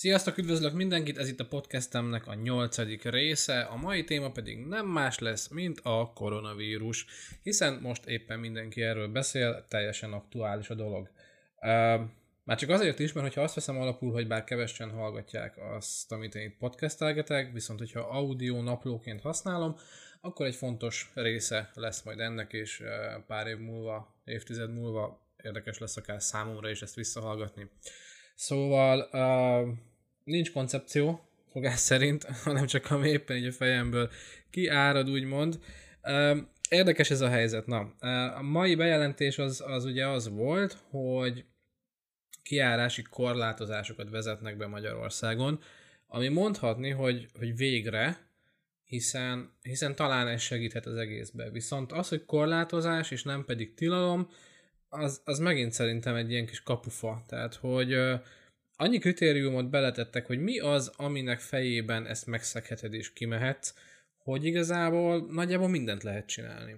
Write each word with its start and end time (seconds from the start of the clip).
Sziasztok, 0.00 0.38
üdvözlök 0.38 0.72
mindenkit, 0.72 1.18
ez 1.18 1.28
itt 1.28 1.40
a 1.40 1.46
podcastemnek 1.46 2.26
a 2.26 2.34
nyolcadik 2.34 3.04
része, 3.04 3.60
a 3.60 3.76
mai 3.76 4.04
téma 4.04 4.30
pedig 4.30 4.58
nem 4.58 4.86
más 4.86 5.18
lesz, 5.18 5.48
mint 5.48 5.80
a 5.82 6.12
koronavírus, 6.14 7.06
hiszen 7.42 7.78
most 7.82 8.06
éppen 8.06 8.38
mindenki 8.38 8.82
erről 8.82 9.08
beszél, 9.08 9.66
teljesen 9.68 10.12
aktuális 10.12 10.70
a 10.70 10.74
dolog. 10.74 11.10
Már 12.44 12.58
csak 12.58 12.68
azért 12.68 12.98
is, 12.98 13.12
mert 13.12 13.34
ha 13.34 13.42
azt 13.42 13.54
veszem 13.54 13.80
alapul, 13.80 14.12
hogy 14.12 14.26
bár 14.26 14.44
kevesen 14.44 14.90
hallgatják 14.90 15.58
azt, 15.58 16.12
amit 16.12 16.34
én 16.34 16.46
itt 16.46 16.58
podcastelgetek, 16.58 17.52
viszont 17.52 17.78
hogyha 17.78 18.00
audio 18.00 18.62
naplóként 18.62 19.20
használom, 19.20 19.76
akkor 20.20 20.46
egy 20.46 20.56
fontos 20.56 21.10
része 21.14 21.70
lesz 21.74 22.02
majd 22.02 22.20
ennek, 22.20 22.52
és 22.52 22.82
pár 23.26 23.46
év 23.46 23.58
múlva, 23.58 24.14
évtized 24.24 24.72
múlva 24.72 25.26
érdekes 25.42 25.78
lesz 25.78 25.96
akár 25.96 26.22
számomra 26.22 26.70
is 26.70 26.82
ezt 26.82 26.94
visszahallgatni. 26.94 27.70
Szóval 28.34 29.08
uh, 29.12 29.76
nincs 30.30 30.52
koncepció, 30.52 31.20
fogás 31.52 31.78
szerint, 31.78 32.24
hanem 32.44 32.66
csak 32.66 32.90
ami 32.90 33.08
éppen 33.08 33.36
így 33.36 33.46
a 33.46 33.52
fejemből 33.52 34.10
kiárad, 34.50 35.10
úgymond. 35.10 35.58
Érdekes 36.68 37.10
ez 37.10 37.20
a 37.20 37.28
helyzet. 37.28 37.66
Na, 37.66 37.78
a 38.36 38.42
mai 38.42 38.74
bejelentés 38.74 39.38
az, 39.38 39.62
az 39.66 39.84
ugye 39.84 40.06
az 40.08 40.28
volt, 40.28 40.76
hogy 40.90 41.44
kiárási 42.42 43.02
korlátozásokat 43.02 44.10
vezetnek 44.10 44.56
be 44.56 44.66
Magyarországon, 44.66 45.60
ami 46.06 46.28
mondhatni, 46.28 46.90
hogy, 46.90 47.28
hogy 47.38 47.56
végre, 47.56 48.28
hiszen, 48.84 49.52
hiszen 49.62 49.94
talán 49.94 50.28
ez 50.28 50.40
segíthet 50.40 50.86
az 50.86 50.96
egészbe. 50.96 51.50
Viszont 51.50 51.92
az, 51.92 52.08
hogy 52.08 52.24
korlátozás 52.24 53.10
és 53.10 53.22
nem 53.22 53.44
pedig 53.44 53.74
tilalom, 53.74 54.30
az, 54.88 55.20
az 55.24 55.38
megint 55.38 55.72
szerintem 55.72 56.14
egy 56.14 56.30
ilyen 56.30 56.46
kis 56.46 56.62
kapufa. 56.62 57.24
Tehát, 57.28 57.54
hogy 57.54 57.98
annyi 58.80 58.98
kritériumot 58.98 59.70
beletettek, 59.70 60.26
hogy 60.26 60.38
mi 60.38 60.58
az, 60.58 60.92
aminek 60.96 61.40
fejében 61.40 62.06
ezt 62.06 62.26
megszegheted 62.26 62.94
és 62.94 63.12
kimehetsz, 63.12 63.74
hogy 64.22 64.44
igazából 64.44 65.26
nagyjából 65.30 65.68
mindent 65.68 66.02
lehet 66.02 66.26
csinálni. 66.26 66.76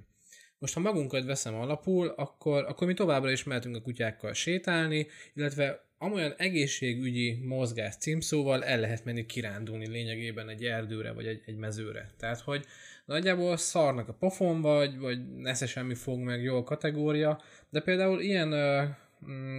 Most 0.58 0.74
ha 0.74 0.80
magunkat 0.80 1.24
veszem 1.24 1.54
alapul, 1.54 2.08
akkor, 2.08 2.64
akkor 2.64 2.86
mi 2.86 2.94
továbbra 2.94 3.30
is 3.30 3.44
mehetünk 3.44 3.76
a 3.76 3.82
kutyákkal 3.82 4.32
sétálni, 4.32 5.06
illetve 5.34 5.84
amolyan 5.98 6.34
egészségügyi 6.36 7.38
mozgás 7.44 7.96
címszóval 7.96 8.64
el 8.64 8.80
lehet 8.80 9.04
menni 9.04 9.26
kirándulni 9.26 9.88
lényegében 9.88 10.48
egy 10.48 10.64
erdőre 10.64 11.12
vagy 11.12 11.26
egy, 11.26 11.42
egy 11.46 11.56
mezőre. 11.56 12.10
Tehát, 12.18 12.40
hogy 12.40 12.64
nagyjából 13.04 13.56
szarnak 13.56 14.08
a 14.08 14.14
pofon 14.14 14.60
vagy, 14.60 14.98
vagy 14.98 15.34
nesze 15.36 15.66
semmi 15.66 15.94
fog 15.94 16.18
meg 16.18 16.42
jól 16.42 16.62
kategória, 16.62 17.40
de 17.70 17.80
például 17.80 18.20
ilyen 18.20 18.52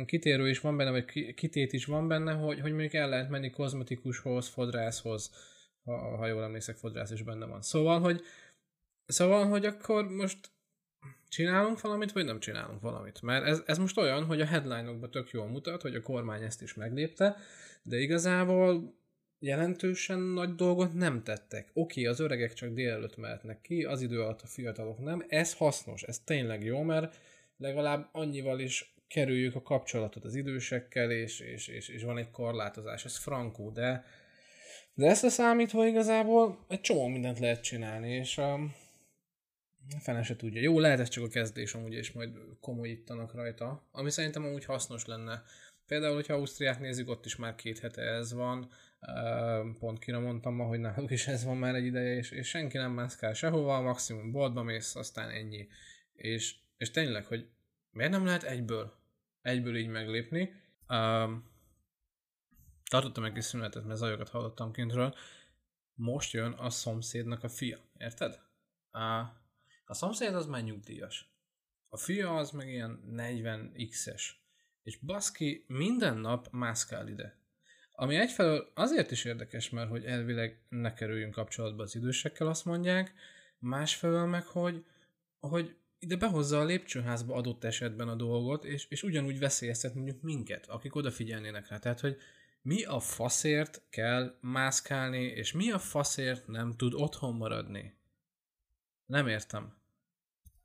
kitérő 0.06 0.50
is 0.50 0.60
van 0.60 0.78
benne, 0.78 0.92
vagy 0.92 1.34
kitét 1.34 1.74
is 1.74 1.86
van 1.86 2.08
benne, 2.08 2.34
hogy, 2.34 2.60
hogy 2.60 2.72
mondjuk 2.72 2.94
el 2.94 3.10
lehet 3.10 3.30
menni 3.30 3.50
kozmetikushoz, 3.50 4.48
fodrászhoz, 4.48 5.32
ha, 5.84 6.18
ha 6.18 6.28
jól 6.28 6.44
emlékszek, 6.44 6.76
fodrász 6.76 7.12
is 7.12 7.22
benne 7.22 7.46
van. 7.46 7.62
Szóval, 7.62 8.00
hogy 8.00 8.24
Szóval, 9.06 9.48
hogy 9.48 9.66
akkor 9.66 10.10
most 10.10 10.52
csinálunk 11.28 11.82
valamit, 11.82 12.12
vagy 12.12 12.26
nem 12.26 12.40
csinálunk 12.40 12.82
valamit. 12.82 13.22
Mert 13.22 13.46
ez, 13.46 13.62
ez 13.66 13.78
most 13.78 13.98
olyan, 13.98 14.26
hogy 14.26 14.42
a 14.42 14.46
headline-okban 14.46 15.12
tök 15.12 15.30
jól 15.30 15.48
mutat, 15.48 15.82
hogy 15.82 15.96
a 15.96 16.02
kormány 16.02 16.44
ezt 16.44 16.62
is 16.62 16.74
meglépte, 16.74 17.36
de 17.84 17.98
igazából 17.98 18.96
jelentősen 19.40 20.20
nagy 20.20 20.56
dolgot 20.56 20.94
nem 20.94 21.24
tettek. 21.24 21.70
Oké, 21.74 22.02
okay, 22.02 22.06
az 22.06 22.20
öregek 22.20 22.54
csak 22.54 22.74
délelőtt 22.74 23.18
mehetnek 23.18 23.62
ki, 23.62 23.84
az 23.84 24.02
idő 24.02 24.22
alatt 24.22 24.42
a 24.42 24.48
fiatalok 24.48 25.00
nem. 25.00 25.26
Ez 25.28 25.54
hasznos, 25.54 26.04
ez 26.04 26.20
tényleg 26.20 26.64
jó, 26.64 26.82
mert 26.82 27.20
legalább 27.58 28.10
annyival 28.12 28.60
is 28.60 28.93
kerüljük 29.14 29.56
a 29.56 29.62
kapcsolatot 29.62 30.24
az 30.24 30.36
idősekkel, 30.36 31.12
és, 31.12 31.40
és, 31.40 31.68
és, 31.68 31.88
és 31.88 32.04
van 32.04 32.18
egy 32.18 32.32
korlátozás, 32.32 33.06
ez 33.06 33.18
frankó, 33.18 33.70
de, 33.70 34.06
de 34.94 35.08
ezt 35.08 35.24
a 35.24 35.30
számítva 35.30 35.88
igazából 35.88 36.66
egy 36.68 36.82
csomó 36.82 37.08
mindent 37.08 37.40
lehet 37.40 37.64
csinálni, 37.64 38.10
és 38.10 38.38
um, 38.38 38.76
Fene 40.00 40.24
se 40.24 40.36
tudja. 40.36 40.62
Jó, 40.62 40.80
lehet 40.80 41.00
ez 41.00 41.10
csak 41.10 41.24
a 41.24 41.28
kezdés 41.28 41.74
amúgy, 41.74 41.94
és 41.94 42.12
majd 42.12 42.30
komolyítanak 42.60 43.34
rajta, 43.34 43.88
ami 43.92 44.10
szerintem 44.10 44.46
amúgy 44.46 44.66
hasznos 44.66 45.06
lenne. 45.06 45.44
Például, 45.88 46.14
hogyha 46.14 46.34
Ausztriát 46.34 46.80
nézzük, 46.80 47.10
ott 47.10 47.26
is 47.26 47.36
már 47.36 47.56
két 47.56 47.80
hete 47.80 48.02
ez 48.02 48.34
van, 48.34 48.70
pont 49.80 50.00
kire 50.00 50.18
mondtam 50.18 50.56
ma, 50.56 50.66
hogy 50.66 50.80
náluk 50.80 51.12
is 51.12 51.28
ez 51.28 51.44
van 51.44 51.58
már 51.58 51.76
egy 51.76 51.86
ideje, 51.86 52.16
és, 52.16 52.32
és 52.32 52.48
senki 52.48 52.78
nem 52.78 52.92
mászkál 52.92 53.34
sehova, 53.34 53.82
maximum 53.82 54.32
boltba 54.32 54.64
mész, 54.64 54.96
aztán 54.96 55.30
ennyi. 55.30 55.68
És, 56.14 56.56
és 56.78 56.92
tényleg, 56.92 57.26
hogy 57.26 57.48
miért 57.92 58.12
nem 58.12 58.26
lehet 58.26 58.44
egyből, 58.44 59.02
egyből 59.44 59.76
így 59.76 59.88
meglépni? 59.88 60.62
tartottam 62.90 63.24
egy 63.24 63.34
kis 63.34 63.44
szünetet, 63.44 63.86
mert 63.86 64.00
zajokat 64.00 64.30
hallottam 64.30 64.72
kintről. 64.72 65.16
Most 65.94 66.34
jön 66.34 66.52
a 66.52 66.70
szomszédnak 66.70 67.44
a 67.44 67.50
fia, 67.50 67.80
érted? 67.98 68.40
Uh, 68.92 69.02
a 69.86 69.94
szomszéd 69.94 70.36
az 70.36 70.46
már 70.46 70.64
nyugdíjas. 70.64 71.34
A 71.90 71.98
fia 71.98 72.36
az 72.36 72.52
meg 72.52 72.68
ilyen 72.68 73.04
40x-es. 73.12 74.22
És 74.84 74.98
baszki 74.98 75.66
minden 75.68 76.18
nap 76.18 76.48
mászkál 76.52 77.08
ide. 77.08 77.42
Ami 77.92 78.16
egyfelől 78.16 78.72
azért 78.76 79.12
is 79.12 79.26
érdekes, 79.26 79.70
mert 79.70 79.90
hogy 79.90 80.06
elvileg 80.06 80.66
ne 80.70 80.94
kerüljünk 80.94 81.34
kapcsolatba 81.34 81.84
az 81.84 81.96
idősekkel, 81.96 82.48
azt 82.48 82.66
mondják, 82.66 83.14
másfelől 83.60 84.26
meg, 84.26 84.46
hogy, 84.46 84.86
hogy 85.40 85.76
ide 86.04 86.16
behozza 86.16 86.60
a 86.60 86.64
lépcsőházba 86.64 87.36
adott 87.36 87.64
esetben 87.64 88.08
a 88.08 88.16
dolgot, 88.16 88.64
és, 88.66 88.86
és 88.90 89.04
ugyanúgy 89.04 89.40
veszélyeztet 89.40 89.94
mondjuk 89.94 90.22
minket, 90.22 90.66
akik 90.68 90.96
odafigyelnének 90.96 91.68
rá. 91.68 91.78
Tehát, 91.78 92.00
hogy 92.00 92.18
mi 92.62 92.84
a 92.84 93.00
faszért 93.00 93.82
kell 93.90 94.38
mászkálni, 94.42 95.24
és 95.24 95.52
mi 95.52 95.72
a 95.72 95.80
faszért 95.80 96.48
nem 96.48 96.72
tud 96.72 96.94
otthon 96.94 97.36
maradni. 97.36 97.94
Nem 99.06 99.28
értem. 99.28 99.74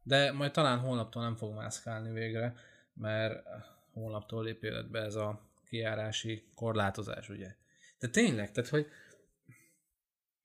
De 0.03 0.33
majd 0.33 0.53
talán 0.53 0.79
holnaptól 0.79 1.23
nem 1.23 1.37
fog 1.37 1.55
mászkálni 1.55 2.13
végre, 2.13 2.55
mert 2.95 3.47
holnaptól 3.93 4.45
lép 4.45 4.65
életbe 4.65 5.01
ez 5.01 5.15
a 5.15 5.51
kiárási 5.69 6.45
korlátozás, 6.55 7.29
ugye. 7.29 7.55
De 7.99 8.09
tényleg, 8.09 8.51
tehát 8.51 8.71
hogy 8.71 8.87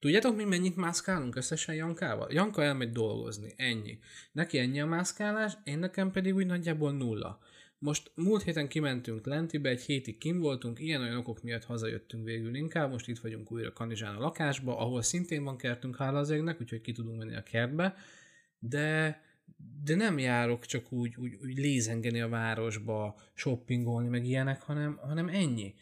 Tudjátok, 0.03 0.35
mi 0.35 0.43
mennyit 0.43 0.75
mászkálunk 0.75 1.35
összesen 1.35 1.75
Jankával? 1.75 2.27
Janka 2.31 2.63
elmegy 2.63 2.91
dolgozni, 2.91 3.53
ennyi. 3.55 3.99
Neki 4.31 4.57
ennyi 4.57 4.81
a 4.81 4.85
mászkálás, 4.85 5.53
én 5.63 5.79
nekem 5.79 6.11
pedig 6.11 6.35
úgy 6.35 6.45
nagyjából 6.45 6.91
nulla. 6.91 7.39
Most 7.77 8.11
múlt 8.15 8.43
héten 8.43 8.67
kimentünk 8.67 9.25
Lentibe, 9.25 9.69
egy 9.69 9.81
hétig 9.81 10.17
kim 10.17 10.39
voltunk, 10.39 10.79
ilyen-olyan 10.79 11.17
okok 11.17 11.43
miatt 11.43 11.63
hazajöttünk 11.63 12.25
végül 12.25 12.55
inkább, 12.55 12.91
most 12.91 13.07
itt 13.07 13.19
vagyunk 13.19 13.51
újra 13.51 13.73
Kanizsán 13.73 14.15
a 14.15 14.19
lakásba, 14.19 14.77
ahol 14.77 15.01
szintén 15.01 15.43
van 15.43 15.57
kertünk, 15.57 15.97
hála 15.97 16.19
az 16.19 16.29
égnek, 16.29 16.61
úgyhogy 16.61 16.81
ki 16.81 16.91
tudunk 16.91 17.17
menni 17.17 17.35
a 17.35 17.43
kertbe, 17.43 17.95
de, 18.59 19.21
de 19.83 19.95
nem 19.95 20.19
járok 20.19 20.65
csak 20.65 20.91
úgy, 20.91 21.15
úgy, 21.15 21.37
úgy 21.41 21.57
lézengeni 21.57 22.21
a 22.21 22.29
városba, 22.29 23.15
shoppingolni, 23.33 24.07
meg 24.07 24.25
ilyenek, 24.25 24.61
hanem, 24.61 24.99
hanem 25.01 25.27
ennyi. 25.27 25.73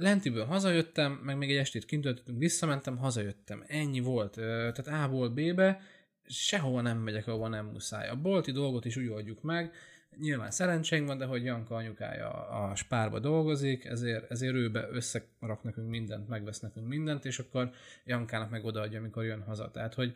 Lentiből 0.00 0.44
hazajöttem, 0.44 1.12
meg 1.12 1.36
még 1.36 1.50
egy 1.50 1.56
estét 1.56 1.84
kint 1.84 2.02
töltöttünk, 2.02 2.38
visszamentem, 2.38 2.96
hazajöttem. 2.96 3.64
Ennyi 3.66 4.00
volt. 4.00 4.32
Tehát 4.34 4.86
A-ból 4.86 5.28
B-be, 5.28 5.80
sehova 6.24 6.80
nem 6.80 6.98
megyek, 6.98 7.26
ahova 7.26 7.48
nem 7.48 7.66
muszáj. 7.66 8.08
A 8.08 8.16
bolti 8.16 8.52
dolgot 8.52 8.84
is 8.84 8.96
úgy 8.96 9.08
oldjuk 9.08 9.42
meg, 9.42 9.72
nyilván 10.18 10.50
szerencsénk 10.50 11.06
van, 11.06 11.18
de 11.18 11.24
hogy 11.24 11.44
Janka 11.44 11.74
anyukája 11.74 12.48
a 12.48 12.74
spárba 12.74 13.18
dolgozik, 13.18 13.84
ezért, 13.84 14.30
ezért 14.30 14.54
őbe 14.54 14.88
összerak 14.90 15.62
nekünk 15.62 15.88
mindent, 15.88 16.28
megvesz 16.28 16.60
nekünk 16.60 16.86
mindent, 16.86 17.24
és 17.24 17.38
akkor 17.38 17.70
Jankának 18.04 18.50
meg 18.50 18.64
odaadja, 18.64 18.98
amikor 18.98 19.24
jön 19.24 19.42
haza. 19.42 19.70
Tehát, 19.70 19.94
hogy 19.94 20.14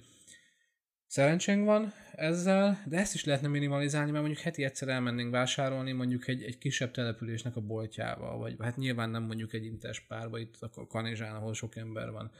szerencsénk 1.06 1.64
van 1.64 1.92
ezzel, 2.12 2.82
de 2.86 2.98
ezt 2.98 3.14
is 3.14 3.24
lehetne 3.24 3.48
minimalizálni, 3.48 4.10
mert 4.10 4.24
mondjuk 4.24 4.44
heti 4.44 4.64
egyszer 4.64 4.88
elmennénk 4.88 5.30
vásárolni 5.30 5.92
mondjuk 5.92 6.28
egy, 6.28 6.42
egy 6.42 6.58
kisebb 6.58 6.90
településnek 6.90 7.56
a 7.56 7.60
boltjával, 7.60 8.38
vagy 8.38 8.56
hát 8.58 8.76
nyilván 8.76 9.10
nem 9.10 9.22
mondjuk 9.22 9.52
egy 9.52 9.64
intes 9.64 10.00
párba 10.00 10.38
itt 10.38 10.56
a 10.60 10.86
Kanizsán, 10.86 11.34
ahol 11.34 11.54
sok 11.54 11.76
ember 11.76 12.10
van. 12.10 12.30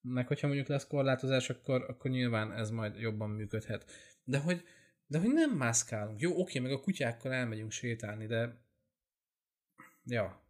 Meg 0.00 0.26
hogyha 0.26 0.46
mondjuk 0.46 0.68
lesz 0.68 0.86
korlátozás, 0.86 1.50
akkor, 1.50 1.84
akkor 1.88 2.10
nyilván 2.10 2.52
ez 2.52 2.70
majd 2.70 3.00
jobban 3.00 3.30
működhet. 3.30 3.90
De 4.24 4.38
hogy 4.38 4.64
de 5.08 5.18
hogy 5.18 5.32
nem 5.32 5.50
mászkálunk. 5.50 6.20
Jó, 6.20 6.40
oké, 6.40 6.58
meg 6.58 6.72
a 6.72 6.80
kutyákkal 6.80 7.32
elmegyünk 7.32 7.70
sétálni, 7.70 8.26
de... 8.26 8.60
Ja. 10.04 10.42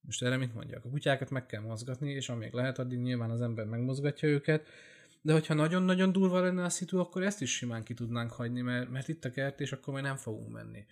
Most 0.00 0.22
erre 0.22 0.36
mit 0.36 0.54
mondjak? 0.54 0.84
A 0.84 0.90
kutyákat 0.90 1.30
meg 1.30 1.46
kell 1.46 1.60
mozgatni, 1.60 2.10
és 2.10 2.28
amíg 2.28 2.52
lehet, 2.52 2.78
addig 2.78 2.98
nyilván 2.98 3.30
az 3.30 3.40
ember 3.40 3.64
megmozgatja 3.64 4.28
őket, 4.28 4.68
de 5.20 5.32
hogyha 5.32 5.54
nagyon-nagyon 5.54 6.12
durva 6.12 6.40
lenne 6.40 6.64
a 6.64 6.68
szitu, 6.68 6.98
akkor 6.98 7.22
ezt 7.22 7.40
is 7.40 7.56
simán 7.56 7.84
ki 7.84 7.94
tudnánk 7.94 8.30
hagyni, 8.30 8.60
mert, 8.60 8.90
mert 8.90 9.08
itt 9.08 9.24
a 9.24 9.30
kert, 9.30 9.60
és 9.60 9.72
akkor 9.72 9.92
majd 9.92 10.04
nem 10.04 10.16
fogunk 10.16 10.52
menni. 10.52 10.84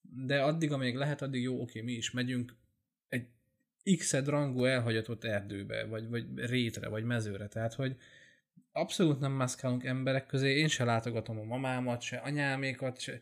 De 0.00 0.42
addig, 0.42 0.72
amíg 0.72 0.94
lehet, 0.94 1.22
addig 1.22 1.42
jó, 1.42 1.60
oké, 1.60 1.80
mi 1.80 1.92
is 1.92 2.10
megyünk 2.10 2.56
egy 3.08 3.26
x 3.96 4.12
rangú 4.12 4.64
elhagyatott 4.64 5.24
erdőbe, 5.24 5.84
vagy, 5.84 6.08
vagy 6.08 6.24
rétre, 6.34 6.88
vagy 6.88 7.04
mezőre, 7.04 7.48
tehát 7.48 7.74
hogy, 7.74 7.96
abszolút 8.72 9.20
nem 9.20 9.32
mászkálunk 9.32 9.84
emberek 9.84 10.26
közé, 10.26 10.58
én 10.58 10.68
se 10.68 10.84
látogatom 10.84 11.38
a 11.38 11.44
mamámat, 11.44 12.00
se 12.00 12.16
anyámékat, 12.16 13.00
se 13.00 13.20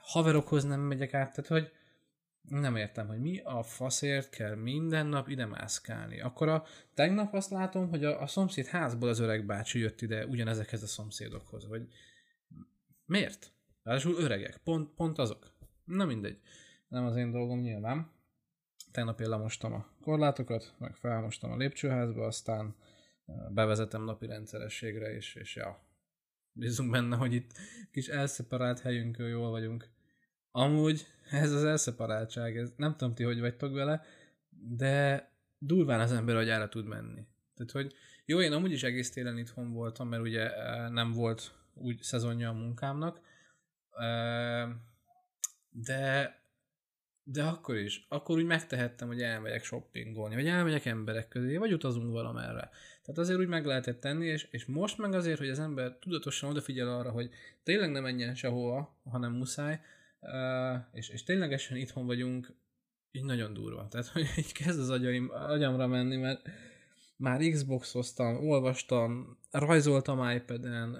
haverokhoz 0.00 0.64
nem 0.64 0.80
megyek 0.80 1.14
át, 1.14 1.34
tehát 1.34 1.50
hogy 1.50 1.72
nem 2.48 2.76
értem, 2.76 3.06
hogy 3.06 3.20
mi 3.20 3.38
a 3.38 3.62
faszért 3.62 4.30
kell 4.30 4.54
minden 4.54 5.06
nap 5.06 5.28
ide 5.28 5.46
mászkálni. 5.46 6.20
Akkor 6.20 6.48
a 6.48 6.64
tegnap 6.94 7.34
azt 7.34 7.50
látom, 7.50 7.88
hogy 7.88 8.04
a, 8.04 8.20
a 8.20 8.26
szomszéd 8.26 8.66
házból 8.66 9.08
az 9.08 9.18
öreg 9.18 9.46
bácsi 9.46 9.78
jött 9.78 10.00
ide 10.00 10.26
ugyanezekhez 10.26 10.82
a 10.82 10.86
szomszédokhoz, 10.86 11.64
hogy 11.64 11.88
miért? 13.04 13.52
Ráadásul 13.82 14.14
öregek, 14.14 14.56
pont, 14.56 14.94
pont 14.94 15.18
azok. 15.18 15.54
Na 15.84 16.04
mindegy, 16.04 16.40
nem 16.88 17.04
az 17.04 17.16
én 17.16 17.30
dolgom 17.30 17.60
nyilván. 17.60 18.12
Tegnap 18.90 19.20
én 19.20 19.28
lemostam 19.28 19.72
a 19.72 19.86
korlátokat, 20.00 20.74
meg 20.78 20.96
felmostam 20.96 21.50
a 21.50 21.56
lépcsőházba, 21.56 22.26
aztán 22.26 22.74
bevezetem 23.50 24.04
napi 24.04 24.26
rendszerességre, 24.26 25.14
és, 25.14 25.34
és 25.34 25.56
ja, 25.56 25.84
bízunk 26.52 26.90
benne, 26.90 27.16
hogy 27.16 27.32
itt 27.32 27.50
kis 27.90 28.08
elszeparált 28.08 28.80
helyünkön 28.80 29.28
jól 29.28 29.50
vagyunk. 29.50 29.88
Amúgy 30.50 31.06
ez 31.30 31.52
az 31.52 31.64
elszeparáltság, 31.64 32.56
ez, 32.56 32.72
nem 32.76 32.96
tudom 32.96 33.14
ti, 33.14 33.22
hogy 33.22 33.40
vagytok 33.40 33.72
vele, 33.72 34.02
de 34.50 35.28
durván 35.58 36.00
az 36.00 36.12
ember 36.12 36.36
agyára 36.36 36.68
tud 36.68 36.86
menni. 36.86 37.26
Tehát, 37.54 37.72
hogy 37.72 37.94
jó, 38.24 38.40
én 38.40 38.52
amúgy 38.52 38.72
is 38.72 38.82
egész 38.82 39.10
télen 39.10 39.38
itthon 39.38 39.72
voltam, 39.72 40.08
mert 40.08 40.22
ugye 40.22 40.50
nem 40.88 41.12
volt 41.12 41.52
úgy 41.74 42.02
szezonja 42.02 42.48
a 42.48 42.52
munkámnak, 42.52 43.20
de 45.70 46.38
de 47.22 47.42
akkor 47.42 47.76
is, 47.76 48.06
akkor 48.08 48.36
úgy 48.36 48.44
megtehettem, 48.44 49.08
hogy 49.08 49.22
elmegyek 49.22 49.64
shoppingolni, 49.64 50.34
vagy 50.34 50.46
elmegyek 50.46 50.84
emberek 50.84 51.28
közé, 51.28 51.56
vagy 51.56 51.72
utazunk 51.72 52.12
valamerre. 52.12 52.70
Tehát 53.02 53.18
azért 53.18 53.38
úgy 53.38 53.48
meg 53.48 53.64
lehetett 53.64 54.00
tenni, 54.00 54.26
és, 54.26 54.48
és 54.50 54.64
most 54.66 54.98
meg 54.98 55.12
azért, 55.12 55.38
hogy 55.38 55.48
az 55.48 55.58
ember 55.58 55.96
tudatosan 56.00 56.50
odafigyel 56.50 56.88
arra, 56.88 57.10
hogy 57.10 57.30
tényleg 57.62 57.90
nem 57.90 58.02
menjen 58.02 58.34
sehova, 58.34 59.00
hanem 59.04 59.32
muszáj, 59.32 59.80
és, 60.92 61.08
és 61.08 61.22
ténylegesen 61.22 61.76
itthon 61.76 62.06
vagyunk, 62.06 62.54
így 63.10 63.24
nagyon 63.24 63.54
durva. 63.54 63.88
Tehát, 63.88 64.06
hogy 64.06 64.26
így 64.36 64.52
kezd 64.52 64.78
az 64.78 64.90
agyaim, 64.90 65.30
agyamra 65.30 65.86
menni, 65.86 66.16
mert 66.16 66.48
már 67.16 67.40
Xbox-oztam, 67.40 68.48
olvastam, 68.48 69.38
rajzoltam 69.50 70.30
iPad-en, 70.30 70.98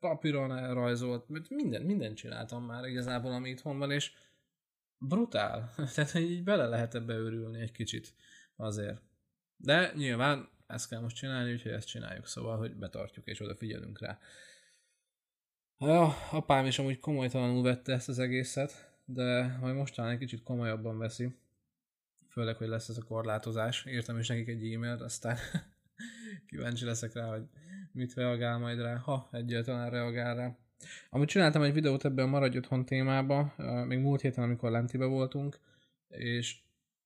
papíron 0.00 0.74
rajzolt, 0.74 1.48
minden, 1.48 1.82
mindent 1.82 2.16
csináltam 2.16 2.64
már 2.64 2.84
igazából, 2.84 3.32
ami 3.32 3.48
itthon 3.48 3.78
van, 3.78 3.90
és 3.90 4.12
brutál. 4.98 5.74
Tehát, 5.94 6.10
hogy 6.10 6.30
így 6.30 6.44
bele 6.44 6.66
lehet 6.66 6.94
ebbe 6.94 7.14
őrülni 7.14 7.60
egy 7.60 7.72
kicsit 7.72 8.14
azért. 8.56 9.02
De 9.56 9.92
nyilván 9.94 10.48
ezt 10.66 10.88
kell 10.88 11.00
most 11.00 11.16
csinálni, 11.16 11.52
úgyhogy 11.52 11.72
ezt 11.72 11.88
csináljuk, 11.88 12.26
szóval, 12.26 12.58
hogy 12.58 12.74
betartjuk 12.74 13.26
és 13.26 13.40
odafigyelünk 13.40 14.00
rá. 14.00 14.18
Ja, 15.84 16.16
apám 16.30 16.66
is 16.66 16.78
amúgy 16.78 17.00
komolytalanul 17.00 17.62
vette 17.62 17.92
ezt 17.92 18.08
az 18.08 18.18
egészet, 18.18 18.92
de 19.04 19.56
majd 19.60 19.74
most 19.74 20.00
egy 20.00 20.18
kicsit 20.18 20.42
komolyabban 20.42 20.98
veszi. 20.98 21.34
Főleg, 22.28 22.56
hogy 22.56 22.68
lesz 22.68 22.88
ez 22.88 22.96
a 22.96 23.02
korlátozás. 23.02 23.84
Írtam 23.88 24.18
is 24.18 24.28
nekik 24.28 24.48
egy 24.48 24.72
e-mailt, 24.72 25.00
aztán 25.00 25.36
kíváncsi 26.48 26.84
leszek 26.84 27.12
rá, 27.12 27.26
hogy 27.26 27.42
mit 27.92 28.14
reagál 28.14 28.58
majd 28.58 28.80
rá, 28.80 28.96
ha 28.96 29.28
egyáltalán 29.32 29.90
reagál 29.90 30.36
rá. 30.36 30.56
Amúgy 31.10 31.26
csináltam 31.26 31.62
egy 31.62 31.72
videót 31.72 32.04
ebben 32.04 32.24
a 32.24 32.28
Maradj 32.28 32.56
Otthon 32.56 32.84
témába, 32.84 33.54
még 33.86 33.98
múlt 33.98 34.20
héten, 34.20 34.44
amikor 34.44 34.70
Lentibe 34.70 35.04
voltunk, 35.04 35.58
és, 36.08 36.56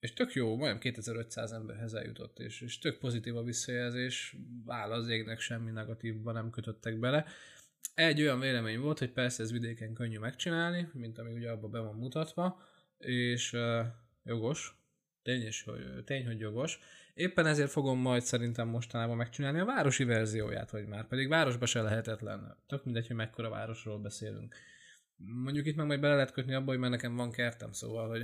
és 0.01 0.13
tök 0.13 0.33
jó, 0.33 0.57
majdnem 0.57 0.79
2500 0.79 1.53
emberhez 1.53 1.95
eljutott, 1.95 2.39
és, 2.39 2.61
és 2.61 2.79
tök 2.79 2.99
pozitív 2.99 3.37
a 3.37 3.43
visszajelzés, 3.43 4.37
áll 4.67 4.93
az 4.93 5.09
égnek 5.09 5.41
semmi 5.41 5.71
negatívban 5.71 6.35
nem 6.35 6.51
kötöttek 6.51 6.99
bele. 6.99 7.27
Egy 7.95 8.21
olyan 8.21 8.41
vélemény 8.41 8.81
volt, 8.81 8.99
hogy 8.99 9.13
persze 9.13 9.43
ez 9.43 9.53
vidéken 9.53 9.95
könnyű 9.95 10.19
megcsinálni, 10.19 10.89
mint 10.93 11.19
ami 11.19 11.33
ugye 11.33 11.51
abban 11.51 11.71
be 11.71 11.79
van 11.79 11.95
mutatva, 11.95 12.63
és 12.99 13.53
uh, 13.53 13.87
jogos, 14.23 14.77
tény, 15.23 15.43
és, 15.43 15.63
hogy, 15.63 16.05
tény, 16.05 16.27
hogy 16.27 16.41
jogos. 16.41 16.79
Éppen 17.15 17.47
ezért 17.47 17.71
fogom 17.71 17.99
majd 17.99 18.23
szerintem 18.23 18.69
mostanában 18.69 19.17
megcsinálni 19.17 19.59
a 19.59 19.65
városi 19.65 20.05
verzióját, 20.05 20.71
hogy 20.71 20.87
már 20.87 21.07
pedig 21.07 21.29
városba 21.29 21.67
se 21.67 21.83
lehetetlen. 21.83 22.57
Tök 22.67 22.85
mindegy, 22.85 23.07
hogy 23.07 23.17
mekkora 23.17 23.49
városról 23.49 23.99
beszélünk. 23.99 24.55
Mondjuk 25.17 25.67
itt 25.67 25.77
meg 25.77 25.87
majd 25.87 26.01
bele 26.01 26.15
lehet 26.15 26.33
kötni 26.33 26.55
abba, 26.55 26.71
hogy 26.71 26.79
mert 26.79 26.93
nekem 26.93 27.17
van 27.17 27.31
kertem, 27.31 27.73
szóval, 27.73 28.09
hogy 28.09 28.23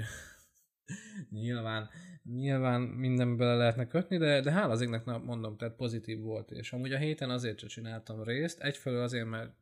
nyilván, 1.31 1.91
nyilván 2.25 2.81
minden 2.81 3.37
bele 3.37 3.55
lehetne 3.55 3.87
kötni, 3.87 4.17
de, 4.17 4.41
de 4.41 4.53
hála 4.53 4.73
az 4.73 4.81
égnek 4.81 5.05
mondom, 5.05 5.57
tehát 5.57 5.75
pozitív 5.75 6.21
volt, 6.21 6.51
és 6.51 6.73
amúgy 6.73 6.93
a 6.93 6.99
héten 6.99 7.31
azért 7.31 7.59
sem 7.59 7.69
csináltam 7.69 8.23
részt, 8.23 8.61
egyfelől 8.61 9.03
azért, 9.03 9.29
mert 9.29 9.53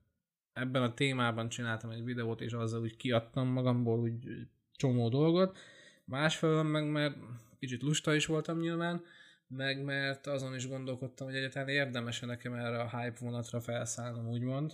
ebben 0.52 0.82
a 0.82 0.94
témában 0.94 1.49
csináltam 1.49 1.90
egy 1.90 2.05
videót, 2.05 2.40
és 2.40 2.52
azzal 2.52 2.81
úgy 2.81 2.96
kiadtam 2.96 3.49
magamból 3.49 3.99
úgy 3.99 4.46
csomó 4.72 5.08
dolgot, 5.08 5.58
másfelől 6.05 6.62
meg 6.62 6.90
mert 6.90 7.17
kicsit 7.58 7.82
lusta 7.82 8.14
is 8.14 8.26
voltam 8.26 8.58
nyilván, 8.58 9.05
meg 9.46 9.84
mert 9.84 10.26
azon 10.26 10.55
is 10.55 10.69
gondolkodtam, 10.69 11.26
hogy 11.26 11.37
egyáltalán 11.37 11.69
érdemes 11.69 12.20
nekem 12.20 12.52
erre 12.52 12.81
a 12.81 12.99
hype 12.99 13.19
vonatra 13.20 13.61
felszállnom, 13.61 14.28
úgymond, 14.28 14.72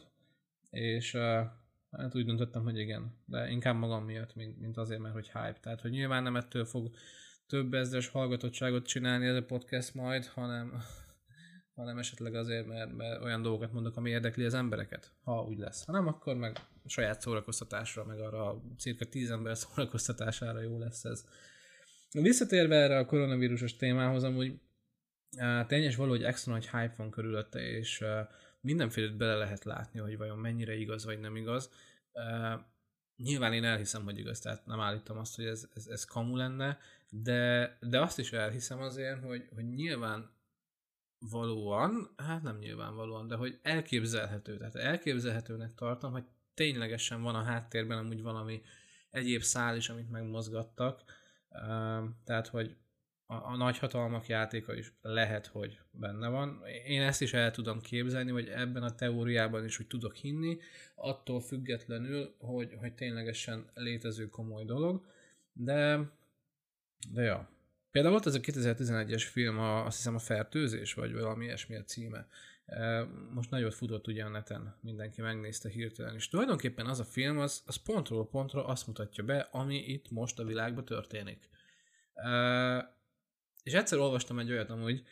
és 0.70 1.19
hát 1.90 2.14
úgy 2.14 2.24
döntöttem, 2.24 2.62
hogy 2.62 2.78
igen, 2.78 3.22
de 3.26 3.48
inkább 3.48 3.76
magam 3.76 4.04
miatt, 4.04 4.34
mint, 4.34 4.60
mint 4.60 4.76
azért, 4.76 5.00
mert 5.00 5.14
hogy 5.14 5.26
hype. 5.26 5.58
Tehát, 5.60 5.80
hogy 5.80 5.90
nyilván 5.90 6.22
nem 6.22 6.36
ettől 6.36 6.64
fog 6.64 6.90
több 7.46 7.74
ezres 7.74 8.08
hallgatottságot 8.08 8.86
csinálni 8.86 9.26
ez 9.26 9.36
a 9.36 9.44
podcast 9.44 9.94
majd, 9.94 10.26
hanem, 10.26 10.82
hanem 11.74 11.98
esetleg 11.98 12.34
azért, 12.34 12.66
mert, 12.66 12.92
mert 12.92 13.22
olyan 13.22 13.42
dolgokat 13.42 13.72
mondok, 13.72 13.96
ami 13.96 14.10
érdekli 14.10 14.44
az 14.44 14.54
embereket, 14.54 15.12
ha 15.22 15.42
úgy 15.42 15.58
lesz. 15.58 15.84
Ha 15.84 15.92
nem, 15.92 16.06
akkor 16.06 16.36
meg 16.36 16.58
saját 16.86 17.20
szórakoztatásra, 17.20 18.04
meg 18.04 18.20
arra 18.20 18.50
a 18.50 18.62
cirka 18.78 19.04
tíz 19.04 19.30
ember 19.30 19.56
szórakoztatására 19.66 20.60
jó 20.60 20.78
lesz 20.78 21.04
ez. 21.04 21.24
Visszatérve 22.10 22.76
erre 22.76 22.98
a 22.98 23.06
koronavírusos 23.06 23.76
témához, 23.76 24.22
amúgy 24.22 24.60
tényes 25.66 25.96
valahogy 25.96 26.22
extra 26.22 26.52
nagy 26.52 26.70
hype 26.70 26.94
van 26.96 27.10
körülötte, 27.10 27.60
és 27.60 28.04
mindenféle 28.66 29.10
bele 29.10 29.34
lehet 29.34 29.64
látni, 29.64 30.00
hogy 30.00 30.16
vajon 30.16 30.38
mennyire 30.38 30.74
igaz 30.74 31.04
vagy 31.04 31.20
nem 31.20 31.36
igaz. 31.36 31.70
Nyilván 33.16 33.52
én 33.52 33.64
elhiszem, 33.64 34.04
hogy 34.04 34.18
igaz, 34.18 34.40
tehát 34.40 34.66
nem 34.66 34.80
állítom 34.80 35.18
azt, 35.18 35.36
hogy 35.36 35.44
ez, 35.44 35.68
ez, 35.74 35.86
ez 35.86 36.04
kamu 36.04 36.36
lenne, 36.36 36.78
de, 37.10 37.76
de 37.80 38.00
azt 38.00 38.18
is 38.18 38.32
elhiszem 38.32 38.80
azért, 38.80 39.22
hogy, 39.22 39.48
hogy 39.54 39.68
nyilván 39.68 40.30
valóan, 41.18 42.14
hát 42.16 42.42
nem 42.42 42.58
nyilvánvalóan, 42.58 43.28
de 43.28 43.34
hogy 43.34 43.58
elképzelhető, 43.62 44.56
tehát 44.56 44.74
elképzelhetőnek 44.74 45.74
tartom, 45.74 46.12
hogy 46.12 46.24
ténylegesen 46.54 47.22
van 47.22 47.34
a 47.34 47.42
háttérben 47.42 47.98
amúgy 47.98 48.22
valami 48.22 48.62
egyéb 49.10 49.42
szál 49.42 49.76
is, 49.76 49.88
amit 49.88 50.10
megmozgattak, 50.10 51.02
tehát, 52.24 52.46
hogy 52.48 52.76
a, 53.26 53.34
a 53.34 53.56
nagyhatalmak 53.56 54.26
játéka 54.26 54.75
is 54.75 54.93
lehet, 55.02 55.46
hogy 55.46 55.78
benne 55.90 56.28
van. 56.28 56.62
Én 56.86 57.03
ezt 57.03 57.22
is 57.22 57.32
el 57.32 57.50
tudom 57.50 57.81
képzelni, 57.81 58.31
hogy 58.31 58.48
ebben 58.48 58.82
a 58.82 58.94
teóriában 58.94 59.65
is 59.65 59.77
hogy 59.77 59.86
tudok 59.86 60.15
hinni, 60.15 60.58
attól 60.94 61.41
függetlenül, 61.41 62.34
hogy, 62.39 62.74
hogy 62.81 62.94
ténylegesen 62.94 63.70
létező 63.74 64.29
komoly 64.29 64.65
dolog, 64.65 65.06
de, 65.53 66.10
de 67.10 67.22
ja. 67.22 67.50
Például 67.91 68.15
volt 68.15 68.27
ez 68.27 68.34
a 68.34 68.41
2011-es 68.41 69.27
film, 69.31 69.58
a, 69.58 69.84
azt 69.84 69.96
hiszem 69.96 70.15
a 70.15 70.19
Fertőzés, 70.19 70.94
vagy 70.94 71.12
valami 71.12 71.44
ilyesmi 71.44 71.77
a 71.77 71.84
címe. 71.84 72.27
E, 72.67 73.05
most 73.34 73.50
nagyot 73.50 73.74
futott 73.74 74.06
ugye 74.06 74.24
a 74.24 74.29
neten, 74.29 74.77
mindenki 74.81 75.20
megnézte 75.20 75.69
hirtelen, 75.69 76.15
és 76.15 76.29
tulajdonképpen 76.29 76.86
az 76.86 77.00
a 77.00 77.05
film, 77.05 77.39
az, 77.39 77.62
az 77.67 77.77
pontról 77.77 78.29
pontra 78.29 78.67
azt 78.67 78.86
mutatja 78.86 79.24
be, 79.24 79.48
ami 79.50 79.77
itt 79.77 80.10
most 80.10 80.39
a 80.39 80.44
világban 80.44 80.84
történik. 80.84 81.48
És 83.67 83.73
egyszer 83.73 83.99
olvastam 83.99 84.39
egy 84.39 84.51
olyat 84.51 84.70
amúgy, 84.70 85.03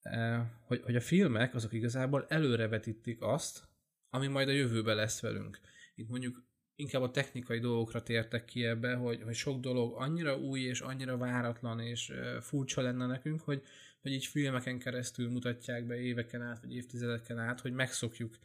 eh, 0.00 0.46
hogy, 0.66 0.80
hogy 0.84 0.96
a 0.96 1.00
filmek 1.00 1.54
azok 1.54 1.72
igazából 1.72 2.26
előrevetítik 2.28 3.22
azt, 3.22 3.68
ami 4.10 4.26
majd 4.26 4.48
a 4.48 4.52
jövőben 4.52 4.96
lesz 4.96 5.20
velünk. 5.20 5.60
Itt 5.94 6.08
mondjuk 6.08 6.44
inkább 6.74 7.02
a 7.02 7.10
technikai 7.10 7.58
dolgokra 7.58 8.02
tértek 8.02 8.44
ki 8.44 8.64
ebbe, 8.64 8.94
hogy, 8.94 9.22
hogy 9.22 9.34
sok 9.34 9.60
dolog 9.60 9.94
annyira 9.96 10.38
új 10.38 10.60
és 10.60 10.80
annyira 10.80 11.16
váratlan 11.16 11.80
és 11.80 12.10
eh, 12.10 12.40
furcsa 12.40 12.80
lenne 12.80 13.06
nekünk, 13.06 13.40
hogy, 13.40 13.62
hogy 14.00 14.12
így 14.12 14.26
filmeken 14.26 14.78
keresztül 14.78 15.30
mutatják 15.30 15.86
be 15.86 16.00
éveken 16.00 16.42
át, 16.42 16.60
vagy 16.60 16.74
évtizedeken 16.74 17.38
át, 17.38 17.60
hogy 17.60 17.72
megszokjuk 17.72 18.38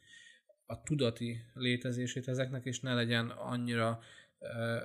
a 0.66 0.84
tudati 0.84 1.44
létezését 1.54 2.28
ezeknek, 2.28 2.66
és 2.66 2.80
ne 2.80 2.94
legyen 2.94 3.30
annyira 3.30 4.00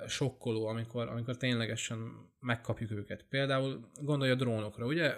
sokkoló, 0.07 0.65
amikor, 0.65 1.07
amikor 1.07 1.37
ténylegesen 1.37 2.29
megkapjuk 2.39 2.91
őket. 2.91 3.25
Például 3.29 3.89
gondolj 4.01 4.31
a 4.31 4.35
drónokra, 4.35 4.85
ugye? 4.85 5.15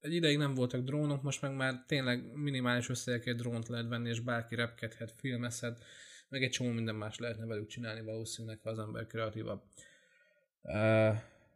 Egy 0.00 0.14
ideig 0.14 0.38
nem 0.38 0.54
voltak 0.54 0.80
drónok, 0.80 1.22
most 1.22 1.42
meg 1.42 1.54
már 1.54 1.84
tényleg 1.86 2.34
minimális 2.34 2.88
összegekért 2.88 3.36
drónt 3.36 3.68
lehet 3.68 3.88
venni, 3.88 4.08
és 4.08 4.20
bárki 4.20 4.54
repkedhet, 4.54 5.12
filmezhet, 5.16 5.84
meg 6.28 6.42
egy 6.42 6.50
csomó 6.50 6.70
minden 6.70 6.94
más 6.94 7.18
lehetne 7.18 7.46
velük 7.46 7.66
csinálni 7.66 8.00
valószínűleg, 8.00 8.60
ha 8.62 8.70
az 8.70 8.78
ember 8.78 9.06
kreatívabb. 9.06 9.62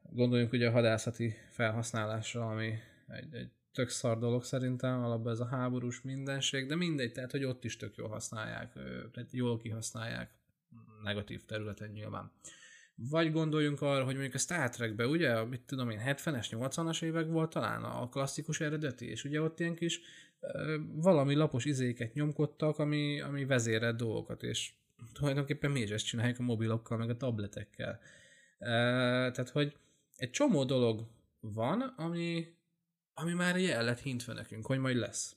Gondoljunk 0.03 0.53
ugye 0.53 0.69
a 0.69 0.73
hadászati 0.73 1.35
felhasználásra, 1.51 2.49
ami 2.49 2.75
egy, 3.07 3.35
egy 3.35 3.51
tök 3.73 3.89
szar 3.89 4.19
dolog 4.19 4.45
szerintem, 4.45 5.05
alapban 5.05 5.33
ez 5.33 5.41
a 5.41 5.47
háborús 5.47 6.03
mindenség, 6.03 6.67
de 6.67 6.77
mindegy, 6.77 7.13
tehát 7.13 7.31
hogy 7.31 7.45
ott 7.45 7.65
is 7.65 7.77
tök 7.77 7.97
jól 7.97 8.09
használják, 8.09 8.73
tehát 9.13 9.33
jól 9.33 9.59
kihasználják 9.59 10.31
negatív 11.03 11.45
területen 11.45 11.91
nyilván. 11.91 12.33
Vagy 12.95 13.33
gondoljunk 13.33 13.81
arra, 13.81 14.05
hogy 14.05 14.15
mondjuk 14.15 14.35
a 14.35 14.39
Star 14.39 14.71
Trekbe, 14.71 15.07
ugye, 15.07 15.45
mit 15.45 15.61
tudom 15.61 15.91
én, 15.91 16.01
70-es, 16.05 16.47
80-as 16.51 17.03
évek 17.03 17.27
volt 17.27 17.51
talán 17.51 17.85
a 17.85 18.09
klasszikus 18.09 18.61
eredeti, 18.61 19.07
és 19.07 19.25
ugye 19.25 19.41
ott 19.41 19.61
ilyen 19.61 19.75
kis 19.75 20.01
valami 20.93 21.35
lapos 21.35 21.65
izéket 21.65 22.15
nyomkodtak, 22.15 22.79
ami, 22.79 23.21
ami 23.21 23.45
vezérelt 23.45 23.97
dolgokat, 23.97 24.43
és 24.43 24.73
tulajdonképpen 25.13 25.71
mi 25.71 25.81
is 25.81 25.91
ezt 25.91 26.07
csináljuk 26.07 26.39
a 26.39 26.43
mobilokkal, 26.43 26.99
meg 26.99 27.11
a 27.11 27.17
tabletekkel. 27.17 28.01
Tehát, 28.59 29.49
hogy 29.49 29.77
egy 30.17 30.31
csomó 30.31 30.65
dolog 30.65 31.07
van, 31.41 31.81
ami, 31.81 32.55
ami 33.15 33.33
már 33.33 33.57
el 33.57 33.85
lett 33.85 34.01
hintve 34.01 34.33
nekünk, 34.33 34.67
hogy 34.67 34.79
majd 34.79 34.97
lesz. 34.97 35.37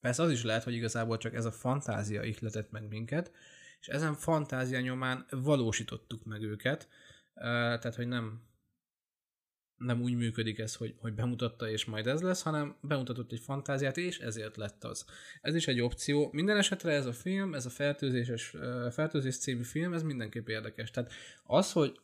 Persze 0.00 0.22
az 0.22 0.30
is 0.30 0.42
lehet, 0.44 0.62
hogy 0.62 0.74
igazából 0.74 1.16
csak 1.16 1.34
ez 1.34 1.44
a 1.44 1.52
fantázia 1.52 2.22
ihletett 2.22 2.70
meg 2.70 2.88
minket, 2.88 3.32
és 3.80 3.88
ezen 3.88 4.14
fantázia 4.14 4.80
nyomán 4.80 5.26
valósítottuk 5.30 6.24
meg 6.24 6.42
őket, 6.42 6.88
tehát, 7.34 7.94
hogy 7.94 8.08
nem, 8.08 8.42
nem 9.76 10.02
úgy 10.02 10.14
működik 10.14 10.58
ez, 10.58 10.74
hogy, 10.74 10.94
hogy 10.98 11.14
bemutatta 11.14 11.70
és 11.70 11.84
majd 11.84 12.06
ez 12.06 12.20
lesz, 12.20 12.42
hanem 12.42 12.76
bemutatott 12.80 13.32
egy 13.32 13.40
fantáziát, 13.40 13.96
és 13.96 14.18
ezért 14.18 14.56
lett 14.56 14.84
az. 14.84 15.04
Ez 15.40 15.54
is 15.54 15.68
egy 15.68 15.80
opció. 15.80 16.28
Minden 16.32 16.56
esetre 16.56 16.92
ez 16.92 17.06
a 17.06 17.12
film, 17.12 17.54
ez 17.54 17.66
a 17.66 17.70
fertőzéses, 17.70 18.54
fertőzés 18.90 19.38
című 19.38 19.62
film, 19.62 19.92
ez 19.92 20.02
mindenképp 20.02 20.48
érdekes. 20.48 20.90
Tehát 20.90 21.12
az, 21.42 21.72
hogy 21.72 22.00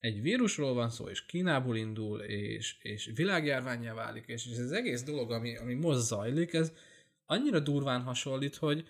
egy 0.00 0.22
vírusról 0.22 0.74
van 0.74 0.90
szó, 0.90 1.08
és 1.08 1.26
Kínából 1.26 1.76
indul, 1.76 2.20
és, 2.20 2.76
és 2.82 3.10
világjárványá 3.14 3.94
válik, 3.94 4.26
és, 4.26 4.46
és 4.46 4.52
ez 4.52 4.64
az 4.64 4.72
egész 4.72 5.02
dolog, 5.02 5.30
ami, 5.30 5.56
ami 5.56 5.74
most 5.74 5.98
zajlik, 5.98 6.52
ez 6.52 6.72
annyira 7.26 7.60
durván 7.60 8.02
hasonlít, 8.02 8.56
hogy 8.56 8.88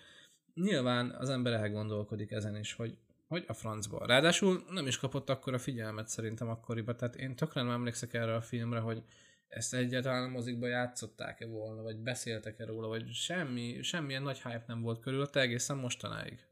nyilván 0.53 1.09
az 1.09 1.29
ember 1.29 1.53
elgondolkodik 1.53 2.31
ezen 2.31 2.57
is, 2.57 2.73
hogy, 2.73 2.97
hogy 3.27 3.43
a 3.47 3.53
francba. 3.53 4.05
Ráadásul 4.05 4.63
nem 4.69 4.87
is 4.87 4.97
kapott 4.97 5.29
akkor 5.29 5.53
a 5.53 5.59
figyelmet 5.59 6.07
szerintem 6.07 6.49
akkoriban, 6.49 6.95
tehát 6.95 7.15
én 7.15 7.35
tökre 7.35 7.61
nem 7.61 7.71
emlékszek 7.71 8.13
erre 8.13 8.35
a 8.35 8.41
filmre, 8.41 8.79
hogy 8.79 9.03
ezt 9.47 9.73
egyáltalán 9.73 10.23
a 10.23 10.31
mozikba 10.31 10.67
játszották-e 10.67 11.45
volna, 11.45 11.81
vagy 11.81 11.97
beszéltek-e 11.97 12.65
róla, 12.65 12.87
vagy 12.87 13.13
semmi, 13.13 13.81
semmilyen 13.81 14.23
nagy 14.23 14.41
hype 14.41 14.63
nem 14.67 14.81
volt 14.81 14.99
körülötte 14.99 15.39
egészen 15.39 15.77
mostanáig. 15.77 16.45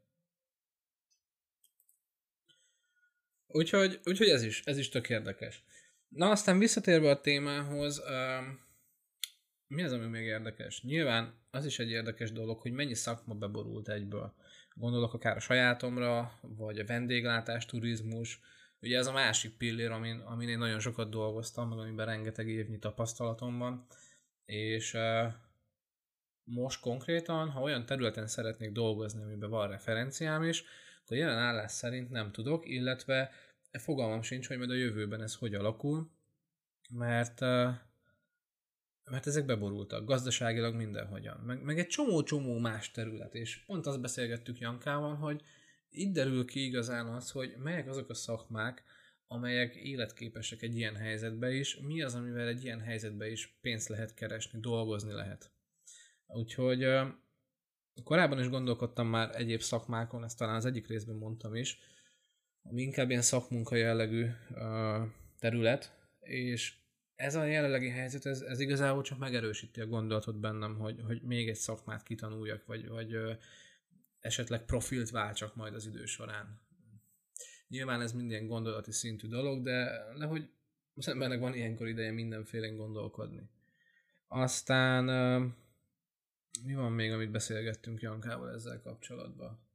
Úgyhogy, 3.48 4.00
úgyhogy 4.05 4.27
ez 4.27 4.43
is, 4.43 4.62
ez 4.65 4.77
is 4.77 4.89
tök 4.89 5.10
érdekes. 5.10 5.63
Na 6.10 6.29
aztán 6.29 6.60
visszatérve 6.60 7.10
a 7.10 7.22
témához, 7.22 8.00
uh, 8.00 8.46
mi 9.71 9.83
az, 9.83 9.91
ami 9.91 10.05
még 10.05 10.25
érdekes? 10.25 10.81
Nyilván 10.81 11.33
az 11.51 11.65
is 11.65 11.79
egy 11.79 11.89
érdekes 11.89 12.31
dolog, 12.31 12.59
hogy 12.59 12.71
mennyi 12.71 12.93
szakma 12.93 13.33
beborult 13.33 13.89
egyből. 13.89 14.33
Gondolok 14.73 15.13
akár 15.13 15.35
a 15.35 15.39
sajátomra, 15.39 16.39
vagy 16.41 16.79
a 16.79 16.85
vendéglátás, 16.85 17.65
turizmus. 17.65 18.39
Ugye 18.81 18.97
ez 18.97 19.07
a 19.07 19.11
másik 19.11 19.57
pillér, 19.57 19.91
amin, 19.91 20.19
amin 20.19 20.49
én 20.49 20.57
nagyon 20.57 20.79
sokat 20.79 21.09
dolgoztam, 21.09 21.69
meg 21.69 21.77
amiben 21.77 22.05
rengeteg 22.05 22.47
évnyi 22.47 22.79
tapasztalatom 22.79 23.57
van. 23.57 23.85
És 24.45 24.93
uh, 24.93 25.33
most 26.43 26.81
konkrétan, 26.81 27.49
ha 27.49 27.61
olyan 27.61 27.85
területen 27.85 28.27
szeretnék 28.27 28.71
dolgozni, 28.71 29.21
amiben 29.21 29.49
van 29.49 29.67
referenciám 29.67 30.43
is, 30.43 30.63
akkor 31.03 31.17
jelen 31.17 31.37
állás 31.37 31.71
szerint 31.71 32.09
nem 32.09 32.31
tudok, 32.31 32.67
illetve 32.67 33.31
fogalmam 33.71 34.21
sincs, 34.21 34.47
hogy 34.47 34.57
majd 34.57 34.69
a 34.69 34.73
jövőben 34.73 35.21
ez 35.21 35.35
hogy 35.35 35.55
alakul, 35.55 36.11
mert, 36.89 37.41
mert 39.11 39.27
ezek 39.27 39.45
beborultak, 39.45 40.05
gazdaságilag 40.05 40.75
mindenhogyan, 40.75 41.39
meg, 41.45 41.63
meg 41.63 41.79
egy 41.79 41.87
csomó-csomó 41.87 42.59
más 42.59 42.91
terület, 42.91 43.35
és 43.35 43.63
pont 43.65 43.85
azt 43.85 44.01
beszélgettük 44.01 44.59
Jankával, 44.59 45.15
hogy 45.15 45.41
itt 45.89 46.13
derül 46.13 46.45
ki 46.45 46.63
igazán 46.63 47.07
az, 47.07 47.31
hogy 47.31 47.55
melyek 47.57 47.87
azok 47.87 48.09
a 48.09 48.13
szakmák, 48.13 48.83
amelyek 49.27 49.75
életképesek 49.75 50.61
egy 50.61 50.75
ilyen 50.75 50.95
helyzetbe 50.95 51.53
is, 51.53 51.77
mi 51.77 52.01
az, 52.01 52.15
amivel 52.15 52.47
egy 52.47 52.63
ilyen 52.63 52.79
helyzetbe 52.79 53.29
is 53.29 53.57
pénzt 53.61 53.87
lehet 53.87 54.13
keresni, 54.13 54.59
dolgozni 54.59 55.11
lehet. 55.11 55.51
Úgyhogy 56.27 56.85
Korábban 58.03 58.39
is 58.39 58.49
gondolkodtam 58.49 59.07
már 59.07 59.35
egyéb 59.35 59.61
szakmákon, 59.61 60.23
ezt 60.23 60.37
talán 60.37 60.55
az 60.55 60.65
egyik 60.65 60.87
részben 60.87 61.15
mondtam 61.15 61.55
is, 61.55 61.79
ami 62.63 62.81
inkább 62.81 63.09
ilyen 63.09 63.21
szakmunka 63.21 63.75
jellegű 63.75 64.27
terület, 65.39 65.97
és 66.19 66.80
ez 67.21 67.35
a 67.35 67.43
jelenlegi 67.43 67.89
helyzet, 67.89 68.25
ez, 68.25 68.41
ez 68.41 68.59
igazából 68.59 69.03
csak 69.03 69.17
megerősíti 69.17 69.81
a 69.81 69.87
gondolatot 69.87 70.39
bennem, 70.39 70.77
hogy, 70.77 71.01
hogy 71.05 71.21
még 71.21 71.49
egy 71.49 71.55
szakmát 71.55 72.03
kitanuljak, 72.03 72.65
vagy, 72.65 72.87
vagy 72.87 73.15
uh, 73.15 73.37
esetleg 74.19 74.65
profilt 74.65 75.09
váltsak 75.09 75.55
majd 75.55 75.73
az 75.73 75.85
idő 75.85 76.05
során. 76.05 76.61
Nyilván 77.67 78.01
ez 78.01 78.13
minden 78.13 78.47
gondolati 78.47 78.91
szintű 78.91 79.27
dolog, 79.27 79.63
de, 79.63 80.03
de 80.17 80.25
hogy 80.25 80.49
az 80.95 81.07
embernek 81.07 81.39
van 81.39 81.53
ilyenkor 81.53 81.87
ideje 81.87 82.11
mindenféle 82.11 82.67
gondolkodni. 82.67 83.49
Aztán 84.27 85.09
uh, 85.09 85.51
mi 86.63 86.73
van 86.73 86.91
még, 86.91 87.11
amit 87.11 87.31
beszélgettünk 87.31 88.01
Jankával 88.01 88.53
ezzel 88.53 88.81
kapcsolatban? 88.81 89.69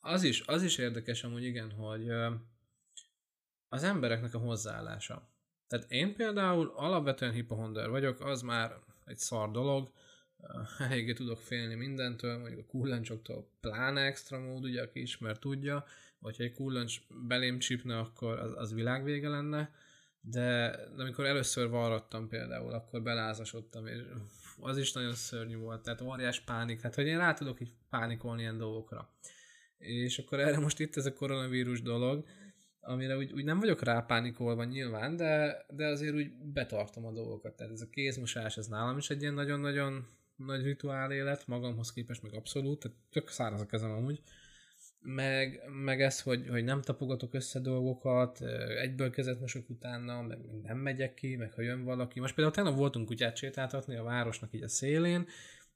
Az 0.00 0.22
is, 0.22 0.40
az 0.46 0.62
is 0.62 0.78
érdekes 0.78 1.24
amúgy 1.24 1.44
igen, 1.44 1.70
hogy 1.70 2.10
az 3.68 3.82
embereknek 3.82 4.34
a 4.34 4.38
hozzáállása. 4.38 5.35
Tehát 5.68 5.90
én 5.90 6.14
például 6.14 6.72
alapvetően 6.74 7.32
hipohonder 7.32 7.88
vagyok, 7.88 8.20
az 8.20 8.42
már 8.42 8.76
egy 9.04 9.18
szar 9.18 9.50
dolog, 9.50 9.90
eléggé 10.78 11.12
tudok 11.12 11.38
félni 11.38 11.74
mindentől, 11.74 12.38
mondjuk 12.38 12.60
a 12.60 12.70
kullancsoktól 12.70 13.48
pláne 13.60 14.00
extra 14.00 14.38
mód, 14.38 14.64
ugye, 14.64 14.82
aki 14.82 15.00
ismer 15.00 15.38
tudja, 15.38 15.84
vagy 16.18 16.36
ha 16.36 16.42
egy 16.42 16.54
kullancs 16.54 17.00
belém 17.26 17.58
csipne, 17.58 17.98
akkor 17.98 18.38
az, 18.38 18.52
az 18.56 18.74
világvége 18.74 19.28
lenne, 19.28 19.74
de, 20.20 20.76
de 20.96 21.02
amikor 21.02 21.24
először 21.24 21.68
varrattam 21.68 22.28
például, 22.28 22.72
akkor 22.72 23.02
belázasodtam, 23.02 23.86
és 23.86 24.00
az 24.60 24.78
is 24.78 24.92
nagyon 24.92 25.14
szörnyű 25.14 25.56
volt, 25.56 25.82
tehát 25.82 26.00
óriás 26.00 26.40
pánik, 26.40 26.80
hát 26.80 26.94
hogy 26.94 27.06
én 27.06 27.18
rá 27.18 27.34
tudok 27.34 27.60
így 27.60 27.72
pánikolni 27.90 28.40
ilyen 28.40 28.58
dolgokra. 28.58 29.10
És 29.78 30.18
akkor 30.18 30.40
erre 30.40 30.58
most 30.58 30.80
itt 30.80 30.96
ez 30.96 31.06
a 31.06 31.12
koronavírus 31.12 31.82
dolog, 31.82 32.26
amire 32.86 33.16
úgy, 33.16 33.32
úgy 33.32 33.44
nem 33.44 33.58
vagyok 33.58 33.82
rápánikolva 33.82 34.64
nyilván, 34.64 35.16
de, 35.16 35.64
de 35.68 35.86
azért 35.86 36.14
úgy 36.14 36.32
betartom 36.32 37.06
a 37.06 37.12
dolgokat. 37.12 37.56
Tehát 37.56 37.72
ez 37.72 37.80
a 37.80 37.90
kézmosás, 37.90 38.56
ez 38.56 38.66
nálam 38.66 38.98
is 38.98 39.10
egy 39.10 39.20
ilyen 39.20 39.34
nagyon-nagyon 39.34 40.06
nagy 40.36 40.62
rituál 40.62 41.12
élet, 41.12 41.46
magamhoz 41.46 41.92
képest 41.92 42.22
meg 42.22 42.34
abszolút, 42.34 42.80
tehát 42.80 42.96
tök 43.10 43.28
száraz 43.28 43.60
a 43.60 43.66
kezem 43.66 43.90
amúgy, 43.90 44.20
meg, 45.00 45.60
meg 45.84 46.02
ez, 46.02 46.22
hogy, 46.22 46.48
hogy 46.48 46.64
nem 46.64 46.82
tapogatok 46.82 47.34
össze 47.34 47.60
dolgokat, 47.60 48.40
egyből 48.80 49.10
kezet 49.10 49.40
mosok 49.40 49.70
utána, 49.70 50.22
meg 50.22 50.38
nem 50.62 50.78
megyek 50.78 51.14
ki, 51.14 51.36
meg 51.36 51.52
ha 51.52 51.62
jön 51.62 51.84
valaki. 51.84 52.20
Most 52.20 52.34
például 52.34 52.56
tegnap 52.56 52.76
voltunk 52.76 53.06
kutyát 53.06 53.36
sétáltatni 53.36 53.96
a 53.96 54.02
városnak 54.02 54.52
így 54.52 54.62
a 54.62 54.68
szélén, 54.68 55.26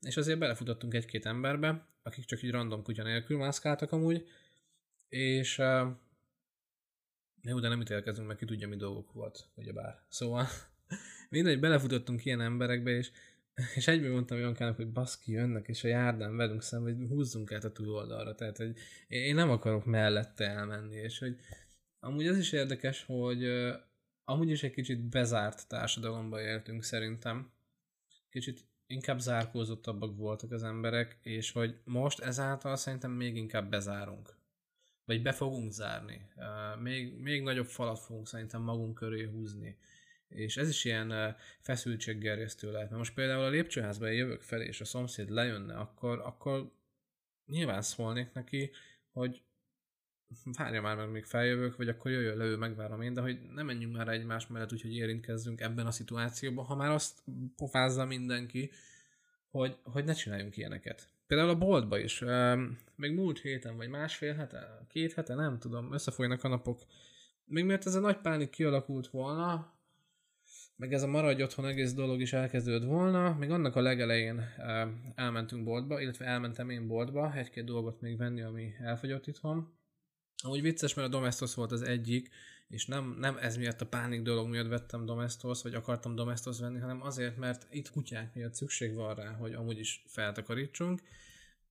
és 0.00 0.17
azért 0.17 0.38
belefutottunk 0.38 0.95
egy-két 0.95 1.26
emberbe, 1.26 1.87
akik 2.02 2.25
csak 2.25 2.43
így 2.43 2.50
random 2.50 2.83
kutya 2.83 3.02
nélkül 3.02 3.38
mászkáltak 3.38 3.93
amúgy, 3.93 4.29
és 5.09 5.62
jó, 7.42 7.61
de 7.61 7.68
nem 7.68 7.80
ítélkezünk, 7.80 8.26
meg 8.26 8.37
ki 8.37 8.44
tudja, 8.44 8.68
mi 8.68 8.76
dolgok 8.76 9.12
volt, 9.12 9.49
ugyebár. 9.54 10.02
Szóval 10.09 10.47
mindegy, 11.30 11.61
belefutottunk 11.61 12.25
ilyen 12.25 12.40
emberekbe, 12.40 12.90
és 12.90 13.11
és 13.75 13.88
egyből 13.88 14.12
mondtam 14.12 14.38
Jankának, 14.38 14.76
hogy 14.76 14.92
baszki, 14.92 15.32
jönnek, 15.32 15.68
és 15.68 15.85
a 15.85 15.88
járdán 15.88 16.37
velünk 16.37 16.62
szemben, 16.62 16.97
hogy 16.97 17.09
húzzunk 17.09 17.52
át 17.52 17.64
a 17.64 17.73
túloldalra. 17.73 18.35
Tehát, 18.35 18.56
hogy 18.56 18.76
én 19.09 19.35
nem 19.35 19.50
akarok 19.50 19.85
mellette 19.85 20.44
elmenni, 20.44 20.97
és 20.97 21.18
hogy 21.18 21.37
amúgy 22.00 22.26
az 22.26 22.38
is 22.38 22.52
érdekes, 22.52 23.04
hogy 23.04 23.44
amúgy 24.25 24.50
is 24.50 24.62
egy 24.62 24.73
kicsit 24.73 25.00
bezárt 25.00 25.68
társadalomba 25.68 26.40
éltünk 26.40 26.82
szerintem. 26.82 27.52
Kicsit 28.30 28.64
inkább 28.87 29.18
zárkózottabbak 29.18 30.16
voltak 30.16 30.52
az 30.52 30.62
emberek, 30.62 31.18
és 31.23 31.52
hogy 31.52 31.80
most 31.85 32.20
ezáltal 32.20 32.76
szerintem 32.76 33.11
még 33.11 33.37
inkább 33.37 33.70
bezárunk. 33.70 34.39
Vagy 35.11 35.23
be 35.23 35.33
fogunk 35.33 35.73
zárni. 35.73 36.26
Még, 36.79 37.19
még 37.19 37.43
nagyobb 37.43 37.67
falat 37.67 37.99
fogunk 37.99 38.26
szerintem 38.26 38.62
magunk 38.62 38.95
köré 38.95 39.25
húzni 39.25 39.76
és 40.31 40.57
ez 40.57 40.69
is 40.69 40.85
ilyen 40.85 41.37
feszültséggerjesztő 41.61 42.71
lehet. 42.71 42.87
Mert 42.87 42.99
most 42.99 43.14
például 43.14 43.45
a 43.45 43.49
lépcsőházban 43.49 44.12
jövök 44.12 44.43
fel, 44.43 44.61
és 44.61 44.81
a 44.81 44.85
szomszéd 44.85 45.31
lejönne, 45.31 45.75
akkor, 45.75 46.19
akkor 46.19 46.73
nyilván 47.47 47.83
szólnék 47.83 48.33
neki, 48.33 48.71
hogy 49.12 49.43
várja 50.45 50.81
már 50.81 50.97
meg, 50.97 51.11
még 51.11 51.25
feljövök, 51.25 51.76
vagy 51.76 51.88
akkor 51.88 52.11
jöjjön 52.11 52.37
le, 52.37 52.45
ő 52.45 52.57
megvárom 52.57 53.02
én, 53.02 53.12
de 53.12 53.21
hogy 53.21 53.40
nem 53.55 53.67
menjünk 53.67 53.97
már 53.97 54.09
egymás 54.09 54.47
mellett, 54.47 54.73
úgyhogy 54.73 54.97
érintkezzünk 54.97 55.61
ebben 55.61 55.87
a 55.87 55.90
szituációban, 55.90 56.64
ha 56.64 56.75
már 56.75 56.90
azt 56.90 57.23
pofázza 57.57 58.05
mindenki, 58.05 58.71
hogy, 59.49 59.76
hogy 59.83 60.05
ne 60.05 60.12
csináljunk 60.12 60.57
ilyeneket. 60.57 61.09
Például 61.30 61.50
a 61.50 61.58
boltba 61.58 61.99
is, 61.99 62.25
még 62.96 63.14
múlt 63.14 63.40
héten, 63.40 63.76
vagy 63.76 63.88
másfél 63.88 64.34
hete, 64.34 64.87
két 64.88 65.12
hete, 65.12 65.34
nem 65.34 65.58
tudom, 65.58 65.92
összefolynak 65.92 66.44
a 66.44 66.49
napok. 66.49 66.82
Még 67.44 67.64
mert 67.64 67.87
ez 67.87 67.94
a 67.94 68.00
nagy 68.00 68.16
pánik 68.16 68.50
kialakult 68.50 69.08
volna, 69.08 69.72
meg 70.76 70.92
ez 70.92 71.02
a 71.02 71.06
maradj 71.06 71.42
otthon 71.42 71.66
egész 71.66 71.92
dolog 71.92 72.20
is 72.20 72.32
elkezdődött 72.32 72.88
volna, 72.88 73.37
még 73.38 73.50
annak 73.50 73.76
a 73.76 73.80
legelején 73.80 74.54
elmentünk 75.14 75.64
boltba, 75.64 76.00
illetve 76.00 76.25
elmentem 76.25 76.70
én 76.70 76.87
boltba 76.87 77.34
egy-két 77.34 77.64
dolgot 77.64 78.00
még 78.00 78.16
venni, 78.16 78.42
ami 78.42 78.72
elfogyott 78.80 79.26
itthon, 79.26 79.72
Amúgy 80.42 80.62
vicces, 80.62 80.94
mert 80.94 81.08
a 81.08 81.10
Domestos 81.10 81.54
volt 81.54 81.72
az 81.72 81.82
egyik, 81.82 82.30
és 82.70 82.86
nem, 82.86 83.16
nem 83.18 83.36
ez 83.36 83.56
miatt 83.56 83.80
a 83.80 83.86
pánik 83.86 84.22
dolog 84.22 84.48
miatt 84.48 84.68
vettem 84.68 85.04
Domestos, 85.04 85.62
vagy 85.62 85.74
akartam 85.74 86.14
Domestos 86.14 86.58
venni, 86.58 86.78
hanem 86.78 87.02
azért, 87.02 87.36
mert 87.36 87.66
itt 87.70 87.90
kutyák 87.90 88.34
miatt 88.34 88.54
szükség 88.54 88.94
van 88.94 89.14
rá, 89.14 89.32
hogy 89.32 89.54
amúgy 89.54 89.78
is 89.78 90.02
feltakarítsunk, 90.06 91.02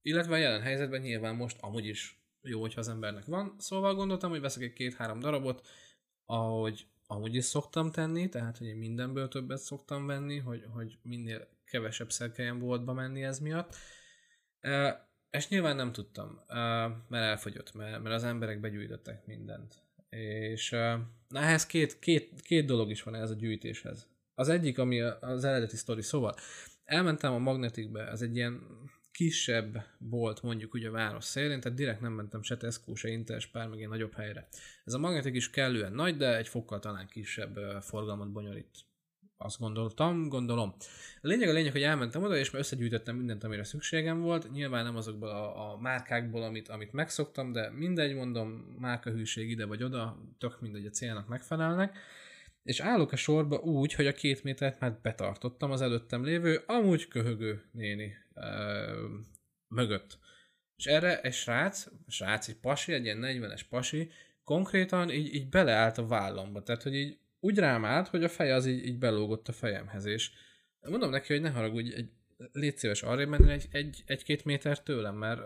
illetve 0.02 0.34
a 0.34 0.38
jelen 0.38 0.62
helyzetben 0.62 1.02
nyilván 1.02 1.36
most 1.36 1.58
amúgy 1.60 1.86
is 1.86 2.24
jó, 2.42 2.62
hogyha 2.62 2.80
az 2.80 2.90
embernek 2.90 3.26
van, 3.26 3.56
szóval 3.58 3.96
gondoltam, 3.96 4.30
hogy 4.30 4.42
veszek 4.42 4.64
egy 4.64 4.74
két-három 4.74 5.20
darabot, 5.20 5.68
ahogy 6.26 6.88
amúgy 7.08 7.36
is 7.36 7.46
szoktam 7.46 7.92
tenni, 7.92 8.30
tehát 8.30 8.58
hogy 8.58 8.68
én 8.68 8.78
mindenből 8.78 9.28
többet 9.28 9.58
szoktam 9.58 10.06
venni, 10.06 10.38
hogy, 10.38 10.66
hogy 10.74 10.98
minél 11.02 11.48
kevesebb 11.66 12.12
szerkelyen 12.12 12.60
boltba 12.60 12.94
menni 12.94 13.24
ez 13.24 13.40
miatt. 13.40 13.76
E, 14.60 15.08
és 15.30 15.48
nyilván 15.48 15.76
nem 15.76 15.92
tudtam, 15.92 16.44
e, 16.48 16.58
mert 17.08 17.26
elfogyott, 17.26 17.74
mert, 17.74 18.02
mert 18.02 18.16
az 18.16 18.24
emberek 18.24 18.60
begyűjtöttek 18.60 19.26
mindent. 19.26 19.89
És 20.10 20.70
na, 21.28 21.40
ehhez 21.40 21.66
két, 21.66 22.00
két, 22.00 22.42
két 22.42 22.66
dolog 22.66 22.90
is 22.90 23.04
van 23.04 23.16
ez 23.16 23.30
a 23.30 23.36
gyűjtéshez. 23.36 24.08
Az 24.36 24.50
egyik, 24.50 24.78
ami 24.78 25.02
az 25.02 25.44
eredeti 25.44 25.76
sztori, 25.76 26.02
szóval 26.02 26.36
elmentem 26.84 27.34
a 27.34 27.38
Magnetikbe, 27.38 28.08
ez 28.08 28.22
egy 28.22 28.36
ilyen 28.36 28.62
kisebb 29.12 29.86
volt 29.98 30.42
mondjuk 30.42 30.74
ugye 30.74 30.88
a 30.88 30.92
város 30.92 31.24
szélén, 31.24 31.60
tehát 31.60 31.78
direkt 31.78 32.02
nem 32.02 32.14
mentem 32.14 32.42
se 32.42 32.58
Tesco, 32.58 32.96
se 32.96 33.10
Interspár, 33.10 33.68
meg 33.68 33.82
egy 33.82 33.88
nagyobb 33.88 34.14
helyre. 34.14 34.48
Ez 34.86 34.94
a 34.94 34.98
magnetik 34.98 35.36
is 35.36 35.50
kellően 35.50 35.94
nagy, 35.94 36.18
de 36.18 36.38
egy 36.38 36.48
fokkal 36.48 36.80
talán 36.80 37.08
kisebb 37.08 37.82
forgalmat 37.82 38.32
bonyolít. 38.32 38.89
Azt 39.42 39.60
gondoltam, 39.60 40.28
gondolom. 40.28 40.74
A 41.22 41.28
lényeg 41.28 41.50
a 41.50 41.54
lényeg, 41.54 41.72
hogy 41.72 41.84
elmentem 41.84 42.24
oda, 42.24 42.38
és 42.38 42.54
összegyűjtöttem 42.54 43.16
mindent, 43.16 43.44
amire 43.44 43.64
szükségem 43.64 44.22
volt. 44.22 44.52
Nyilván 44.52 44.84
nem 44.84 44.96
azokból 44.96 45.30
a, 45.30 45.72
a 45.72 45.78
márkákból, 45.78 46.44
amit, 46.44 46.70
amit 46.70 46.92
megszoktam, 46.92 47.52
de 47.52 47.70
mindegy, 47.70 48.16
mondom, 48.16 48.50
márkahűség 48.80 49.50
ide 49.50 49.66
vagy 49.66 49.84
oda, 49.84 50.18
tök 50.38 50.62
mindegy 50.62 50.86
a 50.86 50.90
célnak 50.90 51.28
megfelelnek 51.28 51.98
és 52.64 52.80
állok 52.80 53.12
a 53.12 53.16
sorba 53.16 53.58
úgy, 53.58 53.94
hogy 53.94 54.08
a 54.08 54.14
két 54.14 54.44
métert 54.44 54.80
már 54.80 55.00
betartottam 55.02 55.72
az 55.72 55.82
előttem 55.82 56.24
lévő, 56.24 56.64
amúgy 56.66 57.08
köhögő 57.08 57.64
néni 57.72 58.14
ö, 58.34 59.08
mögött. 59.68 60.18
És 60.76 60.86
erre 60.86 61.22
egy 61.22 61.34
srác, 61.34 61.88
srác, 62.08 62.48
egy 62.48 62.60
pasi, 62.60 62.94
egy 62.94 63.04
ilyen 63.04 63.20
40-es 63.22 63.62
pasi, 63.70 64.12
konkrétan 64.44 65.10
így, 65.10 65.34
így 65.34 65.50
beleállt 65.50 65.98
a 65.98 66.08
vállamba. 66.08 66.64
Tehát, 66.64 66.84
hogy 66.84 66.96
így 66.96 67.20
úgy 67.40 67.58
rám 67.58 67.86
állt, 67.86 68.08
hogy 68.08 68.24
a 68.24 68.30
feje 68.30 68.54
az 68.56 68.66
így, 68.66 68.86
így 68.86 68.98
belógott 68.98 69.48
a 69.48 69.52
fejemhez, 69.52 70.06
és 70.06 70.32
mondom 70.82 71.10
neki, 71.10 71.34
hogy 71.34 71.42
ne 71.42 71.50
haragudj, 71.50 71.94
egy, 71.94 72.10
légy 72.52 72.78
szíves 72.78 73.04
arra 73.04 73.26
menni 73.26 73.52
egy, 73.52 73.68
egy, 73.72 74.04
egy-két 74.06 74.46
méter 74.46 74.84
tőlem, 74.84 75.16
mert 75.16 75.42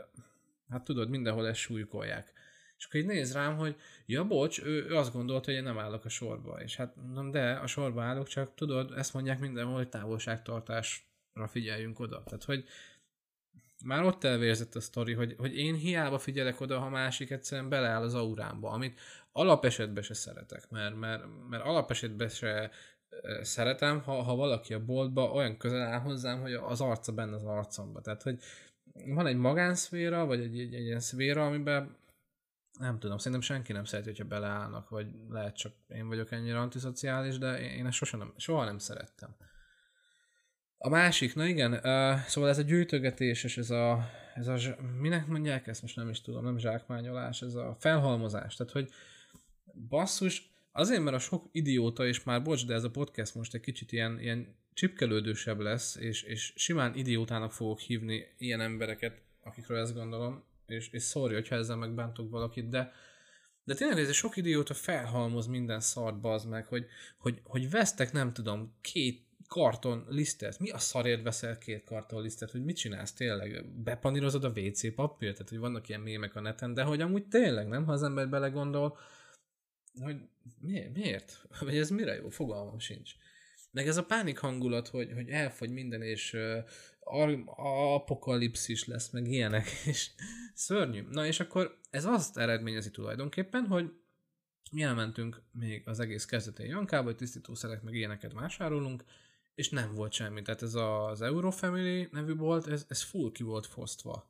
hát 0.69 0.83
tudod, 0.83 1.09
mindenhol 1.09 1.47
ezt 1.47 1.59
súlykolják. 1.59 2.33
És 2.77 2.85
akkor 2.85 2.99
így 2.99 3.05
néz 3.05 3.33
rám, 3.33 3.57
hogy 3.57 3.75
ja 4.05 4.23
bocs, 4.23 4.63
ő, 4.63 4.85
ő 4.85 4.95
azt 4.95 5.13
gondolta, 5.13 5.45
hogy 5.45 5.55
én 5.59 5.63
nem 5.63 5.79
állok 5.79 6.05
a 6.05 6.09
sorba. 6.09 6.61
És 6.61 6.75
hát 6.75 6.95
nem, 7.13 7.31
de 7.31 7.51
a 7.51 7.67
sorba 7.67 8.03
állok, 8.03 8.27
csak 8.27 8.55
tudod, 8.55 8.91
ezt 8.97 9.13
mondják 9.13 9.39
mindenhol, 9.39 9.75
hogy 9.75 9.89
távolságtartásra 9.89 11.47
figyeljünk 11.47 11.99
oda. 11.99 12.23
Tehát, 12.23 12.43
hogy 12.43 12.65
már 13.83 14.03
ott 14.03 14.23
elvérzett 14.23 14.75
a 14.75 14.79
sztori, 14.79 15.13
hogy, 15.13 15.35
hogy 15.37 15.57
én 15.57 15.75
hiába 15.75 16.19
figyelek 16.19 16.59
oda, 16.59 16.79
ha 16.79 16.89
másik 16.89 17.29
egyszerűen 17.29 17.69
beleáll 17.69 18.01
az 18.01 18.13
aurámba, 18.13 18.69
amit 18.69 18.99
alapesetben 19.33 20.03
se 20.03 20.13
szeretek, 20.13 20.69
mert, 20.69 20.95
mert, 20.95 21.23
mert 21.49 21.63
alapesetben 21.63 22.29
se 22.29 22.71
szeretem, 23.41 24.01
ha, 24.01 24.21
ha 24.21 24.35
valaki 24.35 24.73
a 24.73 24.85
boltba 24.85 25.31
olyan 25.31 25.57
közel 25.57 25.81
áll 25.81 25.99
hozzám, 25.99 26.41
hogy 26.41 26.53
az 26.53 26.81
arca 26.81 27.11
benne 27.11 27.35
az 27.35 27.43
arcomba. 27.43 28.01
Tehát, 28.01 28.23
hogy 28.23 28.39
van 29.05 29.27
egy 29.27 29.35
magánszféra, 29.35 30.25
vagy 30.25 30.39
egy, 30.39 30.59
egy, 30.59 30.73
egy 30.73 30.85
ilyen 30.85 30.99
szféra, 30.99 31.45
amiben 31.45 31.95
nem 32.79 32.99
tudom, 32.99 33.17
szerintem 33.17 33.41
senki 33.41 33.71
nem 33.71 33.85
szereti, 33.85 34.09
hogyha 34.09 34.25
beleállnak, 34.25 34.89
vagy 34.89 35.07
lehet 35.29 35.55
csak 35.55 35.73
én 35.87 36.07
vagyok 36.07 36.31
ennyire 36.31 36.59
antiszociális, 36.59 37.37
de 37.37 37.59
én 37.59 37.85
ezt 37.85 37.97
sosem 37.97 38.19
nem, 38.19 38.33
soha 38.37 38.65
nem 38.65 38.77
szerettem. 38.77 39.35
A 40.77 40.89
másik, 40.89 41.35
na 41.35 41.45
igen, 41.45 41.73
uh, 41.73 42.19
szóval 42.27 42.49
ez 42.49 42.57
a 42.57 42.61
gyűjtögetés, 42.61 43.43
és 43.43 43.57
ez 43.57 43.69
a, 43.69 44.09
ez 44.35 44.47
a, 44.47 44.57
minek 44.99 45.27
mondják 45.27 45.67
ezt, 45.67 45.81
most 45.81 45.95
nem 45.95 46.09
is 46.09 46.21
tudom, 46.21 46.43
nem 46.43 46.57
zsákmányolás, 46.57 47.41
ez 47.41 47.55
a 47.55 47.75
felhalmozás, 47.79 48.55
tehát 48.55 48.73
hogy 48.73 48.89
basszus, 49.89 50.51
azért, 50.71 51.03
mert 51.03 51.15
a 51.15 51.19
sok 51.19 51.49
idióta, 51.51 52.05
és 52.05 52.23
már 52.23 52.43
bocs, 52.43 52.65
de 52.65 52.73
ez 52.73 52.83
a 52.83 52.91
podcast 52.91 53.35
most 53.35 53.53
egy 53.53 53.61
kicsit 53.61 53.91
ilyen, 53.91 54.19
ilyen 54.19 54.55
csipkelődősebb 54.73 55.59
lesz, 55.59 55.95
és, 55.95 56.23
és 56.23 56.53
simán 56.55 56.95
idiótának 56.95 57.51
fogok 57.51 57.79
hívni 57.79 58.25
ilyen 58.37 58.61
embereket, 58.61 59.21
akikről 59.43 59.79
ezt 59.79 59.93
gondolom, 59.93 60.43
és, 60.65 60.89
és 60.91 61.03
sorry, 61.03 61.33
hogyha 61.33 61.55
ezzel 61.55 61.75
megbántok 61.75 62.29
valakit, 62.29 62.69
de, 62.69 62.91
de 63.63 63.73
tényleg 63.73 63.99
ez 63.99 64.13
sok 64.13 64.37
idióta 64.37 64.73
felhalmoz 64.73 65.47
minden 65.47 65.79
szart, 65.79 66.19
bazd 66.19 66.49
meg, 66.49 66.67
hogy, 66.67 66.85
hogy, 67.17 67.41
hogy 67.43 67.69
vesztek, 67.69 68.11
nem 68.11 68.33
tudom, 68.33 68.73
két 68.81 69.21
karton 69.47 70.05
lisztet. 70.09 70.59
Mi 70.59 70.69
a 70.69 70.77
szarért 70.77 71.23
veszel 71.23 71.57
két 71.57 71.83
karton 71.83 72.21
lisztet, 72.21 72.51
hogy 72.51 72.63
mit 72.63 72.77
csinálsz 72.77 73.13
tényleg? 73.13 73.65
Bepanírozod 73.83 74.43
a 74.43 74.51
WC 74.55 74.95
papírt? 74.95 75.33
Tehát, 75.33 75.49
hogy 75.49 75.59
vannak 75.59 75.89
ilyen 75.89 76.01
mémek 76.01 76.35
a 76.35 76.41
neten, 76.41 76.73
de 76.73 76.83
hogy 76.83 77.01
amúgy 77.01 77.27
tényleg 77.27 77.67
nem, 77.67 77.85
ha 77.85 77.91
az 77.91 78.03
ember 78.03 78.29
belegondol, 78.29 78.97
hogy 80.01 80.17
miért? 80.59 80.93
miért? 80.93 81.45
Vagy 81.59 81.77
ez 81.77 81.89
mire 81.89 82.15
jó? 82.15 82.29
Fogalmam 82.29 82.79
sincs. 82.79 83.11
Meg 83.71 83.87
ez 83.87 83.97
a 83.97 84.05
pánik 84.05 84.37
hangulat, 84.37 84.87
hogy, 84.87 85.11
hogy 85.13 85.29
elfogy 85.29 85.69
minden, 85.69 86.01
és 86.01 86.37
apokalipszis 87.95 88.85
lesz, 88.85 89.09
meg 89.09 89.27
ilyenek, 89.27 89.67
és 89.85 90.09
szörnyű. 90.53 91.01
Na 91.09 91.25
és 91.25 91.39
akkor 91.39 91.79
ez 91.89 92.05
azt 92.05 92.37
eredményezi 92.37 92.91
tulajdonképpen, 92.91 93.65
hogy 93.65 93.91
mi 94.71 94.81
elmentünk 94.81 95.41
még 95.51 95.87
az 95.87 95.99
egész 95.99 96.25
kezdetén 96.25 96.65
Jankába, 96.65 97.05
hogy 97.05 97.15
tisztítószerek 97.15 97.81
meg 97.81 97.93
ilyeneket 97.93 98.33
vásárolunk, 98.33 99.03
és 99.55 99.69
nem 99.69 99.95
volt 99.95 100.11
semmi. 100.11 100.41
Tehát 100.41 100.61
ez 100.61 100.73
az 100.75 101.21
Eurofamily 101.21 102.07
nevű 102.11 102.35
bolt, 102.35 102.67
ez, 102.67 102.85
ez 102.87 103.01
full 103.01 103.31
ki 103.31 103.43
volt 103.43 103.65
fosztva. 103.65 104.29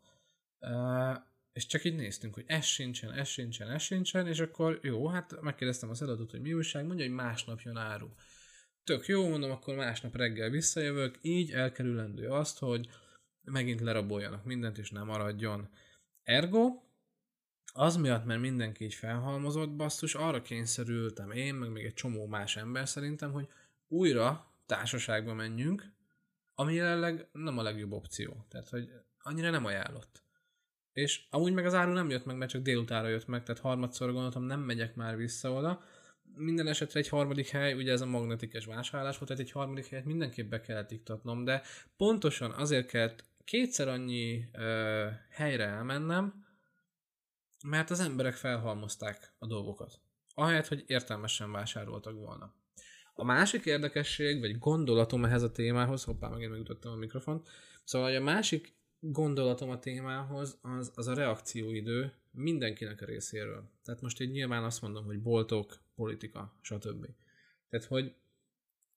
Uh, 0.60 1.18
és 1.54 1.66
csak 1.66 1.84
így 1.84 1.96
néztünk, 1.96 2.34
hogy 2.34 2.44
ez 2.48 2.66
sincsen, 2.66 3.12
ez 3.12 3.28
sincsen, 3.28 3.70
ez 3.70 3.82
sincsen, 3.82 4.28
és 4.28 4.40
akkor 4.40 4.80
jó, 4.82 5.08
hát 5.08 5.42
megkérdeztem 5.42 5.90
az 5.90 6.02
eladót, 6.02 6.32
hogy 6.32 6.42
mi 6.42 6.54
újság, 6.54 6.86
mondja, 6.86 7.06
hogy 7.06 7.16
másnap 7.16 7.60
jön 7.60 7.78
áru 7.78 8.10
tök 8.84 9.06
jó, 9.06 9.30
mondom, 9.30 9.52
akkor 9.52 9.76
másnap 9.76 10.16
reggel 10.16 10.50
visszajövök, 10.50 11.18
így 11.22 11.52
elkerülendő 11.52 12.30
azt, 12.30 12.60
hogy 12.60 12.90
megint 13.42 13.82
leraboljanak 13.82 14.44
mindent, 14.44 14.78
és 14.78 14.92
nem 14.92 15.06
maradjon. 15.06 15.70
Ergo, 16.24 16.82
az 17.74 17.96
miatt, 17.96 18.26
mert 18.26 18.42
mindenki 18.42 18.84
így 18.84 18.94
felhalmozott 18.94 19.70
basszus, 19.70 20.16
arra 20.16 20.42
kényszerültem 20.42 21.32
én, 21.32 21.56
meg 21.56 21.70
még 21.70 21.86
egy 21.86 21.94
csomó 21.94 22.28
más 22.28 22.58
ember 22.58 22.88
szerintem, 22.90 23.32
hogy 23.32 23.48
újra 23.88 24.52
társaságba 24.66 25.34
menjünk, 25.34 25.92
ami 26.54 26.74
jelenleg 26.74 27.30
nem 27.32 27.58
a 27.58 27.62
legjobb 27.62 27.92
opció. 27.92 28.46
Tehát, 28.50 28.70
hogy 28.70 28.90
annyira 29.18 29.50
nem 29.50 29.66
ajánlott. 29.66 30.23
És 30.94 31.22
amúgy 31.30 31.54
meg 31.54 31.66
az 31.66 31.74
áru 31.74 31.92
nem 31.92 32.10
jött 32.10 32.26
meg, 32.26 32.38
mert 32.38 32.52
csak 32.52 32.62
délutára 32.62 33.08
jött 33.08 33.28
meg, 33.28 33.44
tehát 33.44 33.62
harmadszor 33.62 34.12
gondoltam, 34.12 34.44
nem 34.44 34.60
megyek 34.60 34.96
már 34.96 35.18
vissza 35.18 35.52
oda, 35.52 35.84
minden 36.36 36.68
esetre 36.68 37.00
egy 37.00 37.08
harmadik 37.08 37.48
hely, 37.48 37.74
ugye 37.74 37.92
ez 37.92 38.02
a 38.02 38.06
magnetikes 38.06 38.66
vásárlás 38.66 39.18
volt, 39.18 39.30
tehát 39.30 39.44
egy 39.44 39.52
harmadik 39.52 39.88
helyet 39.88 40.06
mindenképp 40.06 40.50
be 40.50 40.62
kellett 40.62 40.92
iktatnom, 40.92 41.44
de 41.44 41.62
pontosan 41.98 42.52
azért 42.52 42.88
kellett 42.88 43.24
kétszer 43.44 43.88
annyi 43.88 44.50
ö, 44.52 45.08
helyre 45.30 45.66
elmennem, 45.66 46.46
mert 47.66 47.90
az 47.90 48.00
emberek 48.00 48.34
felhalmozták 48.34 49.34
a 49.40 49.48
dolgokat. 49.48 50.00
Ahelyett, 50.34 50.68
hogy 50.68 50.84
értelmesen 50.88 51.52
vásároltak 51.52 52.14
volna. 52.14 52.54
A 53.14 53.24
másik 53.24 53.66
érdekesség, 53.66 54.40
vagy 54.40 54.58
gondolatom 54.58 55.26
ehhez 55.26 55.44
a 55.44 55.52
témához, 55.52 56.04
hoppá, 56.04 56.28
megint 56.28 56.52
megütöttem 56.52 56.92
a 56.92 56.96
mikrofont, 56.96 57.50
szóval 57.84 58.16
a 58.16 58.20
másik 58.20 58.76
gondolatom 59.12 59.70
a 59.70 59.80
témához 59.80 60.58
az, 60.62 60.92
az 60.96 61.08
a 61.08 61.14
reakcióidő 61.14 62.14
mindenkinek 62.32 63.02
a 63.02 63.06
részéről. 63.06 63.70
Tehát 63.84 64.02
most 64.02 64.22
így 64.22 64.32
nyilván 64.32 64.64
azt 64.64 64.82
mondom, 64.82 65.06
hogy 65.06 65.22
boltok, 65.22 65.80
politika, 65.96 66.54
stb. 66.62 67.08
Tehát, 67.70 67.86
hogy 67.86 68.16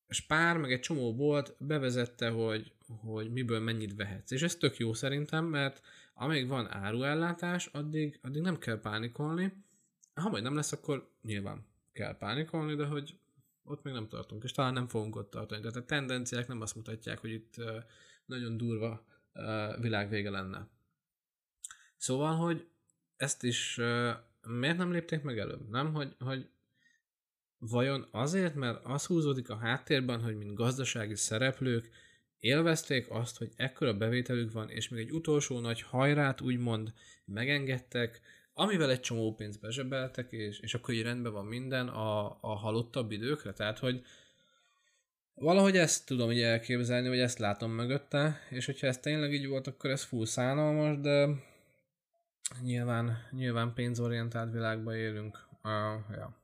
Spár, 0.08 0.56
meg 0.56 0.72
egy 0.72 0.80
csomó 0.80 1.14
volt, 1.14 1.54
bevezette, 1.58 2.28
hogy, 2.28 2.72
hogy 2.86 3.32
miből 3.32 3.60
mennyit 3.60 3.94
vehetsz. 3.94 4.30
És 4.30 4.42
ez 4.42 4.56
tök 4.56 4.76
jó 4.76 4.92
szerintem, 4.92 5.44
mert 5.44 5.82
amíg 6.14 6.48
van 6.48 6.72
áruellátás, 6.72 7.66
addig, 7.66 8.18
addig 8.22 8.42
nem 8.42 8.58
kell 8.58 8.80
pánikolni. 8.80 9.52
Ha 10.14 10.28
majd 10.28 10.42
nem 10.42 10.54
lesz, 10.54 10.72
akkor 10.72 11.10
nyilván 11.22 11.66
kell 11.92 12.16
pánikolni, 12.16 12.74
de 12.74 12.84
hogy 12.84 13.18
ott 13.64 13.82
még 13.82 13.94
nem 13.94 14.08
tartunk, 14.08 14.44
és 14.44 14.52
talán 14.52 14.72
nem 14.72 14.88
fogunk 14.88 15.16
ott 15.16 15.30
tartani. 15.30 15.60
Tehát 15.60 15.76
a 15.76 15.84
tendenciák 15.84 16.48
nem 16.48 16.60
azt 16.60 16.76
mutatják, 16.76 17.18
hogy 17.18 17.30
itt 17.30 17.54
nagyon 18.26 18.56
durva 18.56 19.04
világvége 19.80 20.30
lenne. 20.30 20.68
Szóval, 21.96 22.36
hogy 22.36 22.68
ezt 23.16 23.42
is 23.42 23.80
miért 24.42 24.76
nem 24.76 24.92
lépték 24.92 25.22
meg 25.22 25.38
előbb? 25.38 25.68
Nem, 25.68 25.94
hogy, 25.94 26.14
hogy 26.18 26.48
vajon 27.58 28.08
azért, 28.10 28.54
mert 28.54 28.84
az 28.84 29.06
húzódik 29.06 29.50
a 29.50 29.56
háttérben, 29.56 30.22
hogy 30.22 30.36
mint 30.36 30.54
gazdasági 30.54 31.14
szereplők 31.14 31.88
élvezték 32.38 33.10
azt, 33.10 33.38
hogy 33.38 33.52
ekkora 33.56 33.96
bevételük 33.96 34.52
van, 34.52 34.70
és 34.70 34.88
még 34.88 35.00
egy 35.00 35.12
utolsó 35.12 35.60
nagy 35.60 35.82
hajrát 35.82 36.40
úgymond 36.40 36.92
megengedtek 37.24 38.20
amivel 38.58 38.90
egy 38.90 39.00
csomó 39.00 39.34
pénzt 39.34 39.60
bezsebeltek, 39.60 40.32
és, 40.32 40.60
és 40.60 40.74
akkor 40.74 40.94
így 40.94 41.02
rendben 41.02 41.32
van 41.32 41.46
minden 41.46 41.88
a, 41.88 42.38
a 42.40 42.54
halottabb 42.54 43.10
időkre, 43.10 43.52
tehát 43.52 43.78
hogy 43.78 44.02
valahogy 45.36 45.76
ezt 45.76 46.06
tudom 46.06 46.30
így 46.30 46.40
elképzelni, 46.40 47.08
vagy 47.08 47.18
ezt 47.18 47.38
látom 47.38 47.70
mögötte, 47.70 48.40
és 48.50 48.66
hogyha 48.66 48.86
ez 48.86 48.98
tényleg 48.98 49.32
így 49.32 49.48
volt, 49.48 49.66
akkor 49.66 49.90
ez 49.90 50.02
full 50.02 50.26
szánalmas, 50.26 51.00
de 51.00 51.28
nyilván, 52.62 53.18
nyilván 53.30 53.74
pénzorientált 53.74 54.52
világban 54.52 54.94
élünk. 54.94 55.48
Uh, 55.62 56.16
ja. 56.16 56.36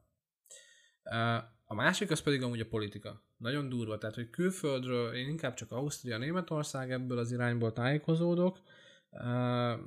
uh, 1.05 1.45
a 1.65 1.75
másik 1.75 2.11
az 2.11 2.21
pedig 2.21 2.43
amúgy 2.43 2.61
a 2.61 2.69
politika. 2.69 3.23
Nagyon 3.37 3.69
durva, 3.69 3.99
tehát 3.99 4.15
hogy 4.15 4.31
külföldről, 4.31 5.15
én 5.15 5.29
inkább 5.29 5.55
csak 5.55 5.71
Ausztria, 5.71 6.19
Németország 6.19 6.93
ebből 6.93 7.19
az 7.19 7.33
irányból 7.33 7.73
tájékozódok, 7.73 8.59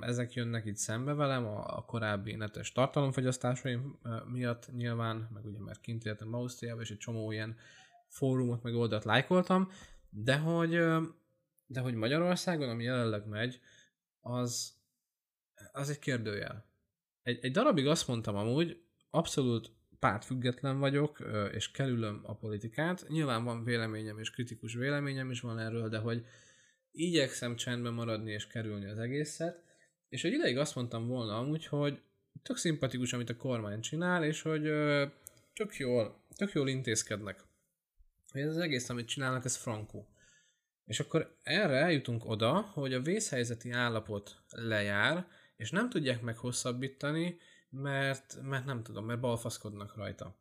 ezek 0.00 0.32
jönnek 0.32 0.64
itt 0.64 0.76
szembe 0.76 1.12
velem 1.12 1.46
a, 1.46 1.84
korábbi 1.84 2.34
netes 2.34 2.72
tartalomfogyasztásaim 2.72 3.98
miatt 4.32 4.72
nyilván, 4.72 5.28
meg 5.34 5.44
ugye 5.44 5.58
mert 5.58 5.80
kint 5.80 6.04
éltem 6.04 6.34
Ausztriába, 6.34 6.80
és 6.80 6.90
egy 6.90 6.98
csomó 6.98 7.32
ilyen 7.32 7.56
fórumot 8.08 8.62
meg 8.62 8.74
oldalt 8.74 9.04
lájkoltam, 9.04 9.70
de 10.10 10.36
hogy, 10.36 10.70
de 11.66 11.80
hogy 11.80 11.94
Magyarországon, 11.94 12.68
ami 12.68 12.84
jelenleg 12.84 13.26
megy, 13.26 13.60
az, 14.20 14.74
az 15.72 15.90
egy 15.90 15.98
kérdőjel. 15.98 16.66
Egy, 17.22 17.38
egy 17.42 17.52
darabig 17.52 17.86
azt 17.86 18.08
mondtam 18.08 18.36
amúgy, 18.36 18.80
abszolút 19.10 19.70
pártfüggetlen 19.98 20.78
vagyok, 20.78 21.18
és 21.52 21.70
kerülöm 21.70 22.20
a 22.22 22.34
politikát. 22.34 23.04
Nyilván 23.08 23.44
van 23.44 23.64
véleményem 23.64 24.18
és 24.18 24.30
kritikus 24.30 24.74
véleményem 24.74 25.30
is 25.30 25.40
van 25.40 25.58
erről, 25.58 25.88
de 25.88 25.98
hogy 25.98 26.24
igyekszem 26.90 27.56
csendben 27.56 27.92
maradni 27.92 28.32
és 28.32 28.46
kerülni 28.46 28.86
az 28.86 28.98
egészet, 28.98 29.64
és 30.08 30.24
egy 30.24 30.32
ideig 30.32 30.58
azt 30.58 30.74
mondtam 30.74 31.06
volna 31.06 31.38
amúgy, 31.38 31.66
hogy 31.66 32.02
tök 32.42 32.56
szimpatikus, 32.56 33.12
amit 33.12 33.30
a 33.30 33.36
kormány 33.36 33.80
csinál, 33.80 34.24
és 34.24 34.42
hogy 34.42 34.62
tök 35.52 35.76
jól, 35.76 36.24
tök 36.36 36.52
jól 36.52 36.68
intézkednek. 36.68 37.44
Hogy 38.32 38.40
ez 38.40 38.48
az 38.48 38.58
egész, 38.58 38.88
amit 38.88 39.08
csinálnak, 39.08 39.44
ez 39.44 39.56
frankó. 39.56 40.08
És 40.84 41.00
akkor 41.00 41.38
erre 41.42 41.76
eljutunk 41.76 42.24
oda, 42.24 42.60
hogy 42.60 42.94
a 42.94 43.00
vészhelyzeti 43.00 43.70
állapot 43.70 44.42
lejár, 44.48 45.26
és 45.56 45.70
nem 45.70 45.88
tudják 45.88 46.20
meghosszabbítani, 46.20 47.38
mert, 47.70 48.38
mert 48.42 48.64
nem 48.64 48.82
tudom, 48.82 49.04
mert 49.04 49.20
balfaszkodnak 49.20 49.96
rajta. 49.96 50.36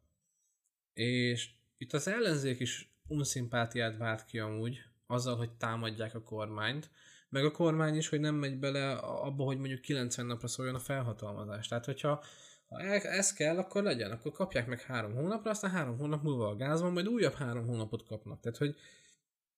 És 0.93 1.49
itt 1.77 1.93
az 1.93 2.07
ellenzék 2.07 2.59
is 2.59 2.99
unszimpátiát 3.07 3.97
vált 3.97 4.25
ki 4.25 4.39
amúgy, 4.39 4.79
azzal, 5.07 5.37
hogy 5.37 5.51
támadják 5.51 6.15
a 6.15 6.23
kormányt, 6.23 6.89
meg 7.29 7.45
a 7.45 7.51
kormány 7.51 7.95
is, 7.95 8.09
hogy 8.09 8.19
nem 8.19 8.35
megy 8.35 8.59
bele 8.59 8.91
abba, 8.95 9.43
hogy 9.43 9.57
mondjuk 9.57 9.81
90 9.81 10.25
napra 10.25 10.47
szóljon 10.47 10.75
a 10.75 10.79
felhatalmazás. 10.79 11.67
Tehát, 11.67 11.85
hogyha 11.85 12.23
ha 12.67 12.79
ez 12.81 13.33
kell, 13.33 13.57
akkor 13.57 13.83
legyen, 13.83 14.11
akkor 14.11 14.31
kapják 14.31 14.67
meg 14.67 14.81
három 14.81 15.13
hónapra, 15.13 15.49
aztán 15.49 15.71
három 15.71 15.97
hónap 15.97 16.23
múlva 16.23 16.47
a 16.47 16.55
gázban, 16.55 16.93
majd 16.93 17.07
újabb 17.07 17.33
három 17.33 17.67
hónapot 17.67 18.03
kapnak. 18.03 18.39
Tehát, 18.39 18.57
hogy 18.57 18.75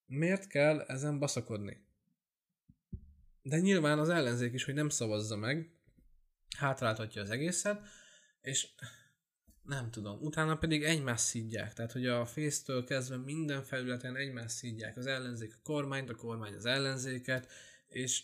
miért 0.05 0.47
kell 0.47 0.81
ezen 0.81 1.19
baszakodni? 1.19 1.85
De 3.41 3.59
nyilván 3.59 3.99
az 3.99 4.09
ellenzék 4.09 4.53
is, 4.53 4.63
hogy 4.63 4.73
nem 4.73 4.89
szavazza 4.89 5.35
meg, 5.35 5.71
hátráltatja 6.57 7.21
az 7.21 7.29
egészet, 7.29 7.81
és 8.41 8.67
nem 9.63 9.91
tudom. 9.91 10.21
Utána 10.21 10.57
pedig 10.57 10.83
egymást 10.83 11.23
szídják. 11.23 11.73
Tehát, 11.73 11.91
hogy 11.91 12.07
a 12.07 12.25
fésztől 12.25 12.83
kezdve 12.83 13.17
minden 13.17 13.63
felületen 13.63 14.15
egymást 14.15 14.55
szídják. 14.55 14.97
Az 14.97 15.05
ellenzék 15.05 15.53
a 15.53 15.59
kormányt, 15.63 16.09
a 16.09 16.15
kormány 16.15 16.53
az 16.53 16.65
ellenzéket, 16.65 17.47
és, 17.87 18.23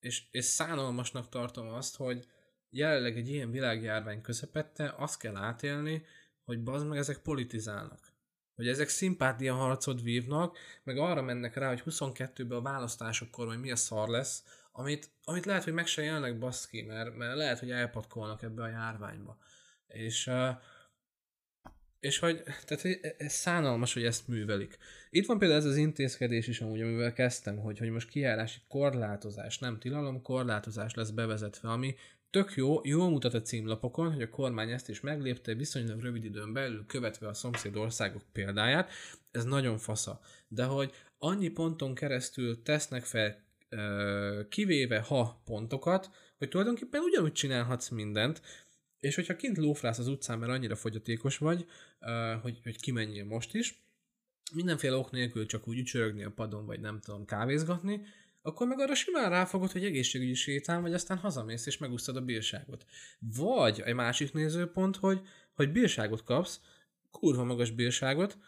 és, 0.00 0.22
és 0.30 0.44
szánalmasnak 0.44 1.28
tartom 1.28 1.68
azt, 1.68 1.96
hogy 1.96 2.26
jelenleg 2.70 3.16
egy 3.16 3.28
ilyen 3.28 3.50
világjárvány 3.50 4.20
közepette 4.20 4.94
azt 4.96 5.18
kell 5.18 5.36
átélni, 5.36 6.04
hogy 6.44 6.62
bazd 6.62 6.86
meg 6.86 6.98
ezek 6.98 7.18
politizálnak. 7.18 8.12
Hogy 8.54 8.68
ezek 8.68 8.88
szimpátia 8.88 9.54
harcot 9.54 10.02
vívnak, 10.02 10.58
meg 10.84 10.98
arra 10.98 11.22
mennek 11.22 11.54
rá, 11.54 11.68
hogy 11.68 11.82
22-ben 11.86 12.58
a 12.58 12.62
választásokkor 12.62 13.46
majd 13.46 13.60
mi 13.60 13.70
a 13.70 13.76
szar 13.76 14.08
lesz, 14.08 14.44
amit, 14.72 15.10
amit 15.24 15.44
lehet, 15.44 15.64
hogy 15.64 15.72
meg 15.72 15.86
se 15.86 16.02
jelnek 16.02 16.38
baszki, 16.38 16.82
mert, 16.82 17.16
mert 17.16 17.36
lehet, 17.36 17.58
hogy 17.58 17.70
elpatkolnak 17.70 18.42
ebbe 18.42 18.62
a 18.62 18.68
járványba. 18.68 19.38
És 19.86 20.30
és 22.00 22.18
hogy, 22.18 22.42
tehát 22.42 22.80
hogy 22.82 22.98
e, 23.02 23.14
ez 23.18 23.32
szánalmas, 23.32 23.92
hogy 23.92 24.04
ezt 24.04 24.28
művelik. 24.28 24.78
Itt 25.10 25.26
van 25.26 25.38
például 25.38 25.60
ez 25.60 25.66
az 25.66 25.76
intézkedés 25.76 26.46
is 26.46 26.60
amúgy, 26.60 26.80
amivel 26.80 27.12
kezdtem, 27.12 27.56
hogy, 27.56 27.78
hogy 27.78 27.90
most 27.90 28.08
kijárási 28.08 28.58
korlátozás, 28.68 29.58
nem 29.58 29.78
tilalom, 29.78 30.22
korlátozás 30.22 30.94
lesz 30.94 31.10
bevezetve, 31.10 31.68
ami 31.68 31.94
tök 32.30 32.54
jó, 32.54 32.80
jól 32.84 33.10
mutat 33.10 33.34
a 33.34 33.42
címlapokon, 33.42 34.12
hogy 34.12 34.22
a 34.22 34.28
kormány 34.28 34.70
ezt 34.70 34.88
is 34.88 35.00
meglépte 35.00 35.54
viszonylag 35.54 36.00
rövid 36.00 36.24
időn 36.24 36.52
belül, 36.52 36.86
követve 36.86 37.28
a 37.28 37.34
szomszéd 37.34 37.76
országok 37.76 38.22
példáját. 38.32 38.90
Ez 39.30 39.44
nagyon 39.44 39.78
fasza. 39.78 40.20
De 40.48 40.64
hogy 40.64 40.92
annyi 41.18 41.48
ponton 41.48 41.94
keresztül 41.94 42.62
tesznek 42.62 43.04
fel 43.04 43.46
kivéve 44.48 45.00
ha 45.00 45.40
pontokat, 45.44 46.10
hogy 46.38 46.48
tulajdonképpen 46.48 47.02
ugyanúgy 47.02 47.32
csinálhatsz 47.32 47.88
mindent, 47.88 48.42
és 49.00 49.14
hogyha 49.14 49.36
kint 49.36 49.56
lófrász 49.56 49.98
az 49.98 50.08
utcán, 50.08 50.38
mert 50.38 50.52
annyira 50.52 50.76
fogyatékos 50.76 51.38
vagy, 51.38 51.66
hogy, 52.42 52.60
hogy 52.62 52.80
kimenjél 52.80 53.24
most 53.24 53.54
is, 53.54 53.82
mindenféle 54.54 54.96
ok 54.96 55.10
nélkül 55.10 55.46
csak 55.46 55.68
úgy 55.68 55.78
ücsörögni 55.78 56.24
a 56.24 56.30
padon, 56.30 56.66
vagy 56.66 56.80
nem 56.80 57.00
tudom, 57.00 57.24
kávézgatni, 57.24 58.00
akkor 58.42 58.66
meg 58.66 58.80
arra 58.80 58.94
simán 58.94 59.30
ráfogod, 59.30 59.70
hogy 59.70 59.84
egészségügyi 59.84 60.34
sétál, 60.34 60.80
vagy 60.80 60.94
aztán 60.94 61.18
hazamész 61.18 61.66
és 61.66 61.78
megúsztad 61.78 62.16
a 62.16 62.20
bírságot. 62.20 62.84
Vagy 63.18 63.80
egy 63.84 63.94
másik 63.94 64.32
nézőpont, 64.32 64.96
hogy, 64.96 65.20
hogy 65.54 65.72
bírságot 65.72 66.24
kapsz, 66.24 66.60
kurva 67.10 67.44
magas 67.44 67.70
bírságot, 67.70 68.38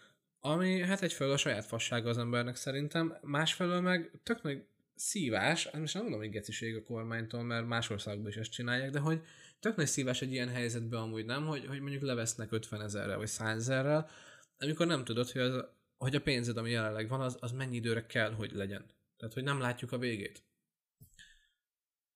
ami 0.41 0.81
hát 0.81 1.03
egyfelől 1.03 1.33
a 1.33 1.37
saját 1.37 1.65
fassága 1.65 2.09
az 2.09 2.19
embernek 2.19 2.57
szerintem, 2.57 3.17
másfelől 3.23 3.81
meg 3.81 4.11
tök 4.23 4.43
nagy 4.43 4.65
szívás, 4.95 5.67
hát 5.67 5.81
most 5.81 5.95
nem 5.95 6.03
mondom, 6.03 6.21
hogy 6.21 6.31
geciség 6.31 6.77
a 6.77 6.83
kormánytól, 6.83 7.43
mert 7.43 7.67
más 7.67 7.91
országban 7.91 8.29
is 8.29 8.37
ezt 8.37 8.51
csinálják, 8.51 8.91
de 8.91 8.99
hogy 8.99 9.21
tök 9.61 9.77
nagy 9.77 9.87
szívás 9.87 10.23
egy 10.23 10.33
ilyen 10.33 10.49
helyzetben 10.49 11.01
amúgy 11.01 11.25
nem, 11.25 11.47
hogy, 11.47 11.67
hogy 11.67 11.81
mondjuk 11.81 12.03
levesznek 12.03 12.53
50 12.53 12.83
ezerrel 12.83 13.17
vagy 13.17 13.27
100 13.27 13.57
ezerrel, 13.57 14.11
amikor 14.59 14.87
nem 14.87 15.05
tudod, 15.05 15.31
hogy, 15.31 15.41
az, 15.41 15.65
hogy 15.99 16.15
a 16.15 16.21
pénzed, 16.21 16.57
ami 16.57 16.71
jelenleg 16.71 17.09
van, 17.09 17.21
az, 17.21 17.37
az 17.41 17.53
mennyi 17.53 17.77
időre 17.77 18.07
kell, 18.07 18.33
hogy 18.33 18.53
legyen. 18.53 18.85
Tehát, 19.21 19.35
hogy 19.35 19.43
nem 19.43 19.61
látjuk 19.61 19.93
a 19.93 19.99
végét. 19.99 20.45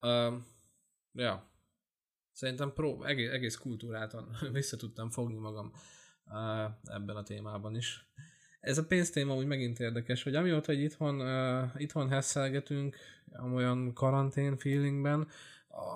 Uh, 0.01 0.35
ja. 1.13 1.51
Szerintem 2.33 2.73
pró- 2.73 3.05
egész, 3.05 3.31
egész 3.31 3.57
kultúrátan 3.57 4.37
vissza 4.53 4.77
tudtam 4.77 5.11
fogni 5.11 5.39
magam 5.39 5.73
uh, 6.25 6.71
ebben 6.85 7.17
a 7.17 7.23
témában 7.23 7.77
is. 7.77 8.09
Ez 8.61 8.79
a 8.79 8.87
pénztéma 8.87 9.35
úgy 9.35 9.47
megint 9.47 9.79
érdekes, 9.81 10.23
hogy 10.23 10.35
amióta, 10.35 10.73
hogy 10.73 10.81
itthon, 10.81 11.21
uh, 11.21 11.71
itthon 11.77 12.09
hesszelgetünk, 12.09 12.97
olyan 13.55 13.93
karantén 13.93 14.57
feelingben, 14.57 15.29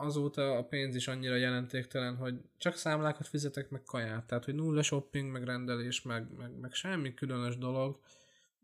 azóta 0.01 0.57
a 0.57 0.65
pénz 0.65 0.95
is 0.95 1.09
annyira 1.09 1.37
jelentéktelen, 1.37 2.17
hogy 2.17 2.41
csak 2.59 2.77
számlákat 2.77 3.27
fizetek, 3.27 3.71
meg 3.71 3.83
kaját. 3.83 4.27
Tehát, 4.27 4.45
hogy 4.45 4.55
nulla 4.55 4.83
shopping, 4.83 5.31
meg 5.31 5.45
rendelés, 5.45 6.03
meg, 6.03 6.37
meg, 6.37 6.59
meg 6.59 6.73
semmi 6.73 7.15
különös 7.15 7.59
dolog. 7.59 8.01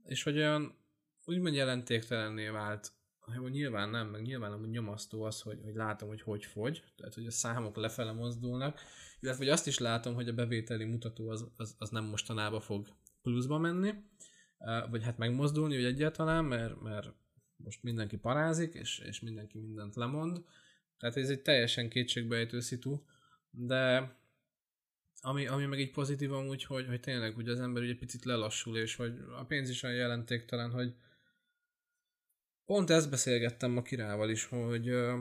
És 0.07 0.22
hogy 0.22 0.37
olyan 0.37 0.84
úgymond 1.24 1.54
jelentéktelenné 1.54 2.48
vált, 2.48 2.92
hogy 3.20 3.50
nyilván 3.50 3.90
nem, 3.90 4.08
meg 4.08 4.22
nyilván 4.22 4.50
nem 4.50 4.70
nyomasztó 4.70 5.22
az, 5.22 5.40
hogy, 5.40 5.60
hogy 5.62 5.74
látom, 5.74 6.08
hogy 6.08 6.22
hogy 6.22 6.44
fogy, 6.44 6.84
tehát 6.96 7.14
hogy 7.14 7.26
a 7.26 7.30
számok 7.30 7.76
lefele 7.76 8.12
mozdulnak, 8.12 8.80
illetve 9.20 9.44
hogy 9.44 9.52
azt 9.52 9.66
is 9.66 9.78
látom, 9.78 10.14
hogy 10.14 10.28
a 10.28 10.32
bevételi 10.32 10.84
mutató 10.84 11.28
az, 11.28 11.46
az, 11.56 11.74
az 11.78 11.90
nem 11.90 12.04
mostanában 12.04 12.60
fog 12.60 12.88
pluszba 13.22 13.58
menni, 13.58 13.94
vagy 14.90 15.02
hát 15.02 15.18
megmozdulni, 15.18 15.74
hogy 15.74 15.84
egyáltalán, 15.84 16.44
mert, 16.44 16.80
mert 16.80 17.12
most 17.56 17.82
mindenki 17.82 18.16
parázik, 18.16 18.74
és, 18.74 18.98
és 18.98 19.20
mindenki 19.20 19.58
mindent 19.58 19.96
lemond, 19.96 20.44
tehát 20.98 21.16
ez 21.16 21.30
egy 21.30 21.42
teljesen 21.42 21.88
kétségbejtő 21.88 22.60
szitu, 22.60 23.02
de 23.50 24.12
ami, 25.20 25.46
ami 25.46 25.66
meg 25.66 25.80
így 25.80 25.90
pozitív 25.90 26.32
amúgy, 26.32 26.64
hogy, 26.64 26.87
hogy 26.87 27.00
tényleg 27.00 27.37
ugye 27.37 27.50
az 27.50 27.60
ember 27.60 27.82
ugye 27.82 27.96
picit 27.96 28.24
lelassul, 28.24 28.76
és 28.76 28.96
hogy 28.96 29.18
a 29.38 29.44
pénz 29.44 29.68
is 29.68 29.82
olyan 29.82 29.96
jelentéktelen, 29.96 30.70
hogy 30.70 30.94
pont 32.66 32.90
ezt 32.90 33.11
beszélgettem 33.11 33.70
ma 33.70 33.83
kirával 33.83 34.31
is, 34.31 34.44
hogy 34.44 34.88
ö, 34.88 35.18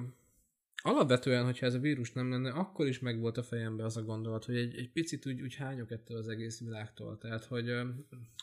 alapvetően, 0.84 1.45
hogyha 1.45 1.65
ez 1.65 1.73
a 1.73 1.79
vírus 1.79 2.12
nem 2.12 2.29
lenne, 2.29 2.51
akkor 2.51 2.88
is 2.88 2.99
meg 2.99 3.19
volt 3.19 3.38
a 3.38 3.43
fejembe 3.43 3.84
az 3.84 3.97
a 3.97 4.03
gondolat, 4.03 4.45
hogy 4.45 4.56
egy, 4.56 4.75
egy 4.75 4.91
picit 4.91 5.25
úgy, 5.25 5.41
úgy 5.41 5.56
hányok 5.56 5.91
ettől 5.91 6.17
az 6.17 6.27
egész 6.27 6.60
világtól, 6.60 7.17
tehát 7.17 7.45
hogy, 7.45 7.69
ö, 7.69 7.84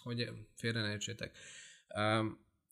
hogy 0.02 0.30
félre 0.54 0.80
ne 0.80 0.90
értsétek 0.90 1.36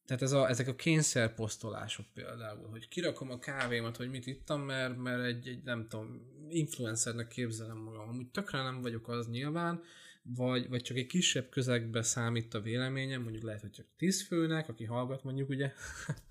tehát 0.08 0.22
ez 0.22 0.32
a, 0.32 0.48
ezek 0.48 0.68
a 0.68 0.74
kényszerposztolások 0.74 2.06
például, 2.14 2.68
hogy 2.68 2.88
kirakom 2.88 3.30
a 3.30 3.38
kávémat, 3.38 3.96
hogy 3.96 4.10
mit 4.10 4.26
ittam, 4.26 4.60
mert, 4.60 4.96
mert 4.96 5.24
egy, 5.24 5.48
egy 5.48 5.62
nem 5.62 5.88
tudom, 5.88 6.26
influencernek 6.48 7.28
képzelem 7.28 7.76
magam. 7.76 8.08
Amúgy 8.08 8.26
tökre 8.26 8.62
nem 8.62 8.80
vagyok 8.80 9.08
az 9.08 9.28
nyilván, 9.28 9.82
vagy, 10.34 10.68
vagy 10.68 10.82
csak 10.82 10.96
egy 10.96 11.06
kisebb 11.06 11.48
közegbe 11.48 12.02
számít 12.02 12.54
a 12.54 12.60
véleményem, 12.60 13.22
mondjuk 13.22 13.44
lehet, 13.44 13.60
hogy 13.60 13.70
csak 13.70 13.86
10 13.96 14.26
főnek, 14.26 14.68
aki 14.68 14.84
hallgat 14.84 15.24
mondjuk 15.24 15.48
ugye, 15.48 15.72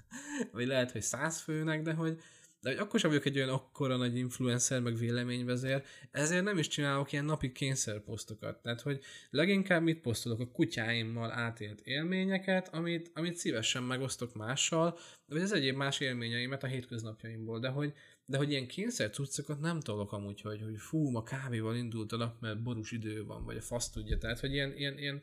vagy 0.52 0.68
lehet, 0.68 0.92
hogy 0.92 1.02
100 1.02 1.42
főnek, 1.42 1.82
de 1.82 1.94
hogy, 1.94 2.20
de 2.60 2.70
hogy 2.70 2.78
akkor 2.78 3.00
sem 3.00 3.10
vagyok 3.10 3.26
egy 3.26 3.38
olyan 3.38 3.50
akkora 3.50 3.98
nagy 3.98 4.18
influencer, 4.18 4.82
meg 4.82 4.98
véleményvezér, 4.98 5.84
ezért 6.12 6.44
nem 6.44 6.58
is 6.58 6.68
csinálok 6.68 7.12
ilyen 7.12 7.26
napi 7.26 7.52
kényszerposztokat. 7.52 8.62
Tehát, 8.62 8.82
hogy 8.82 9.04
leginkább 9.30 9.84
mit 9.84 10.02
posztolok 10.02 10.40
a 10.40 10.52
kutyáimmal 10.52 11.32
átélt 11.32 11.82
élményeket, 11.82 12.74
amit, 12.74 13.12
amit 13.14 13.36
szívesen 13.36 13.84
megosztok 13.84 14.36
mással, 14.36 14.98
vagy 15.26 15.42
az 15.42 15.52
egyéb 15.52 15.76
más 15.76 16.00
élményeimet 16.00 16.64
a 16.64 16.68
hétköznapjaimból, 16.68 17.60
de 17.60 17.70
hogy, 17.70 17.94
de 18.30 18.38
hogy 18.38 18.52
ilyen 18.52 18.68
kényszer 18.68 19.10
cuccokat 19.10 19.60
nem 19.60 19.80
tolok 19.80 20.12
amúgy, 20.12 20.42
hogy, 20.42 20.62
hogy 20.62 20.78
fú, 20.78 21.10
ma 21.10 21.24
kávéval 21.24 21.76
indult 21.76 22.12
a 22.12 22.18
nap, 22.18 22.42
mert 22.42 22.62
borús 22.62 22.92
idő 22.92 23.26
van, 23.26 23.44
vagy 23.44 23.58
a 23.58 23.62
fasz 23.62 23.90
tudja, 23.90 24.18
tehát, 24.18 24.40
hogy 24.40 24.54
ilyen, 24.54 24.78
ilyen, 24.78 24.98
ilyen 24.98 25.22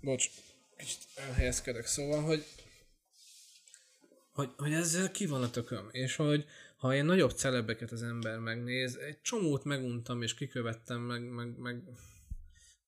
bocs, 0.00 0.30
kicsit 0.76 0.98
elhelyezkedek, 1.14 1.86
szóval, 1.86 2.22
hogy 2.22 2.44
hogy, 4.32 4.50
hogy 4.56 4.72
ezzel 4.72 5.10
ki 5.10 5.26
van 5.26 5.42
a 5.42 5.50
tököm, 5.50 5.88
és 5.90 6.16
hogy 6.16 6.44
ha 6.76 6.92
ilyen 6.92 7.06
nagyobb 7.06 7.30
celebeket 7.30 7.92
az 7.92 8.02
ember 8.02 8.38
megnéz, 8.38 8.96
egy 8.96 9.20
csomót 9.20 9.64
meguntam 9.64 10.22
és 10.22 10.34
kikövettem, 10.34 11.00
meg, 11.00 11.22
meg, 11.22 11.58
meg 11.58 11.82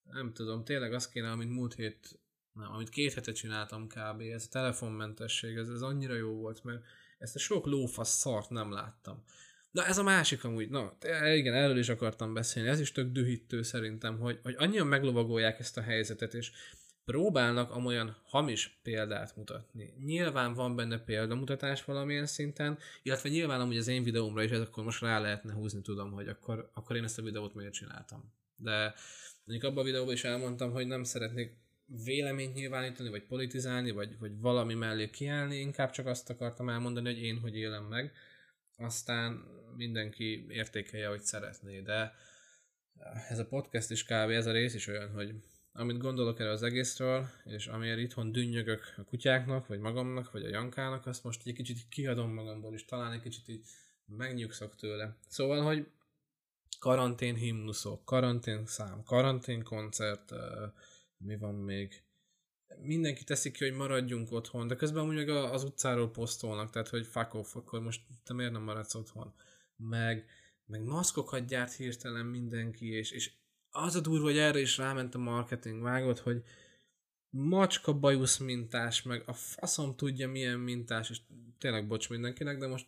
nem 0.03 0.33
tudom, 0.33 0.65
tényleg 0.65 0.93
azt 0.93 1.13
kéne, 1.13 1.31
amit 1.31 1.51
múlt 1.51 1.75
hét, 1.75 2.19
nem, 2.53 2.73
amit 2.73 2.89
két 2.89 3.13
hete 3.13 3.33
csináltam 3.33 3.87
kb. 3.87 4.21
Ez 4.21 4.45
a 4.47 4.51
telefonmentesség, 4.51 5.57
ez, 5.57 5.69
ez 5.69 5.83
annyira 5.83 6.15
jó 6.15 6.35
volt, 6.35 6.65
mert 6.65 6.83
ezt 7.21 7.35
a 7.35 7.39
sok 7.39 7.67
lófasz 7.67 8.19
szart 8.19 8.51
nem 8.51 8.73
láttam. 8.73 9.25
Na 9.71 9.87
ez 9.87 9.99
a 9.99 10.03
másik 10.03 10.45
amúgy, 10.45 10.69
na 10.69 10.97
igen, 11.35 11.55
erről 11.55 11.79
is 11.79 11.89
akartam 11.89 12.35
beszélni, 12.35 12.69
ez 12.69 12.81
is 12.81 12.93
tök 12.93 13.13
dühítő 13.13 13.63
szerintem, 13.63 14.19
hogy, 14.19 14.39
hogy 14.43 14.55
annyian 14.59 14.87
meglovagolják 14.87 15.59
ezt 15.59 15.77
a 15.77 15.83
helyzetet, 15.83 16.35
és 16.35 16.51
próbálnak 17.05 17.71
amolyan 17.71 18.17
hamis 18.25 18.79
példát 18.83 19.37
mutatni. 19.37 19.95
Nyilván 20.05 20.55
van 20.55 20.77
benne 20.77 20.99
példamutatás 20.99 21.85
valamilyen 21.85 22.27
szinten, 22.27 22.79
illetve 23.03 23.29
nyilván 23.29 23.61
amúgy 23.61 23.77
az 23.77 23.89
én 23.89 24.03
videómra 24.03 24.43
is 24.43 24.51
ez 24.51 24.61
akkor 24.61 24.85
most 24.85 25.01
rá 25.01 25.19
lehetne 25.19 25.53
húzni, 25.53 25.81
tudom, 25.81 26.11
hogy 26.13 26.29
akkor, 26.29 26.71
akkor 26.75 26.97
én 26.97 27.05
ezt 27.05 27.19
a 27.19 27.23
videót 27.23 27.55
miért 27.55 27.73
csináltam. 27.73 28.33
De 28.57 28.95
mondjuk 29.45 29.71
abban 29.71 29.83
a 29.83 29.87
videóban 29.87 30.15
is 30.15 30.25
elmondtam, 30.25 30.73
hogy 30.73 30.87
nem 30.87 31.05
szeretnék 31.05 31.57
véleményt 32.05 32.55
nyilvánítani, 32.55 33.09
vagy 33.09 33.23
politizálni, 33.23 33.91
vagy, 33.91 34.19
vagy 34.19 34.41
valami 34.41 34.75
mellé 34.75 35.11
kiállni, 35.11 35.57
inkább 35.57 35.91
csak 35.91 36.07
azt 36.07 36.31
akartam 36.31 36.69
elmondani, 36.69 37.13
hogy 37.13 37.23
én 37.23 37.39
hogy 37.39 37.57
élem 37.57 37.85
meg, 37.85 38.13
aztán 38.77 39.45
mindenki 39.77 40.47
értékelje, 40.49 41.09
hogy 41.09 41.21
szeretné, 41.21 41.81
de 41.81 42.15
ez 43.29 43.39
a 43.39 43.47
podcast 43.47 43.91
is 43.91 44.05
kávé, 44.05 44.35
ez 44.35 44.47
a 44.47 44.53
rész 44.53 44.75
is 44.75 44.87
olyan, 44.87 45.13
hogy 45.13 45.35
amit 45.73 45.99
gondolok 45.99 46.41
erre 46.41 46.51
az 46.51 46.63
egészről, 46.63 47.29
és 47.45 47.67
amiért 47.67 47.99
itthon 47.99 48.33
dünnyögök 48.33 48.95
a 48.97 49.05
kutyáknak, 49.05 49.67
vagy 49.67 49.79
magamnak, 49.79 50.31
vagy 50.31 50.45
a 50.45 50.49
Jankának, 50.49 51.07
azt 51.07 51.25
most 51.25 51.47
egy 51.47 51.55
kicsit 51.55 51.89
kiadom 51.89 52.33
magamból, 52.33 52.75
és 52.75 52.85
talán 52.85 53.13
egy 53.13 53.23
kicsit 53.23 53.49
így 53.49 53.67
megnyugszok 54.07 54.77
tőle. 54.77 55.17
Szóval, 55.29 55.63
hogy 55.63 55.87
karantén 56.79 57.35
himnuszok, 57.35 58.05
karantén 58.05 58.67
szám, 58.67 59.03
karantén 59.05 59.63
koncert, 59.63 60.33
mi 61.25 61.37
van 61.37 61.55
még? 61.55 62.03
Mindenki 62.81 63.25
teszik 63.25 63.53
ki, 63.53 63.65
hogy 63.65 63.77
maradjunk 63.77 64.33
otthon, 64.33 64.67
de 64.67 64.77
közben 64.77 65.09
úgy 65.09 65.15
meg 65.15 65.29
az 65.29 65.65
utcáról 65.65 66.11
posztolnak, 66.11 66.71
tehát 66.71 66.89
hogy 66.89 67.07
fuck 67.07 67.35
off, 67.35 67.57
akkor 67.57 67.81
most 67.81 68.03
te 68.25 68.35
miért 68.35 68.53
nem 68.53 68.63
maradsz 68.63 68.95
otthon? 68.95 69.35
Meg, 69.77 70.27
meg 70.65 70.83
maszkokat 70.83 71.47
gyárt 71.47 71.73
hirtelen 71.73 72.27
mindenki, 72.27 72.87
és, 72.93 73.11
és 73.11 73.33
az 73.71 73.95
a 73.95 74.01
durva, 74.01 74.25
hogy 74.25 74.39
erre 74.39 74.61
is 74.61 74.77
ráment 74.77 75.15
a 75.15 75.19
marketing, 75.19 75.83
vágod, 75.83 76.19
hogy 76.19 76.43
macska 77.31 77.99
bajusz 77.99 78.39
mintás, 78.39 79.03
meg 79.03 79.23
a 79.27 79.33
faszom 79.33 79.97
tudja 79.97 80.29
milyen 80.29 80.59
mintás, 80.59 81.11
és 81.11 81.21
tényleg 81.59 81.87
bocs 81.87 82.09
mindenkinek, 82.09 82.59
de 82.59 82.67
most 82.67 82.87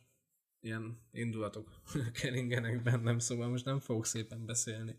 ilyen 0.60 0.98
indulatok 1.10 1.82
keringenek 2.20 2.82
bennem, 2.82 3.18
szóval 3.18 3.48
most 3.48 3.64
nem 3.64 3.80
fogok 3.80 4.06
szépen 4.06 4.46
beszélni. 4.46 4.96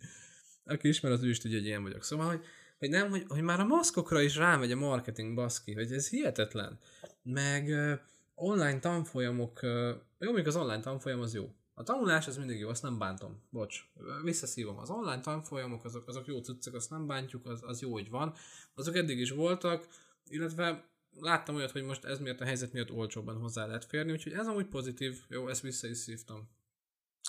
Aki 0.63 0.87
ismer, 0.87 1.11
az 1.11 1.23
ő 1.23 1.29
is 1.29 1.37
tudja, 1.37 1.57
hogy 1.57 1.67
ilyen 1.67 1.83
vagyok. 1.83 2.03
Szóval, 2.03 2.27
hogy, 2.27 2.45
hogy 2.83 2.91
nem, 2.91 3.09
hogy, 3.09 3.25
hogy 3.27 3.41
már 3.41 3.59
a 3.59 3.65
maszkokra 3.65 4.21
is 4.21 4.35
rámegy 4.35 4.71
a 4.71 4.75
marketing 4.75 5.35
baszki, 5.35 5.73
hogy 5.73 5.91
ez 5.91 6.09
hihetetlen. 6.09 6.79
Meg 7.23 7.67
uh, 7.67 7.99
online 8.35 8.79
tanfolyamok, 8.79 9.59
uh, 9.61 9.89
jó, 10.19 10.31
még 10.31 10.47
az 10.47 10.55
online 10.55 10.79
tanfolyam 10.79 11.19
az 11.21 11.33
jó. 11.33 11.55
A 11.73 11.83
tanulás 11.83 12.27
az 12.27 12.37
mindig 12.37 12.59
jó, 12.59 12.69
azt 12.69 12.83
nem 12.83 12.97
bántom. 12.97 13.41
Bocs, 13.49 13.79
visszaszívom. 14.23 14.77
Az 14.77 14.89
online 14.89 15.19
tanfolyamok, 15.19 15.85
azok, 15.85 16.07
azok 16.07 16.27
jó 16.27 16.39
cuccok, 16.39 16.73
azt 16.73 16.89
nem 16.89 17.07
bántjuk, 17.07 17.45
az, 17.45 17.59
az 17.63 17.81
jó, 17.81 17.91
hogy 17.91 18.09
van. 18.09 18.33
Azok 18.75 18.95
eddig 18.95 19.19
is 19.19 19.31
voltak, 19.31 19.87
illetve 20.29 20.89
láttam 21.19 21.55
olyat, 21.55 21.71
hogy 21.71 21.83
most 21.83 22.05
ez 22.05 22.19
miatt 22.19 22.41
a 22.41 22.45
helyzet 22.45 22.73
miatt 22.73 22.91
olcsóbban 22.91 23.37
hozzá 23.37 23.65
lehet 23.65 23.85
férni, 23.85 24.11
úgyhogy 24.11 24.33
ez 24.33 24.47
amúgy 24.47 24.67
pozitív. 24.67 25.21
Jó, 25.27 25.47
ezt 25.47 25.61
vissza 25.61 25.87
is 25.87 25.97
szívtam. 25.97 26.49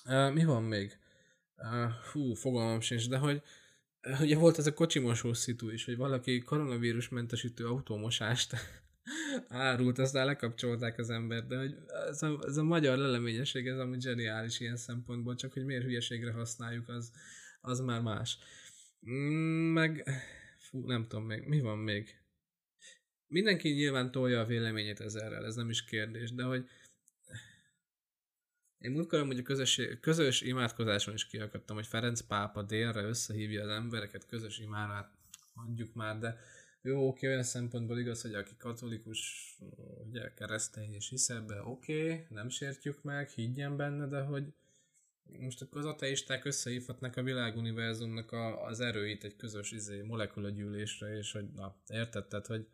Uh, 0.05 0.33
mi 0.33 0.45
van 0.45 0.63
még? 0.63 0.99
Uh, 1.57 1.91
hú, 2.13 2.35
fogalmam 2.35 2.81
sincs, 2.81 3.09
de 3.09 3.19
hogy 3.19 3.43
ugye 4.21 4.37
volt 4.37 4.59
ez 4.59 4.67
a 4.67 4.75
kocsimosó 4.75 5.33
szitu 5.33 5.71
is, 5.71 5.85
hogy 5.85 5.97
valaki 5.97 6.39
koronavírus 6.39 7.09
mentesítő 7.09 7.67
autómosást 7.67 8.55
árult, 9.49 9.99
aztán 9.99 10.27
lekapcsolták 10.27 10.99
az 10.99 11.11
embert, 11.11 11.47
de 11.47 11.59
hogy 11.59 11.75
ez 12.09 12.23
a, 12.23 12.39
ez 12.47 12.57
a 12.57 12.63
magyar 12.63 12.99
leleményesség, 12.99 13.67
ez 13.67 13.79
ami 13.79 14.01
zseniális 14.01 14.61
ilyen 14.61 14.77
szempontból, 14.77 15.35
csak 15.35 15.53
hogy 15.53 15.65
miért 15.65 15.85
hülyeségre 15.85 16.33
használjuk, 16.33 16.89
az, 16.89 17.13
az 17.61 17.81
már 17.81 18.01
más. 18.01 18.39
Mm, 19.11 19.73
meg, 19.73 20.09
fú, 20.59 20.87
nem 20.87 21.07
tudom 21.09 21.25
még, 21.25 21.47
mi 21.47 21.61
van 21.61 21.79
még? 21.79 22.23
Mindenki 23.27 23.69
nyilván 23.69 24.11
tolja 24.11 24.41
a 24.41 24.47
véleményét 24.47 25.01
ezerrel, 25.01 25.45
ez 25.45 25.55
nem 25.55 25.71
is 25.71 25.85
kérdés, 25.85 26.33
de 26.33 26.43
hogy 26.43 26.69
én 28.85 28.91
múltkor 28.91 29.27
hogy 29.27 29.39
a 29.39 29.43
közös, 29.43 29.81
közös 30.01 30.41
imádkozáson 30.41 31.15
is 31.15 31.27
kiakadtam, 31.27 31.77
hogy 31.77 31.87
Ferenc 31.87 32.21
pápa 32.21 32.63
délre 32.63 33.03
összehívja 33.03 33.63
az 33.63 33.69
embereket 33.69 34.27
közös 34.27 34.59
imádát, 34.59 35.11
mondjuk 35.53 35.95
már, 35.95 36.19
de 36.19 36.39
jó, 36.83 37.09
oké, 37.09 37.27
olyan 37.27 37.43
szempontból 37.43 37.99
igaz, 37.99 38.23
hogy 38.23 38.35
aki 38.35 38.57
katolikus, 38.59 39.55
ugye 40.09 40.35
keresztény 40.35 40.95
és 40.95 41.09
hisz 41.09 41.29
ebbe, 41.29 41.63
oké, 41.63 42.27
nem 42.29 42.49
sértjük 42.49 43.03
meg, 43.03 43.29
higgyen 43.29 43.77
benne, 43.77 44.07
de 44.07 44.21
hogy 44.21 44.53
most 45.39 45.63
akkor 45.63 45.79
az 45.79 45.87
ateisták 45.87 46.45
összehívhatnak 46.45 47.17
a 47.17 47.23
világuniverzumnak 47.23 48.33
a, 48.33 48.65
az 48.65 48.81
erőit 48.81 49.25
egy 49.25 49.37
közös 49.37 49.71
izé, 49.71 50.03
molekulagyűlésre, 50.03 51.17
és 51.17 51.33
hogy 51.33 51.53
na, 51.55 51.77
érted, 51.89 52.47
hogy 52.47 52.67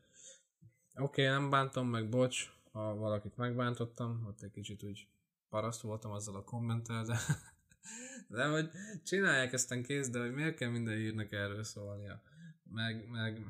oké, 0.94 1.25
nem 1.27 1.51
bántom 1.51 1.88
meg, 1.88 2.09
bocs, 2.09 2.53
ha 2.73 2.94
valakit 2.94 3.37
megbántottam, 3.37 4.25
ott 4.29 4.42
egy 4.42 4.51
kicsit 4.51 4.83
úgy 4.83 5.09
paraszt 5.50 5.80
voltam 5.80 6.10
azzal 6.10 6.36
a 6.36 6.44
kommentel, 6.44 7.04
de, 7.04 7.18
de 8.36 8.46
hogy 8.46 8.70
csinálják 9.04 9.52
ezt 9.52 9.80
kész, 9.80 10.10
de 10.10 10.20
hogy 10.20 10.32
miért 10.32 10.56
kell 10.56 10.70
minden 10.70 10.98
írnak 10.98 11.32
erről 11.32 11.64
szólnia. 11.64 12.22
Meg, 12.62 13.08
meg 13.08 13.46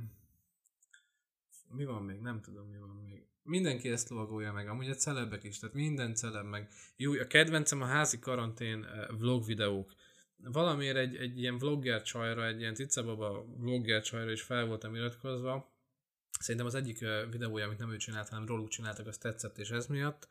mi 1.69 1.85
van 1.85 2.03
még? 2.03 2.21
Nem 2.21 2.41
tudom, 2.41 2.69
mi 2.69 2.79
van 2.79 2.97
még. 3.09 3.29
Mindenki 3.43 3.91
ezt 3.91 4.09
lovagolja 4.09 4.53
meg, 4.53 4.69
amúgy 4.69 4.89
a 4.89 4.95
celebek 4.95 5.45
is, 5.45 5.59
tehát 5.59 5.75
minden 5.75 6.15
celeb 6.15 6.47
meg. 6.47 6.69
Jó, 6.97 7.13
a 7.13 7.27
kedvencem 7.27 7.83
a 7.83 7.87
házi 7.87 8.19
karantén 8.19 8.85
eh, 8.85 9.07
vlog 9.19 9.45
videók. 9.45 9.95
Valamiért 10.37 10.97
egy, 10.97 11.17
egy 11.17 11.39
ilyen 11.39 11.59
vlogger 11.59 12.03
csajra, 12.03 12.47
egy 12.47 12.61
ilyen 12.61 12.75
cicababa 12.75 13.45
vlogger 13.57 14.03
csajra 14.03 14.31
is 14.31 14.43
fel 14.43 14.67
voltam 14.67 14.95
iratkozva. 14.95 15.73
Szerintem 16.41 16.67
az 16.67 16.75
egyik 16.75 17.01
eh, 17.01 17.31
videója, 17.31 17.65
amit 17.65 17.79
nem 17.79 17.93
ő 17.93 17.97
csinált, 17.97 18.29
hanem 18.29 18.47
róluk 18.47 18.69
csináltak, 18.69 19.07
az 19.07 19.19
tetszett, 19.19 19.59
és 19.59 19.71
ez 19.71 19.87
miatt. 19.87 20.29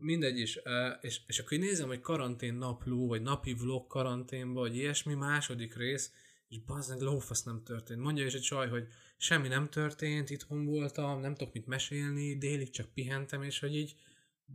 Mindegy 0.00 0.38
is. 0.38 0.58
És, 1.00 1.20
és 1.26 1.38
akkor 1.38 1.52
én 1.52 1.58
nézem, 1.58 1.88
hogy 1.88 2.00
karantén 2.00 2.54
napló, 2.54 3.06
vagy 3.06 3.22
napi 3.22 3.54
vlog 3.54 3.86
karanténba, 3.86 4.60
vagy 4.60 4.76
ilyesmi 4.76 5.14
második 5.14 5.76
rész, 5.76 6.12
és 6.48 6.58
bazdmeg 6.58 7.00
lófasz 7.00 7.42
nem 7.42 7.62
történt. 7.62 8.00
Mondja 8.00 8.24
is 8.24 8.34
egy 8.34 8.40
csaj, 8.40 8.68
hogy 8.68 8.88
semmi 9.16 9.48
nem 9.48 9.68
történt, 9.68 10.30
itthon 10.30 10.64
voltam, 10.64 11.20
nem 11.20 11.34
tudok 11.34 11.52
mit 11.54 11.66
mesélni, 11.66 12.38
délig 12.38 12.70
csak 12.70 12.92
pihentem, 12.94 13.42
és 13.42 13.58
hogy 13.58 13.76
így 13.76 13.96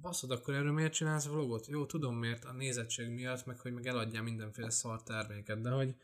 baszod, 0.01 0.31
akkor 0.31 0.53
erről 0.53 0.71
miért 0.71 0.93
csinálsz 0.93 1.27
vlogot? 1.27 1.67
Jó, 1.67 1.85
tudom 1.85 2.15
miért, 2.15 2.45
a 2.45 2.51
nézettség 2.51 3.09
miatt, 3.09 3.45
meg 3.45 3.59
hogy 3.59 3.73
meg 3.73 3.87
eladjál 3.87 4.23
mindenféle 4.23 4.69
szar 4.69 5.03
terméket, 5.03 5.61
de 5.61 5.69
hogy... 5.69 5.95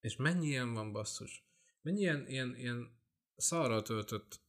És 0.00 0.16
mennyi 0.16 0.46
ilyen 0.46 0.72
van 0.72 0.92
basszus? 0.92 1.46
Mennyi 1.82 2.00
ilyen, 2.00 2.26
ilyen, 2.26 2.56
ilyen 2.56 3.00
szarral 3.36 3.82
töltött 3.82 4.40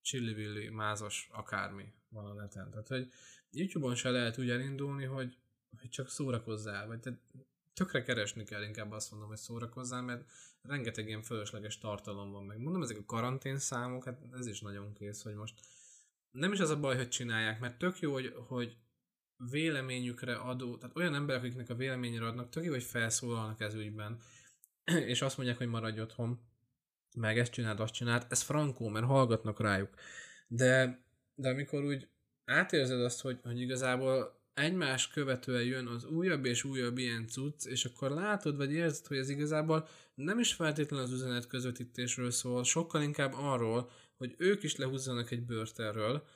csillivilli, 0.00 0.68
mázas 0.68 1.28
akármi 1.32 1.94
van 2.16 2.26
a 2.30 2.32
neten. 2.32 2.70
Tehát, 2.70 2.88
hogy 2.88 3.12
YouTube-on 3.50 3.94
se 3.94 4.10
lehet 4.10 4.38
úgy 4.38 4.50
elindulni, 4.50 5.04
hogy, 5.04 5.38
hogy 5.80 5.90
csak 5.90 6.08
szórakozzál, 6.08 6.86
vagy 6.86 7.00
te 7.00 7.18
tökre 7.74 8.02
keresni 8.02 8.44
kell, 8.44 8.62
inkább 8.62 8.92
azt 8.92 9.10
mondom, 9.10 9.28
hogy 9.28 9.38
szórakozzál, 9.38 10.02
mert 10.02 10.24
rengeteg 10.62 11.06
ilyen 11.06 11.22
fölösleges 11.22 11.78
tartalom 11.78 12.32
van 12.32 12.44
meg. 12.44 12.58
Mondom, 12.58 12.82
ezek 12.82 12.98
a 12.98 13.04
karantén 13.04 13.58
számok, 13.58 14.04
hát 14.04 14.20
ez 14.32 14.46
is 14.46 14.60
nagyon 14.60 14.92
kész, 14.92 15.22
hogy 15.22 15.34
most 15.34 15.60
nem 16.30 16.52
is 16.52 16.60
az 16.60 16.70
a 16.70 16.80
baj, 16.80 16.96
hogy 16.96 17.08
csinálják, 17.08 17.60
mert 17.60 17.78
tök 17.78 18.00
jó, 18.00 18.12
hogy, 18.12 18.34
hogy 18.46 18.76
véleményükre 19.50 20.34
adó, 20.36 20.76
tehát 20.76 20.96
olyan 20.96 21.14
emberek, 21.14 21.42
akiknek 21.42 21.70
a 21.70 21.74
véleményre 21.74 22.26
adnak, 22.26 22.48
tök 22.48 22.64
jó, 22.64 22.70
hogy 22.70 22.82
felszólalnak 22.82 23.60
ez 23.60 23.74
ügyben, 23.74 24.18
és 25.12 25.22
azt 25.22 25.36
mondják, 25.36 25.58
hogy 25.58 25.68
maradj 25.68 26.00
otthon, 26.00 26.40
meg 27.16 27.38
ezt 27.38 27.52
csináld, 27.52 27.80
azt 27.80 27.94
csináld, 27.94 28.26
ez 28.28 28.42
frankó, 28.42 28.88
mert 28.88 29.06
hallgatnak 29.06 29.60
rájuk. 29.60 29.94
De, 30.48 31.04
de 31.36 31.48
amikor 31.48 31.84
úgy 31.84 32.08
átérzed 32.44 33.00
azt, 33.00 33.20
hogy, 33.20 33.38
hogy 33.42 33.60
igazából 33.60 34.40
egymás 34.54 35.08
követően 35.08 35.64
jön 35.64 35.86
az 35.86 36.04
újabb 36.04 36.44
és 36.44 36.64
újabb 36.64 36.98
ilyen 36.98 37.26
cucc, 37.26 37.66
és 37.66 37.84
akkor 37.84 38.10
látod, 38.10 38.56
vagy 38.56 38.72
érzed, 38.72 39.06
hogy 39.06 39.16
ez 39.16 39.28
igazából 39.28 39.88
nem 40.14 40.38
is 40.38 40.52
feltétlenül 40.52 41.04
az 41.04 41.12
üzenet 41.12 41.46
közvetítésről 41.46 42.30
szól, 42.30 42.64
sokkal 42.64 43.02
inkább 43.02 43.32
arról, 43.34 43.90
hogy 44.16 44.34
ők 44.38 44.62
is 44.62 44.76
lehúzzanak 44.76 45.30
egy 45.30 45.44
erről, 45.76 46.26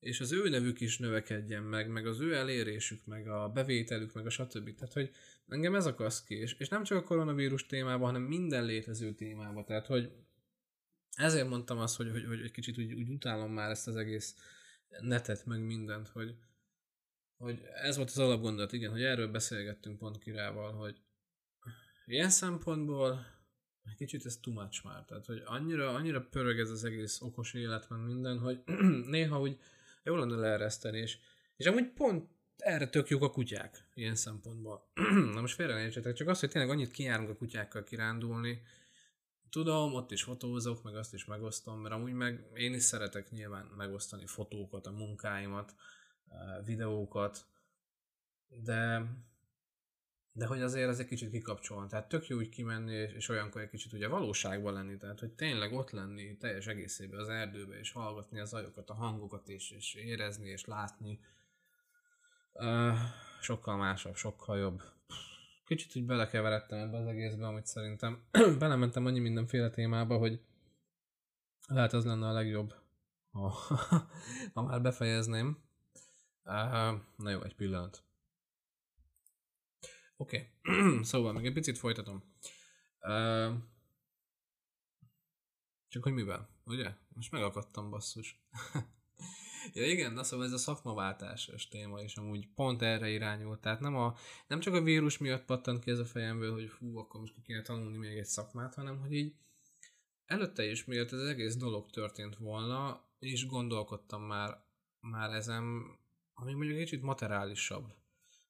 és 0.00 0.20
az 0.20 0.32
ő 0.32 0.48
nevük 0.48 0.80
is 0.80 0.98
növekedjen 0.98 1.62
meg, 1.62 1.88
meg 1.88 2.06
az 2.06 2.20
ő 2.20 2.34
elérésük, 2.34 3.06
meg 3.06 3.28
a 3.28 3.48
bevételük, 3.48 4.12
meg 4.12 4.26
a 4.26 4.30
stb. 4.30 4.74
Tehát, 4.74 4.92
hogy 4.92 5.10
engem 5.48 5.74
ez 5.74 5.86
akasz 5.86 6.24
ki, 6.24 6.34
és, 6.34 6.54
és 6.58 6.68
nem 6.68 6.82
csak 6.82 6.98
a 6.98 7.02
koronavírus 7.02 7.66
témában, 7.66 8.06
hanem 8.06 8.22
minden 8.22 8.64
létező 8.64 9.12
témában. 9.12 9.64
Tehát, 9.64 9.86
hogy 9.86 10.10
ezért 11.20 11.48
mondtam 11.48 11.78
azt, 11.78 11.96
hogy, 11.96 12.10
hogy, 12.10 12.24
hogy 12.24 12.40
egy 12.40 12.50
kicsit 12.50 12.78
úgy, 12.78 12.92
úgy 12.92 13.08
utálom 13.08 13.52
már 13.52 13.70
ezt 13.70 13.86
az 13.86 13.96
egész 13.96 14.34
netet, 15.00 15.46
meg 15.46 15.60
mindent, 15.60 16.08
hogy, 16.08 16.34
hogy 17.36 17.60
ez 17.82 17.96
volt 17.96 18.08
az 18.08 18.18
alapgondolat, 18.18 18.72
igen, 18.72 18.90
hogy 18.90 19.02
erről 19.02 19.28
beszélgettünk 19.28 19.98
pont 19.98 20.18
Kirával, 20.18 20.72
hogy 20.72 21.00
ilyen 22.06 22.30
szempontból 22.30 23.26
egy 23.84 23.96
kicsit 23.96 24.26
ez 24.26 24.38
too 24.40 24.54
much 24.54 24.84
már, 24.84 25.04
tehát 25.04 25.26
hogy 25.26 25.42
annyira, 25.44 25.94
annyira 25.94 26.28
pörög 26.28 26.58
ez 26.58 26.70
az 26.70 26.84
egész 26.84 27.20
okos 27.20 27.54
élet, 27.54 27.88
meg 27.88 28.00
minden, 28.00 28.38
hogy 28.38 28.62
néha 29.06 29.40
úgy 29.40 29.58
jó 30.02 30.16
lenne 30.16 30.36
leereszteni, 30.36 30.98
és, 30.98 31.18
és 31.56 31.66
amúgy 31.66 31.92
pont 31.92 32.28
erre 32.56 32.88
tök 32.88 33.08
jók 33.08 33.22
a 33.22 33.30
kutyák, 33.30 33.88
ilyen 33.94 34.14
szempontból. 34.14 34.90
Na 35.34 35.40
most 35.40 35.54
félre 35.54 35.74
ne 36.02 36.12
csak 36.12 36.28
az, 36.28 36.40
hogy 36.40 36.50
tényleg 36.50 36.70
annyit 36.70 36.90
kijárunk 36.90 37.28
a 37.28 37.36
kutyákkal 37.36 37.84
kirándulni, 37.84 38.62
tudom, 39.50 39.94
ott 39.94 40.10
is 40.10 40.22
fotózok, 40.22 40.82
meg 40.82 40.96
azt 40.96 41.14
is 41.14 41.24
megosztom, 41.24 41.80
mert 41.80 41.94
amúgy 41.94 42.12
meg 42.12 42.50
én 42.54 42.74
is 42.74 42.82
szeretek 42.82 43.30
nyilván 43.30 43.66
megosztani 43.76 44.26
fotókat, 44.26 44.86
a 44.86 44.90
munkáimat, 44.90 45.74
videókat, 46.64 47.46
de, 48.48 49.04
de 50.32 50.46
hogy 50.46 50.62
azért 50.62 50.88
ez 50.88 50.98
egy 50.98 51.06
kicsit 51.06 51.30
kikapcsolni. 51.30 51.88
Tehát 51.88 52.08
tök 52.08 52.26
jó 52.26 52.36
úgy 52.36 52.48
kimenni, 52.48 52.94
és, 52.94 53.12
és 53.12 53.28
olyankor 53.28 53.60
egy 53.60 53.68
kicsit 53.68 53.92
ugye 53.92 54.08
valóságban 54.08 54.72
lenni, 54.72 54.96
tehát 54.96 55.20
hogy 55.20 55.30
tényleg 55.30 55.72
ott 55.72 55.90
lenni 55.90 56.36
teljes 56.36 56.66
egészében 56.66 57.20
az 57.20 57.28
erdőbe, 57.28 57.78
és 57.78 57.92
hallgatni 57.92 58.40
az 58.40 58.54
ajokat, 58.54 58.90
a 58.90 58.94
hangokat, 58.94 59.48
és, 59.48 59.70
és 59.70 59.94
érezni, 59.94 60.48
és 60.48 60.64
látni. 60.64 61.20
Uh, 62.52 62.96
sokkal 63.40 63.76
másabb, 63.76 64.16
sokkal 64.16 64.58
jobb. 64.58 64.82
Kicsit 65.70 65.96
úgy 65.96 66.06
belekeveredtem 66.06 66.78
ebbe 66.78 66.96
az 66.96 67.06
egészbe, 67.06 67.46
amit 67.46 67.66
szerintem 67.66 68.22
belementem 68.58 69.06
annyi 69.06 69.18
mindenféle 69.18 69.70
témába, 69.70 70.16
hogy 70.18 70.40
lehet 71.66 71.92
az 71.92 72.04
lenne 72.04 72.26
a 72.26 72.32
legjobb, 72.32 72.74
ha, 73.30 73.48
ha 74.54 74.62
már 74.62 74.82
befejezném. 74.82 75.58
Na 77.16 77.30
jó, 77.30 77.42
egy 77.42 77.54
pillanat. 77.54 78.04
Oké, 80.16 80.50
okay. 80.62 81.02
szóval 81.10 81.32
még 81.32 81.46
egy 81.46 81.52
picit 81.52 81.78
folytatom. 81.78 82.34
Uh, 83.00 83.54
csak 85.88 86.02
hogy 86.02 86.12
mivel, 86.12 86.48
ugye? 86.64 86.94
Most 87.08 87.32
megakadtam 87.32 87.90
basszus. 87.90 88.42
ja 89.72 89.86
igen, 89.86 90.12
na 90.12 90.22
szóval 90.22 90.46
ez 90.46 90.52
a 90.52 90.58
szakmaváltásos 90.58 91.68
téma 91.68 92.00
is 92.00 92.16
amúgy 92.16 92.48
pont 92.54 92.82
erre 92.82 93.08
irányult. 93.08 93.60
Tehát 93.60 93.80
nem, 93.80 93.96
a, 93.96 94.14
nem 94.46 94.60
csak 94.60 94.74
a 94.74 94.82
vírus 94.82 95.18
miatt 95.18 95.44
pattant 95.44 95.84
ki 95.84 95.90
ez 95.90 95.98
a 95.98 96.04
fejemből, 96.04 96.52
hogy 96.52 96.68
fú, 96.68 96.98
akkor 96.98 97.20
most 97.20 97.34
ki 97.34 97.40
kéne 97.42 97.62
tanulni 97.62 97.96
még 97.96 98.18
egy 98.18 98.24
szakmát, 98.24 98.74
hanem 98.74 98.98
hogy 98.98 99.12
így 99.12 99.34
előtte 100.24 100.64
is, 100.64 100.84
miért 100.84 101.12
ez 101.12 101.20
egész 101.20 101.56
dolog 101.56 101.90
történt 101.90 102.36
volna, 102.36 103.08
és 103.18 103.46
gondolkodtam 103.46 104.22
már, 104.22 104.64
már 105.00 105.30
ezen, 105.30 105.64
ami 106.34 106.52
mondjuk 106.52 106.78
egy 106.78 106.84
kicsit 106.84 107.02
materiálisabb, 107.02 107.84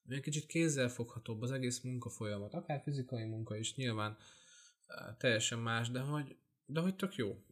ami 0.05 0.15
egy 0.15 0.23
kicsit 0.23 0.47
kézzelfoghatóbb 0.47 1.43
az 1.43 1.51
egész 1.51 1.81
munkafolyamat, 1.81 2.55
akár 2.55 2.83
fizikai 2.83 3.25
munka 3.25 3.57
is 3.57 3.75
nyilván 3.75 4.17
teljesen 5.19 5.59
más, 5.59 5.91
de 5.91 6.01
hogy, 6.01 6.37
de 6.67 6.81
hogy 6.81 6.97
tök 6.97 7.15
jó. 7.15 7.45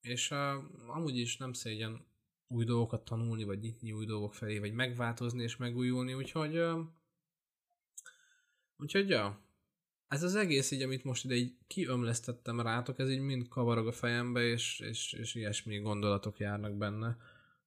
És 0.00 0.30
uh, 0.30 0.38
amúgy 0.86 1.16
is 1.16 1.36
nem 1.36 1.52
szégyen 1.52 2.06
új 2.48 2.64
dolgokat 2.64 3.04
tanulni, 3.04 3.44
vagy 3.44 3.58
nyitni 3.58 3.92
új 3.92 4.06
dolgok 4.06 4.34
felé, 4.34 4.58
vagy 4.58 4.72
megváltozni 4.72 5.42
és 5.42 5.56
megújulni, 5.56 6.14
úgyhogy 6.14 6.62
úgyhogy 8.76 9.08
ja, 9.08 9.40
ez 10.08 10.22
az 10.22 10.34
egész 10.34 10.70
így, 10.70 10.82
amit 10.82 11.04
most 11.04 11.24
ide 11.24 11.34
így 11.34 11.56
kiömlesztettem 11.66 12.60
rátok, 12.60 12.98
ez 12.98 13.10
így 13.10 13.20
mind 13.20 13.48
kavarog 13.48 13.86
a 13.86 13.92
fejembe, 13.92 14.42
és, 14.42 14.80
és, 14.80 15.12
és 15.12 15.34
ilyesmi 15.34 15.78
gondolatok 15.78 16.38
járnak 16.38 16.76
benne, 16.76 17.16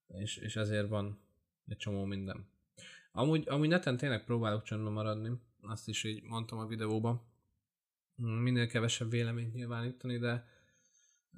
és, 0.08 0.38
és 0.38 0.56
ezért 0.56 0.88
van 0.88 1.20
egy 1.68 1.78
csomó 1.78 2.04
minden. 2.04 2.48
Amúgy, 3.12 3.48
amúgy 3.48 3.68
neten 3.68 3.98
tényleg 3.98 4.24
próbálok 4.24 4.64
csöndben 4.64 4.94
maradni, 4.94 5.40
azt 5.62 5.88
is 5.88 6.04
így 6.04 6.24
mondtam 6.24 6.60
a 6.60 6.68
videóban. 6.68 7.22
Minél 8.16 8.68
kevesebb 8.68 9.10
véleményt 9.10 9.54
nyilvánítani, 9.54 10.18
de, 10.18 10.48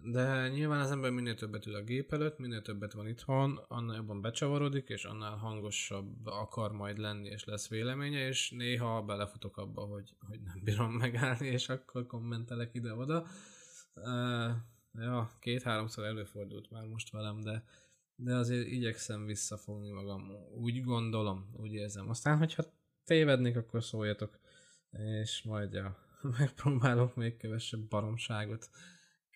de 0.04 0.48
nyilván 0.48 0.80
az 0.80 0.92
ember 0.92 1.12
minél 1.12 1.36
többet 1.36 1.66
ül 1.66 1.76
a 1.76 1.84
gép 1.84 2.14
előtt, 2.14 2.38
minél 2.38 2.62
többet 2.62 2.94
van 2.94 3.08
itthon, 3.08 3.60
annál 3.68 3.96
jobban 3.96 4.22
becsavarodik, 4.22 4.90
és 4.90 5.06
annál 5.06 5.36
hangosabb 5.36 6.26
akar 6.26 6.72
majd 6.72 6.98
lenni, 6.98 7.30
és 7.30 7.44
lesz 7.44 7.70
véleménye, 7.70 8.28
és 8.28 8.52
néha 8.52 9.02
belefutok 9.02 9.58
abba, 9.58 9.82
hogy, 9.82 10.16
hogy 10.28 10.42
nem 10.42 10.62
bírom 10.64 10.92
megállni, 10.92 11.48
és 11.48 11.70
akkor 11.70 12.06
kommentelek 12.06 12.74
ide-oda. 12.74 13.26
Uh, 13.96 14.52
ja, 14.94 15.32
két-háromszor 15.40 16.04
előfordult 16.04 16.70
már 16.70 16.86
most 16.86 17.12
velem, 17.12 17.42
de 17.42 17.64
de 18.24 18.36
azért 18.36 18.68
igyekszem 18.68 19.26
visszafogni 19.26 19.92
magam. 19.92 20.32
Úgy 20.56 20.84
gondolom, 20.84 21.50
úgy 21.54 21.74
érzem. 21.74 22.10
Aztán, 22.10 22.38
hogyha 22.38 22.64
tévednék, 23.04 23.56
akkor 23.58 23.84
szóljatok, 23.84 24.40
és 25.22 25.42
majd 25.44 25.74
ja, 25.74 25.98
megpróbálok 26.40 27.16
még 27.16 27.38
kevesebb 27.38 27.88
baromságot 27.88 28.70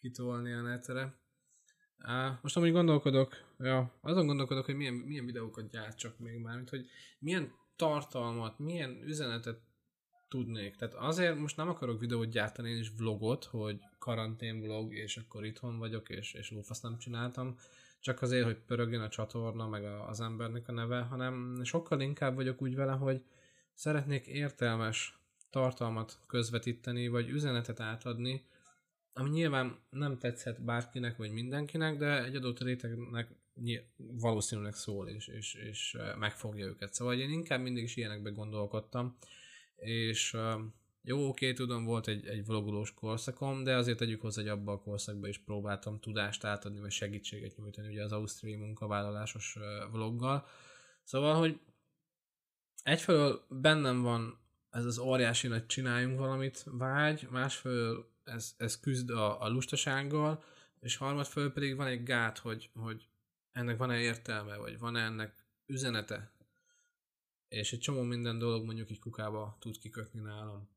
kitolni 0.05 0.51
a 0.51 0.61
netre. 0.61 1.15
Most 2.41 2.57
amúgy 2.57 2.71
gondolkodok, 2.71 3.35
ja, 3.59 3.91
azon 4.01 4.25
gondolkodok, 4.25 4.65
hogy 4.65 4.75
milyen, 4.75 4.93
milyen 4.93 5.25
videókat 5.25 5.69
gyártsak 5.69 6.19
még 6.19 6.39
már, 6.39 6.55
mint 6.55 6.69
hogy 6.69 6.85
milyen 7.19 7.51
tartalmat, 7.75 8.59
milyen 8.59 9.01
üzenetet 9.03 9.61
tudnék. 10.27 10.75
Tehát 10.75 10.93
azért 10.93 11.37
most 11.37 11.57
nem 11.57 11.69
akarok 11.69 11.99
videót 11.99 12.29
gyártani, 12.29 12.69
én 12.69 12.79
is 12.79 12.91
vlogot, 12.97 13.43
hogy 13.43 13.79
karantén 13.99 14.61
vlog, 14.61 14.93
és 14.93 15.17
akkor 15.17 15.45
itthon 15.45 15.77
vagyok, 15.77 16.09
és, 16.09 16.33
és 16.33 16.51
lófasz 16.51 16.81
nem 16.81 16.97
csináltam, 16.97 17.55
csak 17.99 18.21
azért, 18.21 18.45
hogy 18.45 18.57
pörögjön 18.57 19.01
a 19.01 19.09
csatorna, 19.09 19.67
meg 19.67 19.83
az 19.83 20.21
embernek 20.21 20.67
a 20.67 20.71
neve, 20.71 21.01
hanem 21.01 21.61
sokkal 21.63 22.01
inkább 22.01 22.35
vagyok 22.35 22.61
úgy 22.61 22.75
vele, 22.75 22.91
hogy 22.91 23.23
szeretnék 23.73 24.27
értelmes 24.27 25.19
tartalmat 25.49 26.19
közvetíteni, 26.27 27.07
vagy 27.07 27.29
üzenetet 27.29 27.79
átadni, 27.79 28.45
ami 29.17 29.29
nyilván 29.29 29.79
nem 29.89 30.17
tetszett 30.17 30.61
bárkinek, 30.61 31.17
vagy 31.17 31.31
mindenkinek, 31.31 31.97
de 31.97 32.23
egy 32.23 32.35
adott 32.35 32.59
rétegnek 32.59 33.35
valószínűleg 33.97 34.73
szól, 34.73 35.07
és, 35.09 35.27
és, 35.27 35.53
és 35.53 35.97
megfogja 36.19 36.65
őket. 36.65 36.93
Szóval 36.93 37.19
én 37.19 37.29
inkább 37.29 37.61
mindig 37.61 37.83
is 37.83 37.95
ilyenekbe 37.95 38.29
gondolkodtam, 38.29 39.17
és 39.75 40.37
jó, 41.01 41.27
oké, 41.27 41.53
tudom, 41.53 41.85
volt 41.85 42.07
egy, 42.07 42.25
egy 42.27 42.45
vlogolós 42.45 42.93
korszakom, 42.93 43.63
de 43.63 43.75
azért 43.75 43.97
tegyük 43.97 44.21
hozzá, 44.21 44.41
hogy 44.41 44.51
abban 44.51 44.75
a 44.75 44.81
korszakban 44.81 45.29
is 45.29 45.37
próbáltam 45.37 45.99
tudást 45.99 46.43
átadni, 46.43 46.79
vagy 46.79 46.91
segítséget 46.91 47.57
nyújtani 47.57 47.87
ugye 47.87 48.03
az 48.03 48.11
ausztriai 48.11 48.55
munkavállalásos 48.55 49.57
vloggal. 49.91 50.47
Szóval, 51.03 51.35
hogy 51.35 51.59
egyfelől 52.83 53.45
bennem 53.49 54.01
van 54.01 54.39
ez 54.69 54.85
az 54.85 54.97
óriási 54.97 55.47
nagy 55.47 55.65
csináljunk 55.65 56.19
valamit 56.19 56.63
vágy, 56.65 57.27
másfelől 57.31 58.13
ez, 58.25 58.53
ez 58.57 58.79
küzd 58.79 59.09
a, 59.09 59.41
a 59.41 59.49
lustasággal, 59.49 60.43
és 60.79 60.95
harmadfelől 60.95 61.51
pedig 61.51 61.75
van 61.75 61.87
egy 61.87 62.03
gát, 62.03 62.37
hogy, 62.37 62.69
hogy 62.75 63.07
ennek 63.51 63.77
van-e 63.77 63.99
értelme, 63.99 64.55
vagy 64.55 64.79
van-e 64.79 65.03
ennek 65.03 65.45
üzenete, 65.65 66.31
és 67.47 67.73
egy 67.73 67.79
csomó 67.79 68.01
minden 68.01 68.37
dolog 68.37 68.65
mondjuk 68.65 68.89
egy 68.89 68.99
kukába 68.99 69.57
tud 69.59 69.77
kikötni 69.77 70.21
nálam. 70.21 70.69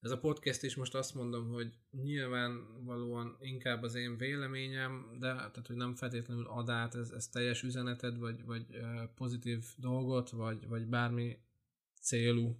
Ez 0.00 0.10
a 0.10 0.18
podcast 0.18 0.62
is 0.62 0.74
most 0.74 0.94
azt 0.94 1.14
mondom, 1.14 1.48
hogy 1.48 1.72
nyilvánvalóan 1.90 3.36
inkább 3.40 3.82
az 3.82 3.94
én 3.94 4.16
véleményem, 4.16 5.16
de 5.18 5.34
tehát, 5.34 5.66
hogy 5.66 5.76
nem 5.76 5.94
feltétlenül 5.94 6.46
ad 6.46 6.68
át 6.68 6.94
ez, 6.94 7.10
ez 7.10 7.28
teljes 7.28 7.62
üzeneted, 7.62 8.18
vagy, 8.18 8.44
vagy 8.44 8.66
pozitív 9.14 9.64
dolgot, 9.76 10.30
vagy, 10.30 10.68
vagy 10.68 10.86
bármi 10.86 11.38
célú 12.00 12.56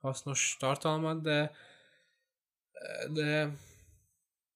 hasznos 0.00 0.56
tartalmat, 0.58 1.22
de 1.22 1.52
de 3.12 3.56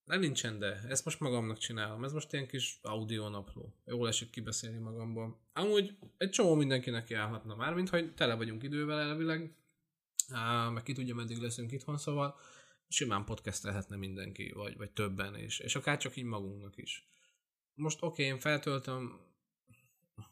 nem 0.05 0.21
nincsen 0.21 0.59
de, 0.59 0.81
ezt 0.89 1.05
most 1.05 1.21
magamnak 1.21 1.59
csinálom, 1.59 2.05
ez 2.05 2.13
most 2.13 2.33
ilyen 2.33 2.47
kis 2.47 2.79
audio 2.83 3.29
napló. 3.29 3.75
Jól 3.85 4.09
esik 4.09 4.31
kibeszélni 4.31 4.79
magamból. 4.79 5.41
Amúgy 5.53 5.97
egy 6.17 6.31
csomó 6.31 6.55
mindenkinek 6.55 7.09
járhatna 7.09 7.55
már, 7.55 7.75
mint 7.75 7.89
hogy 7.89 8.15
tele 8.15 8.35
vagyunk 8.35 8.63
idővel 8.63 9.01
elvileg, 9.01 9.57
Á, 10.31 10.69
meg 10.69 10.83
ki 10.83 10.93
tudja, 10.93 11.15
meddig 11.15 11.39
leszünk 11.39 11.73
itthon, 11.73 11.99
szóval 11.99 12.39
simán 12.89 13.25
podcastelhetne 13.25 13.97
mindenki, 13.97 14.53
vagy, 14.55 14.77
vagy 14.77 14.91
többen, 14.91 15.35
és, 15.35 15.59
és 15.59 15.75
akár 15.75 15.99
csak 15.99 16.17
így 16.17 16.25
magunknak 16.25 16.77
is. 16.77 17.09
Most 17.75 18.03
oké, 18.03 18.23
okay, 18.23 18.35
én 18.35 18.41
feltöltöm 18.41 19.27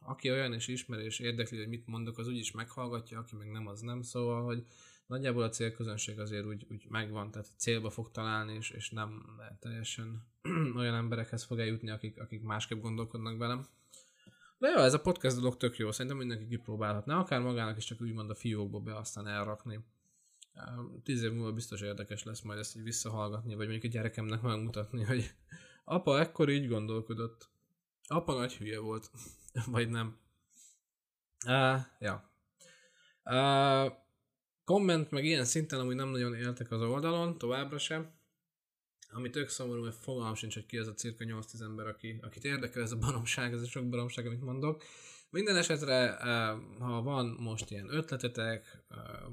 aki 0.01 0.31
olyan 0.31 0.53
és 0.53 0.69
ismer 0.69 0.99
és 0.99 1.19
érdekli, 1.19 1.59
hogy 1.59 1.69
mit 1.69 1.87
mondok, 1.87 2.19
az 2.19 2.29
úgyis 2.29 2.51
meghallgatja, 2.51 3.19
aki 3.19 3.37
meg 3.37 3.51
nem, 3.51 3.67
az 3.67 3.81
nem. 3.81 4.03
Szóval, 4.03 4.45
hogy 4.45 4.67
nagyjából 5.07 5.43
a 5.43 5.49
célközönség 5.49 6.21
azért 6.21 6.47
úgy, 6.47 6.67
úgy 6.71 6.87
megvan, 6.89 7.31
tehát 7.31 7.49
célba 7.57 7.91
fog 7.91 8.11
találni, 8.11 8.55
és, 8.55 8.71
és 8.71 8.91
nem 8.91 9.41
teljesen 9.61 10.27
olyan 10.77 10.95
emberekhez 10.95 11.45
fog 11.45 11.59
eljutni, 11.59 11.91
akik, 11.91 12.21
akik 12.21 12.43
másképp 12.43 12.81
gondolkodnak 12.81 13.39
velem. 13.39 13.67
De 14.59 14.69
jó, 14.69 14.77
ez 14.77 14.95
a 14.95 15.01
podcast 15.01 15.37
dolog 15.37 15.57
tök 15.57 15.77
jó, 15.77 15.93
szerintem 15.93 16.17
mindenki 16.17 16.49
kipróbálhatná, 16.49 17.19
akár 17.19 17.41
magának 17.41 17.77
is 17.77 17.85
csak 17.85 18.01
úgymond 18.01 18.31
a 18.31 18.35
fiókba 18.35 18.81
be 18.81 18.97
aztán 18.97 19.27
elrakni. 19.27 19.85
Tíz 21.03 21.23
év 21.23 21.33
múlva 21.33 21.53
biztos 21.53 21.81
érdekes 21.81 22.23
lesz 22.23 22.41
majd 22.41 22.59
ezt 22.59 22.77
így 22.77 22.83
visszahallgatni, 22.83 23.55
vagy 23.55 23.69
mondjuk 23.69 23.93
a 23.93 23.95
gyerekemnek 23.95 24.41
megmutatni, 24.41 25.05
hogy 25.05 25.35
apa 25.85 26.19
ekkor 26.19 26.49
így 26.49 26.69
gondolkodott. 26.69 27.49
Apa 28.07 28.35
nagy 28.35 28.57
hülye 28.57 28.79
volt, 28.79 29.11
vagy 29.67 29.89
nem. 29.89 30.19
Uh, 31.47 31.81
ja. 31.99 32.31
Uh, 33.25 34.05
komment 34.67 35.11
meg 35.11 35.25
ilyen 35.25 35.45
szinten 35.45 35.81
amúgy 35.81 35.95
nem 35.95 36.09
nagyon 36.09 36.35
éltek 36.35 36.71
az 36.71 36.83
oldalon, 36.83 37.39
továbbra 37.39 37.79
sem. 37.79 38.15
Ami 39.11 39.31
tök 39.31 39.49
szomorú, 39.49 39.83
mert 39.83 39.97
fogalmam 39.97 40.35
sincs, 40.35 40.55
hogy 40.55 40.67
ki 40.67 40.79
az 40.79 40.87
a 40.87 40.95
cirka 40.95 41.25
8-10 41.25 41.63
ember, 41.63 41.87
aki, 41.87 42.19
akit 42.23 42.45
érdekel 42.45 42.83
ez 42.83 42.93
a 42.93 42.97
baromság, 42.97 43.53
ez 43.53 43.63
a 43.63 43.67
sok 43.67 43.89
baromság, 43.89 44.27
amit 44.27 44.41
mondok. 44.41 44.83
Minden 45.31 45.57
esetre, 45.57 46.11
ha 46.79 47.03
van 47.03 47.27
most 47.27 47.71
ilyen 47.71 47.95
ötletetek, 47.95 48.85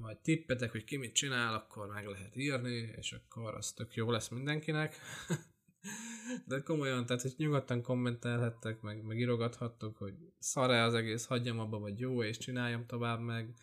vagy 0.02 0.18
tippetek, 0.18 0.72
hogy 0.72 0.84
ki 0.84 0.98
mit 0.98 1.14
csinál, 1.14 1.54
akkor 1.54 1.88
meg 1.88 2.06
lehet 2.06 2.36
írni, 2.36 2.94
és 2.98 3.12
akkor 3.12 3.56
az 3.56 3.72
tök 3.72 3.94
jó 3.94 4.12
lesz 4.12 4.30
mindenkinek. 4.30 4.96
De 6.48 6.62
komolyan, 6.62 7.06
tehát 7.06 7.22
hogy 7.22 7.34
nyugodtan 7.38 7.82
kommentelhettek, 7.82 8.82
meg, 8.82 9.04
meg 9.04 9.20
írogathattok, 9.20 9.98
hogy 9.98 10.14
szar-e 10.40 10.84
az 10.84 10.94
egész, 10.94 11.26
hagyjam 11.26 11.60
abba, 11.60 11.80
vagy 11.80 12.00
jó, 12.00 12.24
és 12.24 12.38
csináljam 12.38 12.86
tovább, 12.86 13.20
meg, 13.20 13.54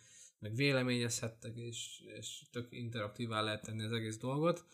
meg 0.41 0.55
véleményezhettek, 0.55 1.55
és, 1.55 2.01
és 2.17 2.41
tök 2.51 2.67
interaktívá 2.69 3.41
lehet 3.41 3.61
tenni 3.61 3.83
az 3.83 3.91
egész 3.91 4.17
dolgot. 4.17 4.65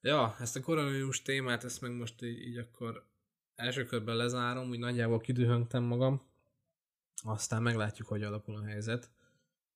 Ja, 0.00 0.36
ezt 0.40 0.56
a 0.56 0.60
koronavírus 0.60 1.22
témát, 1.22 1.64
ezt 1.64 1.80
meg 1.80 1.92
most 1.92 2.22
így, 2.22 2.40
így 2.40 2.56
akkor 2.56 3.06
első 3.54 3.84
körben 3.84 4.16
lezárom, 4.16 4.68
úgy 4.68 4.78
nagyjából 4.78 5.20
kidühöngtem 5.20 5.82
magam, 5.82 6.22
aztán 7.22 7.62
meglátjuk, 7.62 8.08
hogy 8.08 8.22
alakul 8.22 8.56
a 8.56 8.64
helyzet, 8.64 9.10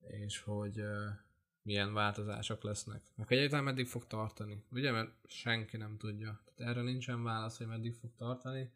és 0.00 0.40
hogy 0.40 0.80
uh, 0.80 1.08
milyen 1.62 1.92
változások 1.92 2.62
lesznek. 2.62 3.02
Meg 3.14 3.26
hogy 3.26 3.36
egyáltalán 3.36 3.64
meddig 3.64 3.86
fog 3.86 4.06
tartani. 4.06 4.64
Ugye, 4.70 4.90
mert 4.90 5.10
senki 5.26 5.76
nem 5.76 5.96
tudja. 5.96 6.42
Tehát 6.54 6.72
erre 6.72 6.82
nincsen 6.82 7.22
válasz, 7.22 7.58
hogy 7.58 7.66
meddig 7.66 7.94
fog 7.94 8.10
tartani. 8.16 8.70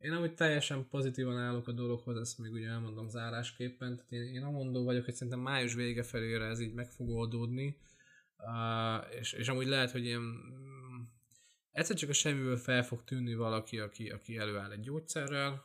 Én 0.00 0.12
amúgy 0.12 0.34
teljesen 0.34 0.88
pozitívan 0.88 1.38
állok 1.38 1.68
a 1.68 1.72
dologhoz, 1.72 2.16
ezt 2.16 2.38
még 2.38 2.52
ugye 2.52 2.68
elmondom 2.68 3.08
zárásképpen. 3.08 3.96
Tehát 3.96 4.12
én, 4.12 4.22
én 4.22 4.42
amondó 4.42 4.84
vagyok, 4.84 5.04
hogy 5.04 5.14
szerintem 5.14 5.40
május 5.40 5.74
vége 5.74 6.02
felére 6.02 6.44
ez 6.44 6.60
így 6.60 6.74
meg 6.74 6.90
fog 6.90 7.10
oldódni. 7.10 7.76
Uh, 8.36 9.18
és, 9.18 9.32
és 9.32 9.48
amúgy 9.48 9.66
lehet, 9.66 9.90
hogy 9.90 10.04
ilyen 10.04 10.20
mm, 10.20 11.00
egyszer 11.70 11.96
csak 11.96 12.08
a 12.08 12.12
semmiből 12.12 12.56
fel 12.56 12.84
fog 12.84 13.04
tűnni 13.04 13.34
valaki, 13.34 13.78
aki, 13.78 14.10
aki 14.10 14.36
előáll 14.36 14.70
egy 14.70 14.80
gyógyszerrel, 14.80 15.64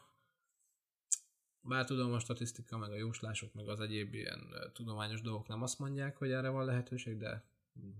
bár 1.61 1.85
tudom, 1.85 2.13
a 2.13 2.19
statisztika, 2.19 2.77
meg 2.77 2.91
a 2.91 2.95
jóslások, 2.95 3.53
meg 3.53 3.67
az 3.67 3.79
egyéb 3.79 4.13
ilyen 4.13 4.39
tudományos 4.73 5.21
dolgok 5.21 5.47
nem 5.47 5.61
azt 5.61 5.79
mondják, 5.79 6.17
hogy 6.17 6.31
erre 6.31 6.49
van 6.49 6.65
lehetőség, 6.65 7.17
de 7.17 7.43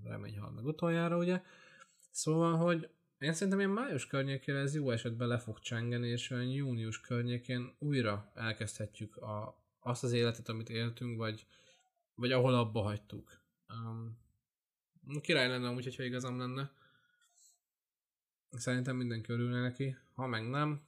remény 0.04 0.40
hal 0.40 0.52
meg 0.52 0.66
utoljára, 0.66 1.18
ugye. 1.18 1.42
Szóval, 2.12 2.58
hogy 2.58 2.90
én 3.20 3.34
szerintem 3.34 3.60
ilyen 3.60 3.72
május 3.72 4.08
környékére 4.08 4.60
ez 4.60 4.76
jó 4.76 4.92
esetben 4.92 5.28
le 5.28 5.38
fog 5.38 5.60
csengeni, 5.60 6.08
és 6.08 6.30
olyan 6.30 6.48
június 6.48 7.02
környékén 7.02 7.76
újra 7.80 8.32
elkezdhetjük 8.34 9.18
a, 9.18 9.64
azt 9.80 10.04
az 10.04 10.12
életet, 10.12 10.50
amit 10.50 10.70
éltünk, 10.70 11.18
vagy, 11.18 11.48
vagy 12.16 12.32
ahol 12.32 12.54
abba 12.54 12.82
hagytuk. 12.82 13.42
Um, 13.70 14.18
király 15.22 15.48
lenne 15.48 15.68
amúgy, 15.68 15.84
hogyha 15.84 16.04
igazam 16.04 16.38
lenne. 16.38 16.72
Szerintem 18.50 18.96
mindenki 18.96 19.32
örülne 19.32 19.62
neki. 19.62 19.96
Ha 20.14 20.28
meg 20.28 20.50
nem, 20.50 20.82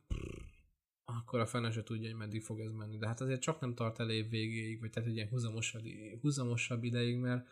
akkor 1.05 1.39
a 1.39 1.45
fene 1.45 1.71
se 1.71 1.84
tudja, 1.84 2.09
hogy 2.09 2.17
meddig 2.17 2.41
fog 2.41 2.59
ez 2.59 2.71
menni. 2.71 2.97
De 2.97 3.07
hát 3.07 3.21
azért 3.21 3.41
csak 3.41 3.59
nem 3.59 3.75
tart 3.75 3.99
el 3.99 4.09
év 4.09 4.30
végéig, 4.30 4.80
vagy 4.80 4.89
tehát 4.89 5.09
egy 5.09 5.15
ilyen 5.15 5.28
huzamosabb, 5.28 5.84
huzamosabb 6.21 6.84
ideig, 6.84 7.17
mert, 7.17 7.47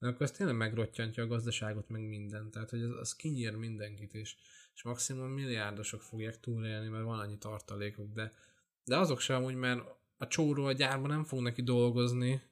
mert 0.00 0.14
akkor 0.14 0.26
ez 0.26 0.32
tényleg 0.32 0.56
megrottyantja 0.56 1.22
a 1.22 1.26
gazdaságot, 1.26 1.88
meg 1.88 2.02
minden. 2.02 2.50
Tehát, 2.50 2.70
hogy 2.70 2.82
az, 2.82 2.90
az 2.90 3.16
kinyír 3.16 3.54
mindenkit, 3.54 4.14
és, 4.14 4.36
és 4.74 4.82
maximum 4.82 5.30
milliárdosok 5.30 6.02
fogják 6.02 6.40
túlélni, 6.40 6.88
mert 6.88 7.04
van 7.04 7.18
annyi 7.18 7.38
tartalékok, 7.38 8.12
de, 8.12 8.32
de 8.84 8.96
azok 8.96 9.20
sem 9.20 9.36
amúgy, 9.36 9.54
mert 9.54 9.80
a 10.16 10.26
csóró 10.26 10.64
a 10.64 10.72
gyárban 10.72 11.10
nem 11.10 11.24
fog 11.24 11.40
neki 11.40 11.62
dolgozni, 11.62 12.42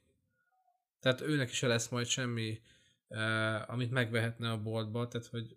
tehát 1.01 1.21
őnek 1.21 1.51
is 1.51 1.61
lesz 1.61 1.89
majd 1.89 2.07
semmi, 2.07 2.61
eh, 3.09 3.71
amit 3.71 3.91
megvehetne 3.91 4.51
a 4.51 4.63
boltba, 4.63 5.09
tehát 5.09 5.27
hogy, 5.27 5.57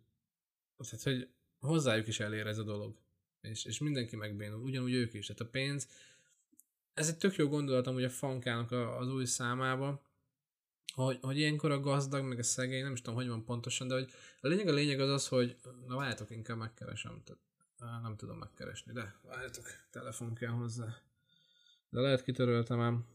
tehát, 0.77 1.03
hogy 1.03 1.29
hozzájuk 1.59 2.07
is 2.07 2.19
elér 2.19 2.47
ez 2.47 2.57
a 2.57 2.63
dolog. 2.63 2.95
És, 3.41 3.65
és 3.65 3.79
mindenki 3.79 4.15
megbénul, 4.15 4.61
ugyanúgy 4.61 4.93
ők 4.93 5.13
is. 5.13 5.25
Tehát 5.25 5.41
a 5.41 5.49
pénz, 5.49 5.87
ez 6.93 7.07
egy 7.07 7.17
tök 7.17 7.35
jó 7.35 7.47
gondolat 7.47 7.87
amúgy 7.87 8.03
a 8.03 8.09
fankának 8.09 8.71
az 8.71 9.07
új 9.07 9.25
számába, 9.25 10.01
hogy, 10.93 11.17
hogy 11.21 11.37
ilyenkor 11.37 11.71
a 11.71 11.79
gazdag, 11.79 12.25
meg 12.25 12.39
a 12.39 12.43
szegény, 12.43 12.83
nem 12.83 12.91
is 12.91 13.01
tudom, 13.01 13.15
hogy 13.15 13.27
van 13.27 13.45
pontosan, 13.45 13.87
de 13.87 13.93
hogy 13.93 14.11
a 14.41 14.47
lényeg 14.47 14.67
a 14.67 14.73
lényeg 14.73 14.99
az 14.99 15.09
az, 15.09 15.27
hogy 15.27 15.55
na 15.87 15.95
várjátok, 15.95 16.29
inkább 16.29 16.57
megkeresem, 16.57 17.21
tehát 17.23 18.01
nem 18.01 18.15
tudom 18.15 18.37
megkeresni, 18.37 18.93
de 18.93 19.15
várjátok, 19.23 19.65
telefon 19.91 20.33
kell 20.33 20.51
hozzá. 20.51 20.95
De 21.89 21.99
lehet 21.99 22.23
kitöröltem 22.23 22.79
ám. 22.79 23.05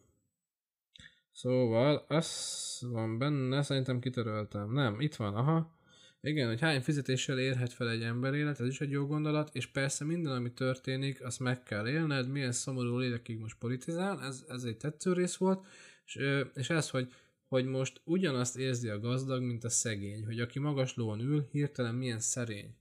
Szóval, 1.33 2.05
az 2.09 2.79
van 2.91 3.19
benne, 3.19 3.63
szerintem 3.63 4.01
kitöröltem. 4.01 4.73
Nem, 4.73 5.01
itt 5.01 5.15
van, 5.15 5.35
aha. 5.35 5.75
Igen, 6.21 6.49
hogy 6.49 6.61
hány 6.61 6.83
fizetéssel 6.83 7.39
érhet 7.39 7.73
fel 7.73 7.91
egy 7.91 8.03
ember 8.03 8.35
élet, 8.35 8.61
ez 8.61 8.67
is 8.67 8.81
egy 8.81 8.91
jó 8.91 9.07
gondolat, 9.07 9.55
és 9.55 9.67
persze 9.67 10.05
minden, 10.05 10.33
ami 10.33 10.53
történik, 10.53 11.25
azt 11.25 11.41
meg 11.41 11.63
kell 11.63 11.89
élned, 11.89 12.29
milyen 12.29 12.53
szomorú 12.53 12.99
lélekig 12.99 13.39
most 13.39 13.59
politizál, 13.59 14.23
ez, 14.23 14.45
ez 14.49 14.63
egy 14.63 14.77
tetsző 14.77 15.13
rész 15.13 15.37
volt, 15.37 15.67
és, 16.05 16.19
és 16.55 16.71
ez, 16.71 16.91
hogy, 16.91 17.13
hogy 17.49 17.65
most 17.67 18.01
ugyanazt 18.05 18.57
érzi 18.57 18.89
a 18.89 19.01
gazdag, 19.01 19.43
mint 19.43 19.65
a 19.65 19.69
szegény, 19.69 20.25
hogy 20.25 20.41
aki 20.41 20.59
magaslóan 20.59 21.21
ül, 21.21 21.49
hirtelen 21.51 21.95
milyen 21.95 22.21
szerény. 22.21 22.77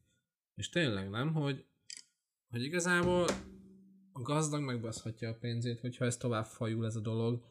És 0.56 0.70
tényleg 0.70 1.10
nem, 1.10 1.34
hogy, 1.34 1.66
hogy 2.50 2.64
igazából 2.64 3.28
a 4.12 4.22
gazdag 4.22 4.62
megbaszhatja 4.62 5.30
a 5.30 5.38
pénzét, 5.38 5.80
hogyha 5.80 6.06
ez 6.06 6.18
tovább 6.18 6.46
fajul 6.46 6.86
ez 6.86 6.96
a 6.96 7.00
dolog, 7.00 7.44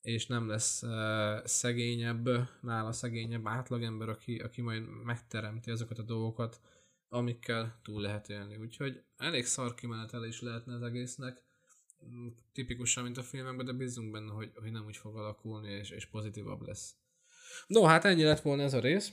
és 0.00 0.26
nem 0.26 0.48
lesz 0.48 0.82
uh, 0.82 1.44
szegényebb, 1.44 2.28
nála 2.60 2.92
szegényebb 2.92 3.46
átlagember, 3.46 4.08
aki, 4.08 4.38
aki 4.38 4.60
majd 4.60 5.04
megteremti 5.04 5.70
azokat 5.70 5.98
a 5.98 6.02
dolgokat, 6.02 6.60
amikkel 7.08 7.80
túl 7.82 8.00
lehet 8.00 8.28
élni. 8.28 8.56
Úgyhogy 8.56 9.04
elég 9.16 9.44
szar 9.44 9.74
kimenetel 9.74 10.24
is 10.24 10.40
lehetne 10.40 10.74
az 10.74 10.82
egésznek, 10.82 11.42
tipikusan, 12.52 13.04
mint 13.04 13.16
a 13.16 13.22
filmekben, 13.22 13.66
de 13.66 13.72
bízunk 13.72 14.10
benne, 14.10 14.32
hogy, 14.32 14.50
hogy 14.54 14.70
nem 14.70 14.84
úgy 14.84 14.96
fog 14.96 15.16
alakulni, 15.16 15.70
és, 15.70 15.90
és 15.90 16.06
pozitívabb 16.06 16.60
lesz. 16.60 16.94
No, 17.66 17.84
hát 17.84 18.04
ennyi 18.04 18.22
lett 18.22 18.40
volna 18.40 18.62
ez 18.62 18.74
a 18.74 18.80
rész. 18.80 19.12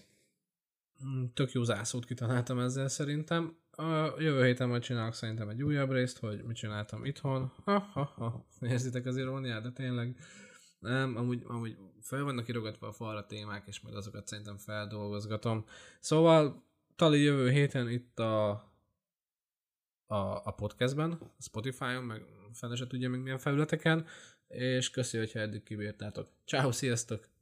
Mm, 1.06 1.26
tök 1.34 1.52
jó 1.52 1.64
zászót 1.64 2.06
kitaláltam 2.06 2.60
ezzel 2.60 2.88
szerintem. 2.88 3.58
A 3.72 4.22
jövő 4.22 4.46
héten 4.46 4.68
majd 4.68 4.82
csinálok 4.82 5.14
szerintem 5.14 5.50
egy 5.50 5.64
újabb 5.64 5.92
részt, 5.92 6.20
hogy 6.20 6.44
mit 6.44 6.56
csináltam 6.56 7.06
itthon. 7.06 7.52
Ha, 7.64 7.80
ha, 7.80 8.04
ha. 8.04 8.46
Érzitek 8.62 9.06
az 9.06 9.18
iróniát, 9.18 9.62
de 9.62 9.72
tényleg 9.72 10.18
nem, 10.80 11.16
amúgy, 11.18 11.44
amúgy 11.48 11.78
fel 12.02 12.24
vannak 12.24 12.48
irogatva 12.48 12.88
a 12.88 12.92
falra 12.92 13.26
témák, 13.26 13.68
és 13.68 13.80
majd 13.80 13.96
azokat 13.96 14.28
szerintem 14.28 14.58
feldolgozgatom. 14.58 15.66
Szóval 16.00 16.64
tali 16.96 17.22
jövő 17.22 17.50
héten 17.50 17.90
itt 17.90 18.20
a, 18.20 18.50
a, 20.06 20.16
a 20.44 20.52
podcastben, 20.52 21.20
Spotify-on, 21.40 22.04
meg 22.04 22.26
fene 22.56 22.76
se 22.76 22.88
tudja 22.88 23.10
még 23.10 23.20
milyen 23.20 23.38
felületeken, 23.38 24.06
és 24.48 24.90
köszi, 24.90 25.18
hogyha 25.18 25.40
eddig 25.40 25.64
kibírtátok. 25.64 26.30
Ciao, 26.46 26.72
sziasztok! 26.72 27.35